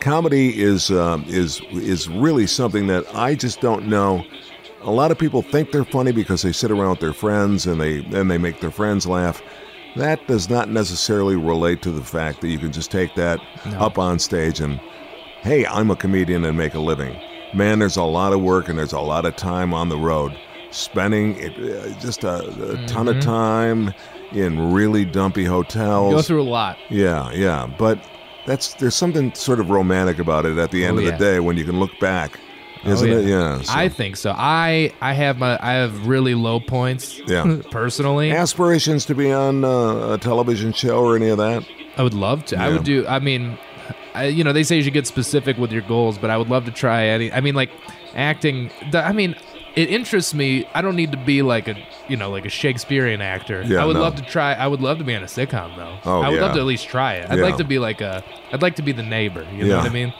comedy 0.00 0.60
is 0.60 0.90
um, 0.90 1.24
is 1.26 1.60
is 1.72 2.08
really 2.08 2.46
something 2.46 2.86
that 2.86 3.04
I 3.14 3.34
just 3.34 3.60
don't 3.60 3.88
know. 3.88 4.24
A 4.82 4.90
lot 4.90 5.10
of 5.10 5.18
people 5.18 5.42
think 5.42 5.72
they're 5.72 5.84
funny 5.84 6.12
because 6.12 6.42
they 6.42 6.52
sit 6.52 6.70
around 6.70 6.90
with 6.90 7.00
their 7.00 7.12
friends 7.12 7.66
and 7.66 7.80
they 7.80 8.04
and 8.04 8.30
they 8.30 8.38
make 8.38 8.60
their 8.60 8.70
friends 8.70 9.06
laugh. 9.06 9.42
That 9.96 10.24
does 10.28 10.48
not 10.48 10.68
necessarily 10.68 11.34
relate 11.34 11.82
to 11.82 11.90
the 11.90 12.04
fact 12.04 12.40
that 12.40 12.48
you 12.48 12.58
can 12.58 12.72
just 12.72 12.90
take 12.90 13.14
that 13.16 13.40
up 13.76 13.98
on 13.98 14.18
stage 14.18 14.60
and, 14.60 14.78
hey, 15.40 15.66
I'm 15.66 15.90
a 15.90 15.96
comedian 15.96 16.44
and 16.44 16.56
make 16.56 16.74
a 16.74 16.78
living. 16.78 17.18
Man, 17.54 17.78
there's 17.78 17.96
a 17.96 18.04
lot 18.04 18.32
of 18.32 18.42
work 18.42 18.68
and 18.68 18.78
there's 18.78 18.92
a 18.92 19.00
lot 19.00 19.24
of 19.24 19.34
time 19.34 19.72
on 19.74 19.88
the 19.88 19.96
road. 19.96 20.38
Spending 20.70 21.36
it, 21.38 21.56
uh, 21.58 21.98
just 21.98 22.22
a, 22.22 22.72
a 22.72 22.86
ton 22.86 23.08
of 23.08 23.18
time 23.20 23.94
in 24.32 24.72
really 24.72 25.04
dumpy 25.04 25.44
hotels. 25.44 26.14
Go 26.14 26.22
through 26.22 26.42
a 26.42 26.50
lot. 26.50 26.78
Yeah, 26.90 27.30
yeah, 27.32 27.68
but 27.78 27.98
that's 28.46 28.74
there's 28.74 28.94
something 28.94 29.34
sort 29.34 29.60
of 29.60 29.70
romantic 29.70 30.18
about 30.18 30.46
it 30.46 30.58
at 30.58 30.70
the 30.70 30.84
end 30.84 30.96
Oh, 30.96 30.98
of 31.00 31.04
yeah. 31.04 31.10
the 31.12 31.16
day 31.18 31.40
when 31.40 31.56
you 31.56 31.64
can 31.64 31.78
look 31.80 31.90
back, 32.00 32.38
isn't 32.84 33.10
Oh, 33.10 33.18
it? 33.18 33.26
Yeah. 33.26 33.60
so- 33.62 33.72
I 33.74 33.88
think 33.88 34.16
so. 34.16 34.32
I 34.36 34.92
I 35.00 35.12
have 35.12 35.38
my 35.38 35.58
I 35.62 35.72
have 35.74 36.06
really 36.06 36.34
low 36.34 36.60
points. 36.60 37.20
Yeah. 37.26 37.60
personally, 37.70 38.30
aspirations 38.32 39.04
to 39.06 39.14
be 39.14 39.32
on 39.32 39.64
uh, 39.64 40.14
a 40.14 40.18
television 40.18 40.72
show 40.72 41.04
or 41.04 41.16
any 41.16 41.28
of 41.28 41.38
that. 41.38 41.64
I 41.96 42.02
would 42.02 42.14
love 42.14 42.44
to. 42.46 42.56
I 42.56 42.68
would 42.68 42.84
do. 42.84 43.06
I 43.08 43.18
mean, 43.18 43.58
I, 44.14 44.26
you 44.26 44.44
know, 44.44 44.52
they 44.52 44.62
say 44.62 44.76
you 44.76 44.82
should 44.82 44.92
get 44.92 45.06
specific 45.06 45.58
with 45.58 45.72
your 45.72 45.82
goals, 45.82 46.16
but 46.16 46.30
I 46.30 46.36
would 46.36 46.48
love 46.48 46.64
to 46.66 46.70
try 46.70 47.06
any. 47.06 47.32
I 47.32 47.40
mean, 47.40 47.54
like 47.56 47.70
acting. 48.14 48.70
I 48.92 49.12
mean, 49.12 49.34
it 49.78 49.90
interests 49.90 50.34
me. 50.34 50.66
I 50.74 50.82
don't 50.82 50.96
need 50.96 51.12
to 51.12 51.18
be 51.18 51.42
like 51.42 51.68
a 51.68 51.76
you 52.08 52.16
know 52.16 52.30
like 52.30 52.44
a 52.44 52.48
Shakespearean 52.48 53.20
actor. 53.20 53.62
Yeah, 53.66 53.82
I 53.82 53.84
would 53.84 53.94
no. 53.94 54.02
love 54.02 54.16
to 54.16 54.22
try. 54.22 54.54
I 54.54 54.66
would 54.66 54.80
love 54.80 54.98
to 54.98 55.04
be 55.04 55.14
on 55.14 55.22
a 55.22 55.26
sitcom 55.26 55.76
though. 55.76 55.98
Oh, 56.04 56.20
I 56.20 56.28
would 56.30 56.40
love 56.40 56.54
to 56.54 56.60
at 56.60 56.66
least 56.66 56.88
try 56.88 57.14
it. 57.14 57.30
I'd 57.30 57.38
Yeah. 57.38 57.44
like 57.44 57.56
to 57.58 57.64
be 57.64 57.78
like 57.78 58.00
a. 58.00 58.22
I'd 58.52 58.62
like 58.62 58.76
to 58.76 58.82
be 58.82 58.92
the 58.92 59.02
neighbor. 59.02 59.46
You 59.54 59.66
know 59.68 59.76
what 59.78 59.86
I 59.86 59.90
mean? 59.92 60.12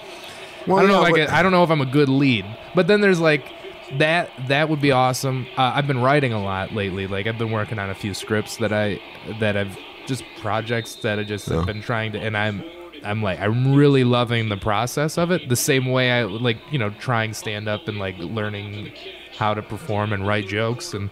Well, 0.66 0.78
I 0.78 0.82
don't 0.82 0.90
know. 0.90 1.00
yeah, 1.00 1.02
If 1.02 1.06
I, 1.06 1.10
but- 1.10 1.16
could, 1.16 1.28
I 1.30 1.42
don't 1.42 1.52
know 1.52 1.64
if 1.64 1.70
I'm 1.70 1.80
a 1.80 1.86
good 1.86 2.08
lead, 2.08 2.44
but 2.74 2.86
then 2.86 3.00
there's 3.00 3.20
like 3.20 3.44
that. 3.98 4.30
That 4.48 4.68
would 4.68 4.80
be 4.80 4.92
awesome. 4.92 5.46
Uh, 5.56 5.72
I've 5.74 5.86
been 5.86 6.00
writing 6.00 6.32
a 6.32 6.42
lot 6.42 6.72
lately. 6.72 7.06
Like 7.06 7.26
I've 7.26 7.38
been 7.38 7.50
working 7.50 7.78
on 7.78 7.90
a 7.90 7.94
few 7.94 8.14
scripts 8.14 8.58
that 8.58 8.72
I 8.72 9.00
that 9.40 9.56
I've 9.56 9.76
just 10.06 10.24
projects 10.40 10.94
that 10.96 11.18
I 11.18 11.24
just 11.24 11.48
Yeah. 11.48 11.56
have 11.56 11.66
been 11.66 11.82
trying 11.82 12.12
to, 12.12 12.18
and 12.20 12.36
I'm 12.36 12.62
I'm 13.04 13.22
like 13.22 13.40
I'm 13.40 13.74
really 13.74 14.04
loving 14.04 14.48
the 14.50 14.56
process 14.56 15.18
of 15.18 15.30
it. 15.30 15.48
The 15.48 15.56
same 15.56 15.86
way 15.86 16.10
I 16.12 16.24
like 16.24 16.58
you 16.70 16.78
know 16.78 16.90
trying 16.90 17.32
stand 17.34 17.66
up 17.68 17.88
and 17.88 17.98
like 17.98 18.16
learning 18.18 18.92
how 19.38 19.54
to 19.54 19.62
perform 19.62 20.12
and 20.12 20.26
write 20.26 20.48
jokes 20.48 20.94
and. 20.94 21.10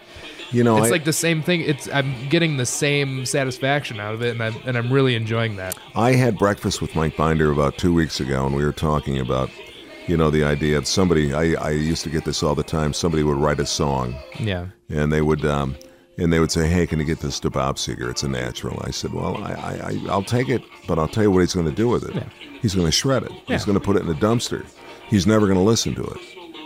you 0.52 0.62
know, 0.62 0.76
It's 0.78 0.86
I, 0.86 0.90
like 0.90 1.04
the 1.04 1.12
same 1.12 1.42
thing. 1.42 1.60
It's 1.62 1.88
I'm 1.92 2.28
getting 2.28 2.56
the 2.56 2.66
same 2.66 3.26
satisfaction 3.26 3.98
out 4.00 4.14
of 4.14 4.22
it, 4.22 4.30
and 4.30 4.42
I'm 4.42 4.54
and 4.66 4.76
I'm 4.78 4.92
really 4.92 5.14
enjoying 5.16 5.56
that. 5.56 5.76
I 5.96 6.12
had 6.12 6.38
breakfast 6.38 6.80
with 6.80 6.94
Mike 6.94 7.16
Binder 7.16 7.50
about 7.50 7.78
two 7.78 7.92
weeks 7.92 8.20
ago, 8.20 8.46
and 8.46 8.54
we 8.54 8.64
were 8.64 8.72
talking 8.72 9.18
about, 9.18 9.50
you 10.06 10.16
know, 10.16 10.30
the 10.30 10.44
idea 10.44 10.78
of 10.78 10.86
somebody. 10.86 11.34
I, 11.34 11.54
I 11.60 11.70
used 11.70 12.04
to 12.04 12.10
get 12.10 12.24
this 12.24 12.42
all 12.44 12.54
the 12.54 12.62
time. 12.62 12.92
Somebody 12.92 13.24
would 13.24 13.38
write 13.38 13.58
a 13.58 13.66
song, 13.66 14.14
Yeah. 14.38 14.66
and 14.88 15.12
they 15.12 15.20
would 15.20 15.44
um, 15.44 15.74
and 16.16 16.32
they 16.32 16.38
would 16.38 16.52
say, 16.52 16.68
"Hey, 16.68 16.86
can 16.86 17.00
you 17.00 17.04
get 17.04 17.18
this 17.20 17.40
to 17.40 17.50
Bob 17.50 17.74
Seger? 17.76 18.08
It's 18.08 18.22
a 18.22 18.28
natural." 18.28 18.80
I 18.84 18.92
said, 18.92 19.12
"Well, 19.12 19.36
I, 19.42 19.52
I, 19.52 19.72
I 19.90 20.00
I'll 20.08 20.22
take 20.22 20.48
it, 20.48 20.62
but 20.86 20.96
I'll 21.00 21.08
tell 21.08 21.24
you 21.24 21.30
what 21.32 21.40
he's 21.40 21.54
going 21.54 21.66
to 21.66 21.74
do 21.84 21.88
with 21.88 22.04
it. 22.08 22.22
He's 22.62 22.74
going 22.76 22.86
to 22.86 22.92
shred 22.92 23.24
it. 23.24 23.32
He's 23.46 23.64
going 23.64 23.78
to 23.78 23.84
put 23.84 23.96
it 23.96 24.02
in 24.04 24.08
a 24.08 24.14
dumpster. 24.26 24.64
He's 25.08 25.26
never 25.26 25.46
going 25.46 25.58
to 25.58 25.64
listen 25.64 25.94
to 25.96 26.04
it." 26.04 26.20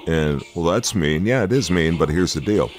And 0.07 0.43
well, 0.55 0.73
that's 0.73 0.95
mean. 0.95 1.27
Yeah, 1.27 1.45
it 1.45 1.53
is 1.53 1.71
mean. 1.71 1.99
But 1.99 2.09
here's 2.09 2.35
the 2.35 2.41
deal: 2.41 2.71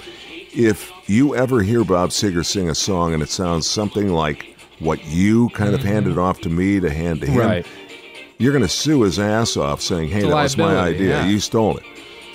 if 0.54 0.92
you 1.08 1.36
ever 1.36 1.62
hear 1.62 1.84
Bob 1.84 2.10
Seger 2.10 2.46
sing 2.46 2.70
a 2.70 2.76
song 2.76 3.14
and 3.14 3.22
it 3.22 3.30
sounds 3.30 3.68
something 3.68 4.10
like 4.10 4.56
what 4.80 5.04
you 5.06 5.50
kind 5.50 5.74
of 5.74 5.82
mm-hmm. 5.82 5.90
handed 5.90 6.18
off 6.18 6.42
to 6.42 6.50
me 6.50 6.80
to 6.80 6.90
hand 6.90 7.22
to 7.22 7.28
him, 7.28 7.38
Right. 7.40 7.68
you're 8.40 8.52
going 8.52 8.64
to 8.64 8.70
sue 8.70 9.04
his 9.04 9.20
ass 9.20 9.56
off 9.56 9.82
saying, 9.82 10.10
hey, 10.10 10.22
that 10.22 10.34
was 10.34 10.58
my 10.58 10.76
idea. 10.76 11.10
yeah. 11.10 11.28
You 11.28 11.40
stole 11.40 11.78
it. 11.78 11.84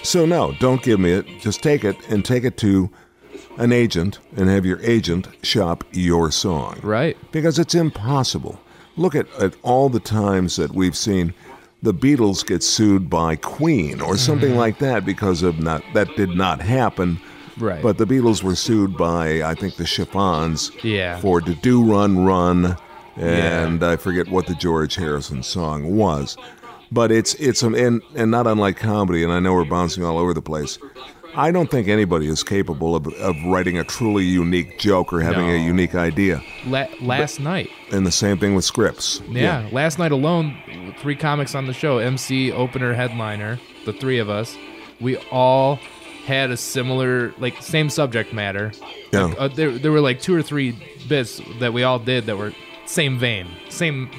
So 0.05 0.25
no, 0.25 0.53
don't 0.61 0.83
give 0.83 1.01
me 1.01 1.11
it. 1.13 1.27
Just 1.41 1.63
take 1.63 1.85
it 1.85 1.97
and 2.09 2.25
take 2.25 2.45
it 2.45 2.57
to 2.59 2.89
an 3.59 3.73
agent 3.73 4.21
and 4.37 4.49
have 4.49 4.65
your 4.65 4.81
agent 4.83 5.27
shop 5.43 5.83
your 5.91 6.31
song. 6.31 6.79
Right. 6.83 7.17
Because 7.33 7.59
it's 7.59 7.75
impossible. 7.75 8.61
Look 8.97 9.15
at, 9.17 9.27
at 9.41 9.57
all 9.63 9.89
the 9.89 10.01
times 10.01 10.57
that 10.57 10.71
we've 10.73 10.97
seen 10.97 11.35
the 11.83 11.95
Beatles 11.95 12.45
get 12.47 12.63
sued 12.63 13.09
by 13.11 13.37
Queen 13.37 14.01
or 14.01 14.17
something 14.17 14.51
Mm-hmm. 14.51 14.59
like 14.59 14.79
that 14.79 15.05
because 15.05 15.43
of 15.43 15.59
not 15.61 15.83
that 15.95 16.09
did 16.17 16.31
not 16.31 16.61
happen. 16.61 17.21
Right. 17.59 17.83
But 17.83 17.99
the 17.99 18.07
Beatles 18.07 18.43
were 18.43 18.55
sued 18.57 18.97
by 18.97 19.43
I 19.43 19.55
think 19.55 19.77
the 19.77 19.87
Chiffons 19.87 20.71
Yeah. 20.83 21.19
for 21.21 21.41
to 21.41 21.55
do 21.55 21.83
run 21.85 22.25
run 22.25 22.77
and 23.17 23.83
I 23.83 23.97
forget 23.97 24.29
what 24.29 24.47
the 24.47 24.55
George 24.55 24.95
Harrison 24.95 25.43
song 25.43 25.97
was. 25.97 26.37
But 26.93 27.11
it's 27.11 27.35
it's 27.35 27.63
um, 27.63 27.75
and 27.75 28.03
and 28.15 28.31
not 28.31 28.47
unlike 28.47 28.77
comedy 28.77 29.23
and 29.25 29.33
I 29.33 29.41
know 29.41 29.55
we're 29.55 29.65
bouncing 29.65 30.05
all 30.05 30.19
over 30.19 30.33
the 30.35 30.43
place. 30.43 30.79
I 31.37 31.51
don't 31.51 31.71
think 31.71 31.87
anybody 31.89 32.29
is 32.29 32.43
capable 32.43 32.97
of, 32.97 33.07
of 33.15 33.37
writing 33.45 33.79
a 33.79 33.85
truly 33.85 34.25
unique 34.25 34.79
joke 34.79 35.13
or 35.13 35.21
having 35.21 35.49
a 35.51 35.57
unique 35.57 35.95
idea. 35.95 36.43
La- 36.67 36.87
last 37.01 37.41
night. 37.41 37.71
And 37.93 38.07
the 38.07 38.11
same 38.11 38.39
thing 38.39 38.55
with 38.55 38.65
scripts. 38.65 39.21
Yeah, 39.29 39.69
last 39.71 39.99
night 39.99 40.13
alone, 40.13 40.57
three 40.99 41.17
comics 41.17 41.55
on 41.55 41.67
the 41.67 41.73
show, 41.75 41.99
MC, 41.99 42.53
opener, 42.53 42.95
headliner, 42.95 43.59
the 43.85 43.93
three 43.93 44.19
of 44.19 44.31
us, 44.31 44.57
we 45.01 45.17
all 45.31 45.77
had 46.25 46.51
a 46.51 46.57
similar, 46.57 47.33
like, 47.39 47.63
same 47.63 47.91
subject 47.91 48.33
matter. 48.33 48.73
Yeah. 49.13 49.25
Like, 49.27 49.37
uh, 49.41 49.49
there, 49.49 49.71
there 49.79 49.93
were 49.93 50.01
like 50.01 50.21
two 50.21 50.35
or 50.35 50.43
three 50.43 50.73
bits 51.09 51.41
that 51.61 51.73
we 51.73 51.83
all 51.83 51.99
did 51.99 52.27
that 52.27 52.37
were 52.37 52.53
same 52.87 53.19
vein, 53.19 53.47
same 53.69 54.11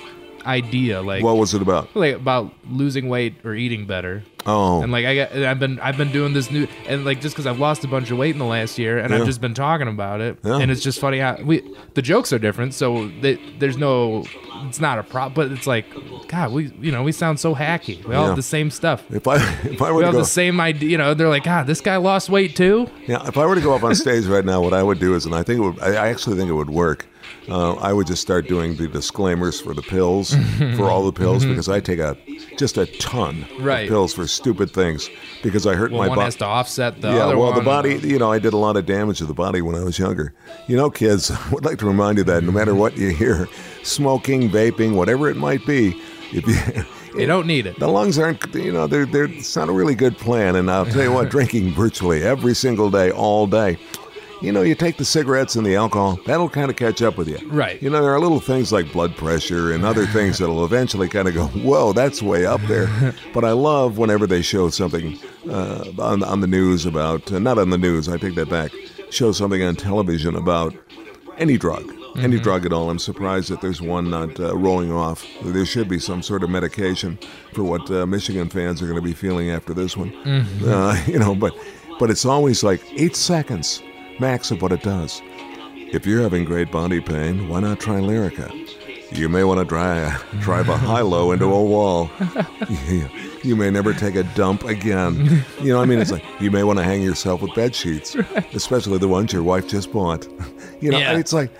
idea, 0.45 1.01
like, 1.01 1.23
What 1.23 1.37
was 1.37 1.53
it 1.53 1.61
about? 1.61 1.93
like 1.95 2.15
about 2.15 2.53
losing 2.69 3.09
weight 3.09 3.35
or 3.43 3.53
eating 3.55 3.85
better. 3.85 4.23
Oh, 4.47 4.81
And 4.81 4.91
like 4.91 5.05
I 5.05 5.15
got, 5.15 5.31
I've 5.33 5.59
been, 5.59 5.79
I've 5.81 5.97
been 5.97 6.11
doing 6.11 6.33
this 6.33 6.49
new, 6.49 6.67
and 6.87 7.03
like 7.05 7.19
just 7.21 7.35
because 7.35 7.45
I've 7.45 7.59
lost 7.59 7.83
a 7.83 7.87
bunch 7.87 8.09
of 8.11 8.17
weight 8.17 8.31
in 8.31 8.39
the 8.39 8.45
last 8.45 8.79
year, 8.79 8.97
and 8.97 9.11
Yeah. 9.11 9.19
I've 9.19 9.25
just 9.25 9.41
been 9.41 9.53
talking 9.53 9.87
about 9.89 10.21
it, 10.21 10.37
Yeah. 10.43 10.57
and 10.59 10.71
it's 10.71 10.81
just 10.81 10.99
funny 10.99 11.19
how 11.19 11.35
we, 11.43 11.61
the 11.95 12.01
jokes 12.01 12.31
are 12.31 12.39
different, 12.39 12.73
so 12.73 13.09
they, 13.21 13.35
there's 13.59 13.77
no, 13.77 14.23
it's 14.67 14.79
not 14.79 14.97
a 14.99 15.03
prop, 15.03 15.33
but 15.35 15.51
it's 15.51 15.67
like, 15.67 15.85
God, 16.29 16.51
we, 16.53 16.71
you 16.79 16.91
know, 16.91 17.03
we 17.03 17.11
sound 17.11 17.39
so 17.39 17.53
hacky. 17.53 18.03
We 18.05 18.15
all 18.15 18.21
Yeah. 18.23 18.27
have 18.27 18.35
the 18.37 18.41
same 18.41 18.71
stuff. 18.71 19.03
if 19.11 19.27
I 19.27 19.35
if 19.65 19.81
I 19.81 19.91
were 19.91 19.97
We 19.99 20.05
to 20.05 20.11
go, 20.13 20.17
the 20.19 20.25
same 20.25 20.59
idea. 20.61 20.89
You 20.89 20.97
know, 20.97 21.13
they're 21.13 21.29
like, 21.29 21.43
God, 21.43 21.67
this 21.67 21.81
guy 21.81 21.97
lost 21.97 22.29
weight 22.29 22.55
too. 22.55 22.89
yeah, 23.05 23.27
if 23.27 23.37
I 23.37 23.45
were 23.45 23.55
to 23.55 23.61
go 23.61 23.75
up 23.75 23.83
on 23.83 23.93
stage 23.95 24.25
right 24.25 24.45
now, 24.45 24.61
what 24.61 24.73
I 24.73 24.81
would 24.81 24.99
do 24.99 25.13
is, 25.15 25.25
and 25.25 25.35
I 25.35 25.43
think 25.43 25.59
it 25.59 25.61
would, 25.63 25.79
I 25.81 26.07
actually 26.09 26.37
think 26.37 26.49
it 26.49 26.53
would 26.53 26.69
work. 26.69 27.05
Uh, 27.49 27.75
I 27.75 27.93
would 27.93 28.07
just 28.07 28.21
start 28.21 28.47
doing 28.47 28.75
the 28.75 28.87
disclaimers 28.89 29.59
for 29.61 29.73
the 29.73 29.81
pills, 29.81 30.35
for 30.75 30.83
all 30.89 31.05
the 31.05 31.13
pills, 31.13 31.45
because 31.45 31.69
I 31.69 31.79
take 31.79 31.99
a 31.99 32.17
just 32.57 32.77
a 32.77 32.85
ton 32.99 33.27
Mm-hmm. 33.27 33.63
Right. 33.63 33.81
of 33.83 33.89
pills 33.89 34.13
for 34.13 34.27
stupid 34.27 34.71
things 34.71 35.09
because 35.43 35.65
I 35.65 35.75
hurt 35.75 35.91
Well, 35.91 36.01
my 36.01 36.07
one 36.09 36.15
body. 36.17 36.25
has 36.25 36.35
to 36.37 36.45
offset 36.45 37.01
the 37.01 37.09
yeah, 37.09 37.25
other 37.25 37.37
well, 37.37 37.51
one. 37.51 37.55
the 37.59 37.63
body, 37.65 37.95
you 38.03 38.19
know, 38.19 38.31
I 38.31 38.39
did 38.39 38.53
a 38.53 38.57
lot 38.57 38.75
of 38.77 38.85
damage 38.85 39.19
to 39.19 39.25
the 39.25 39.33
body 39.33 39.61
when 39.61 39.75
I 39.75 39.83
was 39.83 39.97
younger. 39.97 40.33
You 40.67 40.75
know, 40.75 40.89
kids, 40.89 41.31
I 41.31 41.49
would 41.51 41.63
like 41.65 41.77
to 41.79 41.85
remind 41.85 42.17
you 42.17 42.23
that 42.25 42.43
no 42.43 42.51
matter 42.51 42.75
what 42.75 42.97
you 42.97 43.09
hear, 43.09 43.47
smoking, 43.83 44.49
vaping, 44.49 44.95
whatever 44.95 45.29
it 45.29 45.37
might 45.37 45.65
be, 45.65 45.99
if 46.31 46.45
you. 46.47 46.83
They 47.15 47.25
don't 47.25 47.47
need 47.47 47.65
it. 47.65 47.79
The 47.79 47.87
lungs 47.87 48.19
aren't, 48.19 48.53
you 48.53 48.71
know, 48.71 48.85
they're, 48.85 49.07
they're, 49.07 49.23
it's 49.25 49.55
not 49.55 49.69
a 49.69 49.71
really 49.71 49.95
good 49.95 50.19
plan. 50.19 50.55
And 50.55 50.69
I'll 50.69 50.85
tell 50.85 51.01
you 51.01 51.11
what, 51.11 51.29
drinking 51.31 51.73
virtually 51.73 52.21
every 52.21 52.53
single 52.53 52.91
day, 52.91 53.09
all 53.09 53.47
day, 53.47 53.79
you 54.41 54.51
know, 54.51 54.61
you 54.61 54.75
take 54.75 54.97
the 54.97 55.05
cigarettes 55.05 55.55
and 55.55 55.65
the 55.65 55.75
alcohol, 55.75 56.19
that'll 56.25 56.49
kind 56.49 56.69
of 56.69 56.77
catch 56.77 57.01
up 57.01 57.17
with 57.17 57.27
you. 57.27 57.39
Right. 57.47 57.81
You 57.81 57.89
know, 57.89 58.01
there 58.01 58.13
are 58.13 58.19
little 58.19 58.39
things 58.39 58.71
like 58.71 58.91
blood 58.91 59.15
pressure 59.15 59.73
and 59.73 59.83
other 59.83 60.05
things 60.05 60.37
that'll 60.39 60.63
eventually 60.63 61.07
kind 61.09 61.27
of 61.27 61.33
go, 61.33 61.47
whoa, 61.47 61.93
that's 61.93 62.21
way 62.21 62.45
up 62.45 62.61
there. 62.61 62.87
but 63.33 63.43
I 63.43 63.51
love 63.51 63.97
whenever 63.97 64.27
they 64.27 64.41
show 64.41 64.69
something 64.69 65.17
uh, 65.49 65.91
on, 65.99 66.23
on 66.23 66.41
the 66.41 66.47
news 66.47 66.85
about, 66.85 67.31
uh, 67.31 67.39
not 67.39 67.57
on 67.57 67.69
the 67.69 67.77
news, 67.77 68.07
I 68.07 68.17
take 68.17 68.35
that 68.35 68.49
back, 68.49 68.71
show 69.09 69.31
something 69.31 69.63
on 69.63 69.75
television 69.75 70.35
about 70.35 70.75
any 71.37 71.57
drug. 71.57 71.93
Any 72.15 72.39
drug 72.39 72.65
at 72.65 72.73
all. 72.73 72.89
I'm 72.89 72.97
surprised 72.97 73.51
that 73.51 73.61
there's 73.61 73.79
one 73.79 74.09
not 74.09 74.39
uh, 74.39 74.57
rolling 74.57 74.91
off. 74.91 75.23
There 75.43 75.67
should 75.67 75.87
be 75.87 75.99
some 75.99 76.23
sort 76.23 76.41
of 76.41 76.49
medication 76.49 77.19
for 77.53 77.61
what 77.61 77.91
uh, 77.91 78.07
Michigan 78.07 78.49
fans 78.49 78.81
are 78.81 78.87
going 78.87 78.97
to 78.97 79.03
be 79.03 79.13
feeling 79.13 79.51
after 79.51 79.71
this 79.71 79.95
one. 79.95 80.11
Uh, 80.65 80.99
you 81.07 81.19
know, 81.19 81.35
but 81.35 81.53
but 81.99 82.09
it's 82.09 82.25
always 82.25 82.63
like 82.63 82.81
eight 82.99 83.15
seconds 83.15 83.83
max 84.19 84.51
of 84.51 84.61
what 84.61 84.71
it 84.71 84.81
does. 84.83 85.21
If 85.75 86.05
you're 86.05 86.21
having 86.21 86.43
great 86.43 86.71
body 86.71 86.99
pain, 86.99 87.47
why 87.47 87.61
not 87.61 87.79
try 87.79 87.99
Lyrica? 87.99 88.51
You 89.11 89.29
may 89.29 89.45
want 89.45 89.59
to 89.59 89.65
dry, 89.65 90.17
drive 90.41 90.67
a 90.67 90.75
high-low 90.77 91.31
into 91.31 91.45
a 91.45 91.63
wall. 91.63 92.09
you, 93.43 93.55
may 93.55 93.69
never 93.71 93.93
take 93.93 94.15
a 94.15 94.23
dump 94.23 94.65
again. 94.65 95.45
You 95.61 95.71
know, 95.73 95.81
I 95.81 95.85
mean, 95.85 95.99
it's 95.99 96.11
like 96.11 96.25
you 96.41 96.51
may 96.51 96.63
want 96.63 96.79
to 96.79 96.83
hang 96.83 97.01
yourself 97.01 97.41
with 97.41 97.55
bed 97.55 97.73
sheets, 97.73 98.15
especially 98.53 98.97
the 98.97 99.07
ones 99.07 99.31
your 99.31 99.43
wife 99.43 99.65
just 99.67 99.93
bought. 99.93 100.27
You 100.81 100.91
know, 100.91 100.97
Yeah. 100.97 101.17
it's 101.17 101.31
like, 101.31 101.51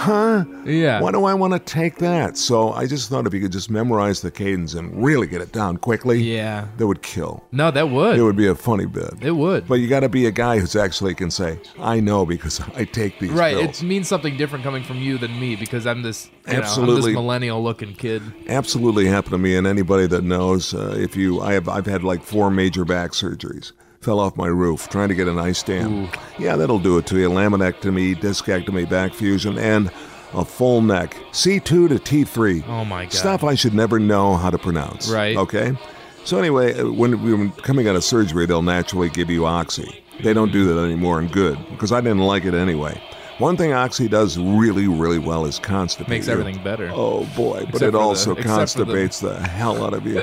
huh? 0.00 0.44
Yeah. 0.64 1.00
Why 1.00 1.12
do 1.12 1.24
I 1.24 1.34
want 1.34 1.52
to 1.52 1.58
take 1.58 1.96
that? 1.98 2.36
So 2.38 2.72
I 2.72 2.86
just 2.86 3.08
thought 3.10 3.26
if 3.26 3.34
you 3.34 3.40
could 3.40 3.52
just 3.52 3.70
memorize 3.70 4.22
the 4.22 4.30
cadence 4.30 4.74
and 4.74 5.02
really 5.02 5.26
get 5.26 5.40
it 5.42 5.52
down 5.52 5.76
quickly, 5.76 6.22
Yeah. 6.22 6.66
that 6.78 6.86
would 6.86 7.02
kill. 7.02 7.44
No, 7.52 7.70
that 7.70 7.90
would. 7.90 8.18
It 8.18 8.22
would 8.22 8.36
be 8.36 8.46
a 8.46 8.54
funny 8.54 8.86
bit. 8.86 9.10
It 9.20 9.32
would. 9.32 9.68
But 9.68 9.74
you 9.80 9.88
got 9.88 10.00
to 10.00 10.08
be 10.08 10.26
a 10.26 10.30
guy 10.30 10.58
who's 10.58 10.74
actually 10.74 11.14
can 11.14 11.30
say, 11.30 11.58
"I 11.78 12.00
know 12.00 12.24
because 12.24 12.60
I 12.74 12.84
take 12.84 13.18
these 13.18 13.30
Right, 13.30 13.56
pills." 13.56 13.82
it 13.82 13.86
means 13.86 14.08
something 14.08 14.36
different 14.36 14.64
coming 14.64 14.82
from 14.82 14.96
you 14.98 15.18
than 15.18 15.38
me 15.38 15.54
because 15.56 15.86
I'm 15.86 16.02
this, 16.02 16.26
you 16.46 16.52
know, 16.54 16.58
I'm 16.58 16.62
Absolutely. 16.64 17.12
this 17.12 17.14
millennial-looking 17.14 17.94
kid. 17.96 18.22
Absolutely 18.48 19.06
happened 19.06 19.32
to 19.32 19.38
me, 19.38 19.54
and 19.56 19.66
anybody 19.66 20.06
that 20.06 20.24
knows, 20.24 20.72
uh, 20.74 20.94
if 20.98 21.14
you, 21.16 21.40
I 21.42 21.52
have, 21.52 21.68
I've 21.68 21.86
had 21.86 22.02
like 22.02 22.22
four 22.22 22.50
major 22.50 22.84
back 22.84 23.10
surgeries. 23.12 23.72
Fell 24.00 24.18
off 24.18 24.34
my 24.34 24.46
roof 24.46 24.88
trying 24.88 25.10
to 25.10 25.14
get 25.14 25.28
an 25.28 25.38
ice 25.38 25.62
dam. 25.62 26.08
Yeah, 26.38 26.56
that'll 26.56 26.78
do 26.78 26.96
it 26.96 27.06
to 27.08 27.18
you. 27.18 27.28
Laminectomy, 27.28 28.16
discectomy, 28.16 28.88
back 28.88 29.12
fusion, 29.12 29.58
and 29.58 29.90
a 30.32 30.42
full 30.42 30.80
neck. 30.80 31.14
C2 31.32 31.62
to 31.64 31.88
T3. 31.98 32.64
Oh 32.66 32.86
my 32.86 33.04
God. 33.04 33.12
Stuff 33.12 33.44
I 33.44 33.54
should 33.54 33.74
never 33.74 33.98
know 33.98 34.36
how 34.36 34.48
to 34.48 34.56
pronounce. 34.56 35.10
Right. 35.10 35.36
Okay. 35.36 35.76
So 36.24 36.38
anyway, 36.38 36.78
uh, 36.80 36.90
when 36.90 37.22
we 37.22 37.34
were 37.34 37.48
coming 37.62 37.88
out 37.88 37.96
of 37.96 38.02
surgery, 38.02 38.46
they'll 38.46 38.62
naturally 38.62 39.10
give 39.10 39.28
you 39.28 39.44
oxy. 39.44 40.02
They 40.22 40.32
don't 40.32 40.50
do 40.52 40.64
that 40.72 40.80
anymore, 40.80 41.18
and 41.18 41.30
good 41.30 41.58
because 41.70 41.92
I 41.92 42.00
didn't 42.00 42.20
like 42.20 42.46
it 42.46 42.54
anyway. 42.54 42.98
One 43.36 43.58
thing 43.58 43.74
oxy 43.74 44.08
does 44.08 44.38
really, 44.38 44.88
really 44.88 45.18
well 45.18 45.44
is 45.44 45.60
constipate. 45.60 46.08
Makes 46.08 46.28
everything 46.28 46.62
better. 46.64 46.90
Oh 46.94 47.26
boy, 47.36 47.60
but 47.66 47.68
Except 47.74 47.82
it 47.82 47.90
the- 47.92 47.98
also 47.98 48.34
the- 48.34 48.42
constipates 48.42 49.20
the, 49.20 49.38
hell 49.46 49.84
out 49.84 49.92
of 49.92 50.06
you. 50.06 50.22